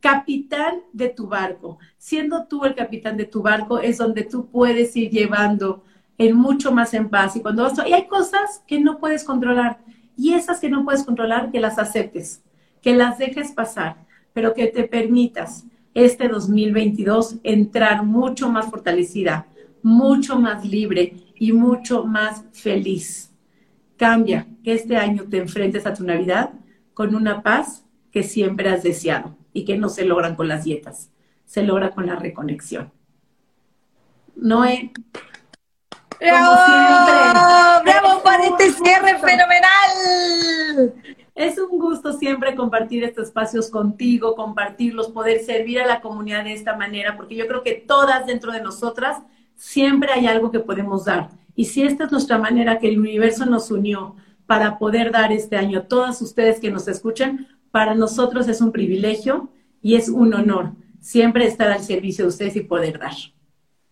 capitán 0.00 0.82
de 0.92 1.08
tu 1.08 1.26
barco. 1.26 1.78
Siendo 1.98 2.46
tú 2.46 2.64
el 2.64 2.74
capitán 2.74 3.16
de 3.16 3.24
tu 3.24 3.42
barco 3.42 3.78
es 3.78 3.98
donde 3.98 4.22
tú 4.22 4.46
puedes 4.46 4.94
ir 4.96 5.10
llevando 5.10 5.82
en 6.18 6.36
mucho 6.36 6.72
más 6.72 6.94
en 6.94 7.08
paz. 7.08 7.36
Y 7.36 7.40
cuando 7.40 7.68
y 7.86 7.92
hay 7.92 8.06
cosas 8.06 8.62
que 8.66 8.80
no 8.80 8.98
puedes 8.98 9.24
controlar 9.24 9.80
y 10.16 10.34
esas 10.34 10.60
que 10.60 10.68
no 10.68 10.84
puedes 10.84 11.04
controlar, 11.04 11.50
que 11.50 11.60
las 11.60 11.78
aceptes, 11.78 12.42
que 12.82 12.94
las 12.94 13.18
dejes 13.18 13.52
pasar 13.52 14.05
pero 14.36 14.52
que 14.52 14.66
te 14.66 14.84
permitas 14.84 15.64
este 15.94 16.28
2022 16.28 17.36
entrar 17.42 18.04
mucho 18.04 18.50
más 18.50 18.66
fortalecida, 18.66 19.46
mucho 19.82 20.38
más 20.38 20.62
libre 20.62 21.32
y 21.36 21.52
mucho 21.52 22.04
más 22.04 22.44
feliz. 22.52 23.32
Cambia, 23.96 24.46
que 24.62 24.74
este 24.74 24.98
año 24.98 25.24
te 25.30 25.38
enfrentes 25.38 25.86
a 25.86 25.94
tu 25.94 26.04
Navidad 26.04 26.50
con 26.92 27.14
una 27.14 27.42
paz 27.42 27.86
que 28.12 28.22
siempre 28.22 28.68
has 28.68 28.82
deseado 28.82 29.34
y 29.54 29.64
que 29.64 29.78
no 29.78 29.88
se 29.88 30.04
logran 30.04 30.36
con 30.36 30.48
las 30.48 30.64
dietas, 30.64 31.10
se 31.46 31.62
logra 31.62 31.92
con 31.92 32.04
la 32.04 32.16
reconexión. 32.16 32.92
Noé. 34.34 34.92
¡Bravo! 36.20 37.82
¡Bravo 37.84 38.22
para 38.22 38.44
este 38.44 38.70
cierre 38.70 39.18
fenomenal! 39.18 40.92
Es 41.36 41.58
un 41.58 41.78
gusto 41.78 42.14
siempre 42.14 42.54
compartir 42.54 43.04
estos 43.04 43.26
espacios 43.26 43.68
contigo, 43.68 44.34
compartirlos, 44.34 45.10
poder 45.10 45.44
servir 45.44 45.82
a 45.82 45.86
la 45.86 46.00
comunidad 46.00 46.44
de 46.44 46.54
esta 46.54 46.74
manera, 46.74 47.14
porque 47.14 47.36
yo 47.36 47.46
creo 47.46 47.62
que 47.62 47.74
todas 47.74 48.24
dentro 48.24 48.52
de 48.52 48.62
nosotras 48.62 49.18
siempre 49.54 50.10
hay 50.12 50.26
algo 50.26 50.50
que 50.50 50.60
podemos 50.60 51.04
dar. 51.04 51.28
Y 51.54 51.66
si 51.66 51.82
esta 51.82 52.04
es 52.04 52.10
nuestra 52.10 52.38
manera 52.38 52.78
que 52.78 52.88
el 52.88 52.98
universo 52.98 53.44
nos 53.44 53.70
unió 53.70 54.16
para 54.46 54.78
poder 54.78 55.12
dar 55.12 55.30
este 55.30 55.56
año 55.56 55.80
a 55.80 55.88
todas 55.88 56.22
ustedes 56.22 56.58
que 56.58 56.70
nos 56.70 56.88
escuchan, 56.88 57.46
para 57.70 57.94
nosotros 57.94 58.48
es 58.48 58.62
un 58.62 58.72
privilegio 58.72 59.50
y 59.82 59.96
es 59.96 60.08
un 60.08 60.32
honor 60.32 60.72
siempre 61.02 61.46
estar 61.46 61.70
al 61.70 61.82
servicio 61.82 62.24
de 62.24 62.30
ustedes 62.30 62.56
y 62.56 62.60
poder 62.60 62.98
dar. 62.98 63.12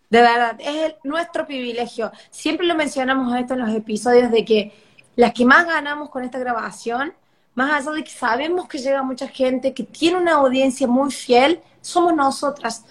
De 0.09 0.21
verdad, 0.21 0.57
es 0.59 0.95
nuestro 1.03 1.45
privilegio. 1.45 2.11
Siempre 2.31 2.65
lo 2.65 2.73
mencionamos 2.73 3.35
esto 3.35 3.53
en 3.53 3.59
los 3.59 3.75
episodios 3.75 4.31
de 4.31 4.43
que 4.43 4.73
las 5.15 5.31
que 5.31 5.45
más 5.45 5.67
ganamos 5.67 6.09
con 6.09 6.23
esta 6.23 6.39
grabación 6.39 7.13
más 7.55 7.71
allá 7.87 7.95
de 7.95 8.03
que 8.03 8.11
sabemos 8.11 8.67
que 8.67 8.77
llega 8.77 9.01
mucha 9.01 9.27
gente, 9.27 9.73
que 9.73 9.83
tiene 9.83 10.17
una 10.17 10.33
audiencia 10.33 10.87
muy 10.87 11.11
fiel, 11.11 11.61
somos 11.81 12.13
nosotras. 12.13 12.83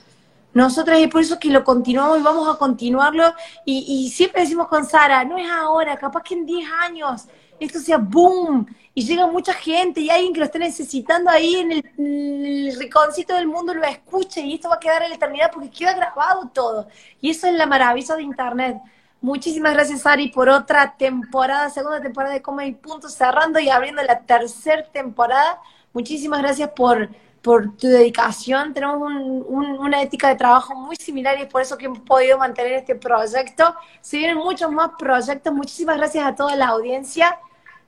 Nosotras 0.55 1.01
y 1.01 1.09
por 1.09 1.21
eso 1.21 1.39
que 1.39 1.51
lo 1.51 1.65
continuamos 1.65 2.19
y 2.19 2.23
vamos 2.23 2.49
a 2.49 2.59
continuarlo. 2.59 3.35
Y, 3.65 4.11
siempre 4.11 4.43
decimos 4.43 4.69
con 4.69 4.87
Sara, 4.87 5.25
no 5.25 5.37
es 5.37 5.51
ahora, 5.51 5.97
capaz 5.97 6.23
que 6.23 6.35
en 6.35 6.47
10 6.47 6.69
años 6.81 7.27
esto 7.61 7.79
sea 7.79 7.99
boom 7.99 8.67
y 8.95 9.05
llega 9.05 9.27
mucha 9.27 9.53
gente 9.53 10.01
y 10.01 10.11
alguien 10.11 10.33
que 10.33 10.41
lo 10.41 10.47
esté 10.47 10.59
necesitando 10.59 11.31
ahí 11.31 11.57
en 11.57 11.73
el, 11.73 11.85
en 11.99 12.47
el, 12.47 12.91
del 13.27 13.47
mundo 13.49 13.75
lo 13.75 13.85
escucha 13.85 14.41
y 14.41 14.55
esto 14.55 14.69
va 14.69 14.77
a 14.77 14.81
quedar 14.81 15.03
en 15.03 15.11
la 15.11 15.17
eternidad 15.17 15.51
porque 15.53 15.71
queda 15.71 15.95
grabado 15.95 16.49
todo. 16.55 16.89
Y 17.21 17.31
eso 17.31 17.49
es 17.49 17.55
la 17.55 17.67
maravilla 17.67 18.15
de 18.15 18.23
Internet. 18.23 18.77
Muchísimas 19.25 19.73
gracias, 19.73 20.05
Ari, 20.05 20.29
por 20.29 20.51
otra 20.51 20.99
temporada, 20.99 21.71
segunda 21.71 21.99
temporada 21.99 22.35
de 22.35 22.43
Coma 22.43 22.67
y 22.67 22.73
Punto, 22.73 23.09
cerrando 23.09 23.59
y 23.59 23.71
abriendo 23.71 24.03
la 24.03 24.21
tercera 24.21 24.85
temporada. 24.93 25.63
Muchísimas 25.95 26.43
gracias 26.43 26.69
por, 26.77 27.09
por 27.41 27.75
tu 27.75 27.87
dedicación. 27.87 28.75
Tenemos 28.75 29.01
una 29.49 30.03
ética 30.03 30.29
de 30.29 30.35
trabajo 30.35 30.75
muy 30.75 30.97
similar 30.97 31.39
y 31.39 31.45
es 31.45 31.49
por 31.49 31.63
eso 31.63 31.79
que 31.79 31.87
hemos 31.87 32.01
podido 32.01 32.37
mantener 32.37 32.75
este 32.75 32.97
proyecto. 32.97 33.75
Se 34.03 34.19
vienen 34.19 34.37
muchos 34.37 34.71
más 34.71 34.91
proyectos. 34.99 35.55
Muchísimas 35.55 35.97
gracias 35.97 36.27
a 36.27 36.35
toda 36.35 36.55
la 36.55 36.67
audiencia. 36.67 37.39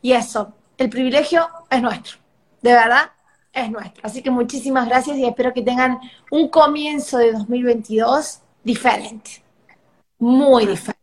Y 0.01 0.13
eso, 0.13 0.55
el 0.79 0.89
privilegio 0.89 1.47
es 1.69 1.83
nuestro. 1.83 2.17
De 2.63 2.73
verdad, 2.73 3.11
es 3.53 3.71
nuestro. 3.71 4.07
Así 4.07 4.23
que 4.23 4.31
muchísimas 4.31 4.89
gracias 4.89 5.19
y 5.19 5.27
espero 5.27 5.53
que 5.53 5.61
tengan 5.61 5.99
un 6.31 6.49
comienzo 6.49 7.19
de 7.19 7.33
2022 7.33 8.41
diferente. 8.65 9.43
Muy 10.19 10.65
diferente. 10.65 10.96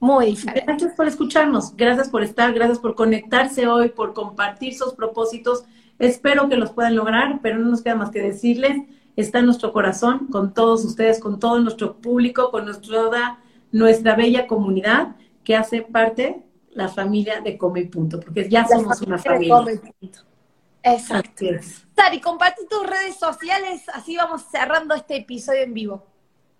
Muy 0.00 0.26
diferente. 0.26 0.64
Gracias 0.66 0.94
por 0.94 1.06
escucharnos, 1.06 1.76
gracias 1.76 2.08
por 2.08 2.22
estar, 2.22 2.52
gracias 2.54 2.78
por 2.78 2.94
conectarse 2.94 3.66
hoy, 3.66 3.90
por 3.90 4.14
compartir 4.14 4.74
sus 4.74 4.94
propósitos. 4.94 5.64
Espero 5.98 6.48
que 6.48 6.56
los 6.56 6.72
puedan 6.72 6.96
lograr, 6.96 7.40
pero 7.42 7.58
no 7.58 7.68
nos 7.68 7.82
queda 7.82 7.94
más 7.94 8.10
que 8.10 8.22
decirles, 8.22 8.78
está 9.14 9.40
en 9.40 9.46
nuestro 9.46 9.72
corazón, 9.72 10.28
con 10.28 10.54
todos 10.54 10.84
ustedes, 10.86 11.20
con 11.20 11.38
todo 11.38 11.60
nuestro 11.60 11.96
público, 11.96 12.50
con 12.50 12.64
nuestra, 12.64 13.38
nuestra 13.70 14.16
bella 14.16 14.46
comunidad 14.46 15.16
que 15.44 15.54
hace 15.54 15.82
parte 15.82 16.42
la 16.70 16.88
familia 16.88 17.40
de 17.40 17.58
Come 17.58 17.80
y 17.80 17.86
Punto, 17.86 18.20
porque 18.20 18.48
ya 18.48 18.66
somos 18.66 19.02
una 19.02 19.18
familia. 19.18 19.80
Exacto. 20.82 21.44
Sari, 21.94 22.20
comparte 22.20 22.64
tus 22.64 22.86
redes 22.86 23.16
sociales, 23.18 23.82
así 23.92 24.16
vamos 24.16 24.44
cerrando 24.50 24.94
este 24.94 25.16
episodio 25.16 25.62
en 25.62 25.74
vivo. 25.74 26.06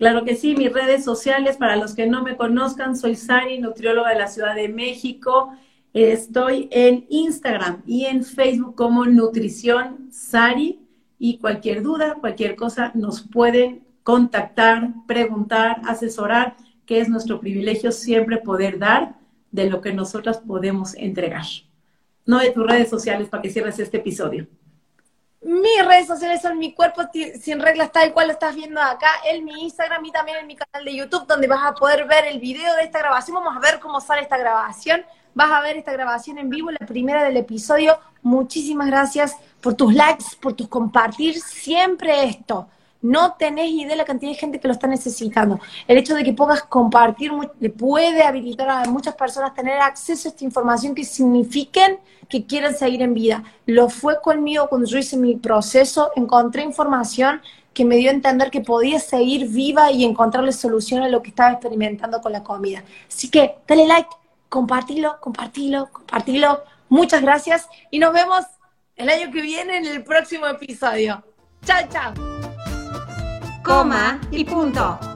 Claro 0.01 0.25
que 0.25 0.35
sí, 0.35 0.57
mis 0.57 0.73
redes 0.73 1.05
sociales, 1.05 1.59
para 1.59 1.77
los 1.77 1.95
que 1.95 2.07
no 2.07 2.23
me 2.23 2.35
conozcan, 2.35 2.97
soy 2.97 3.17
Sari, 3.17 3.59
nutrióloga 3.59 4.09
de 4.09 4.19
la 4.19 4.29
Ciudad 4.29 4.55
de 4.55 4.67
México. 4.71 5.53
Estoy 5.93 6.71
en 6.71 7.05
Instagram 7.11 7.83
y 7.85 8.07
en 8.07 8.25
Facebook 8.25 8.77
como 8.77 9.05
Nutrición 9.05 10.11
Sari 10.11 10.81
y 11.19 11.37
cualquier 11.37 11.83
duda, 11.83 12.15
cualquier 12.19 12.57
cosa, 12.57 12.93
nos 12.95 13.21
pueden 13.21 13.85
contactar, 14.03 14.89
preguntar, 15.07 15.83
asesorar, 15.85 16.57
que 16.87 17.01
es 17.01 17.11
nuestro 17.11 17.39
privilegio 17.39 17.93
siempre 17.93 18.39
poder 18.39 18.79
dar 18.79 19.17
de 19.51 19.69
lo 19.69 19.83
que 19.83 19.93
nosotras 19.93 20.39
podemos 20.39 20.95
entregar. 20.95 21.45
No 22.25 22.39
de 22.39 22.53
tus 22.53 22.67
redes 22.67 22.89
sociales 22.89 23.29
para 23.29 23.43
que 23.43 23.51
cierres 23.51 23.79
este 23.79 23.99
episodio. 23.99 24.47
Mis 25.43 25.87
redes 25.87 26.07
sociales 26.07 26.43
son 26.43 26.59
mi 26.59 26.75
cuerpo 26.75 27.03
sin 27.41 27.61
reglas 27.61 27.91
tal 27.93 28.13
cual 28.13 28.27
lo 28.27 28.35
estás 28.35 28.55
viendo 28.55 28.79
acá, 28.81 29.09
en 29.25 29.43
mi 29.43 29.63
Instagram 29.63 30.05
y 30.05 30.13
también 30.13 30.37
en 30.39 30.47
mi 30.47 30.55
canal 30.55 30.85
de 30.85 30.95
YouTube 30.95 31.27
donde 31.27 31.47
vas 31.47 31.65
a 31.65 31.73
poder 31.73 32.07
ver 32.07 32.27
el 32.27 32.41
video 32.41 32.75
de 32.75 32.83
esta 32.83 32.99
grabación. 32.99 33.37
Vamos 33.37 33.57
a 33.57 33.61
ver 33.61 33.81
cómo 33.81 34.01
sale 34.01 34.21
esta 34.21 34.37
grabación. 34.37 35.03
Vas 35.33 35.51
a 35.51 35.63
ver 35.63 35.79
esta 35.79 35.93
grabación 35.93 36.37
en 36.37 36.51
vivo, 36.51 36.71
la 36.71 36.87
primera 36.87 37.25
del 37.25 37.39
episodio. 37.39 37.99
Muchísimas 38.21 38.89
gracias 38.89 39.37
por 39.63 39.75
tus 39.75 39.95
likes, 39.95 40.25
por 40.43 40.53
tus 40.53 40.69
compartir 40.69 41.41
siempre 41.41 42.25
esto. 42.25 42.69
No 43.03 43.35
tenés 43.35 43.71
idea 43.71 43.89
de 43.89 43.97
la 43.97 44.05
cantidad 44.05 44.33
de 44.33 44.39
gente 44.39 44.61
que 44.61 44.69
lo 44.69 44.75
está 44.75 44.87
necesitando. 44.87 45.59
El 45.89 45.99
hecho 45.99 46.15
de 46.15 46.25
que 46.25 46.33
puedas 46.33 46.63
compartir 46.63 47.33
le 47.59 47.71
puede 47.71 48.23
habilitar 48.23 48.69
a 48.69 48.85
muchas 48.85 49.15
personas 49.15 49.55
tener 49.55 49.81
acceso 49.81 50.29
a 50.29 50.31
esta 50.31 50.45
información 50.45 50.95
que 50.95 51.05
signifiquen 51.05 51.99
que 52.29 52.47
quieren 52.47 52.75
seguir 52.75 53.03
en 53.03 53.15
vida. 53.15 53.43
Lo 53.67 53.89
fue 53.89 54.21
conmigo 54.21 54.69
cuando 54.69 54.87
yo 54.87 54.99
hice 54.99 55.17
mi 55.17 55.37
proceso, 55.37 56.13
encontré 56.15 56.63
información 56.63 57.41
que 57.75 57.85
me 57.85 57.97
dio 57.97 58.11
a 58.11 58.15
entender 58.15 58.51
que 58.51 58.61
podía 58.61 58.99
seguir 58.99 59.49
viva 59.49 59.91
y 59.91 60.05
encontrarle 60.05 60.53
solución 60.53 61.03
a 61.03 61.09
lo 61.09 61.23
que 61.23 61.31
estaba 61.31 61.53
experimentando 61.53 62.21
con 62.21 62.33
la 62.33 62.43
comida. 62.43 62.83
Así 63.09 63.31
que 63.31 63.57
dale 63.67 63.87
like, 63.87 64.09
compartilo, 64.49 65.19
compartilo, 65.21 65.89
compartilo. 65.93 66.63
Muchas 66.89 67.23
gracias 67.23 67.69
y 67.91 67.99
nos 67.99 68.13
vemos 68.13 68.45
el 68.97 69.09
año 69.09 69.31
que 69.33 69.41
viene 69.41 69.79
en 69.79 69.87
el 69.87 70.05
próximo 70.05 70.47
episodio. 70.47 71.23
Chao, 71.65 71.89
chao. 71.91 72.50
Coma 73.63 74.19
y 74.31 74.45
punto. 74.45 75.10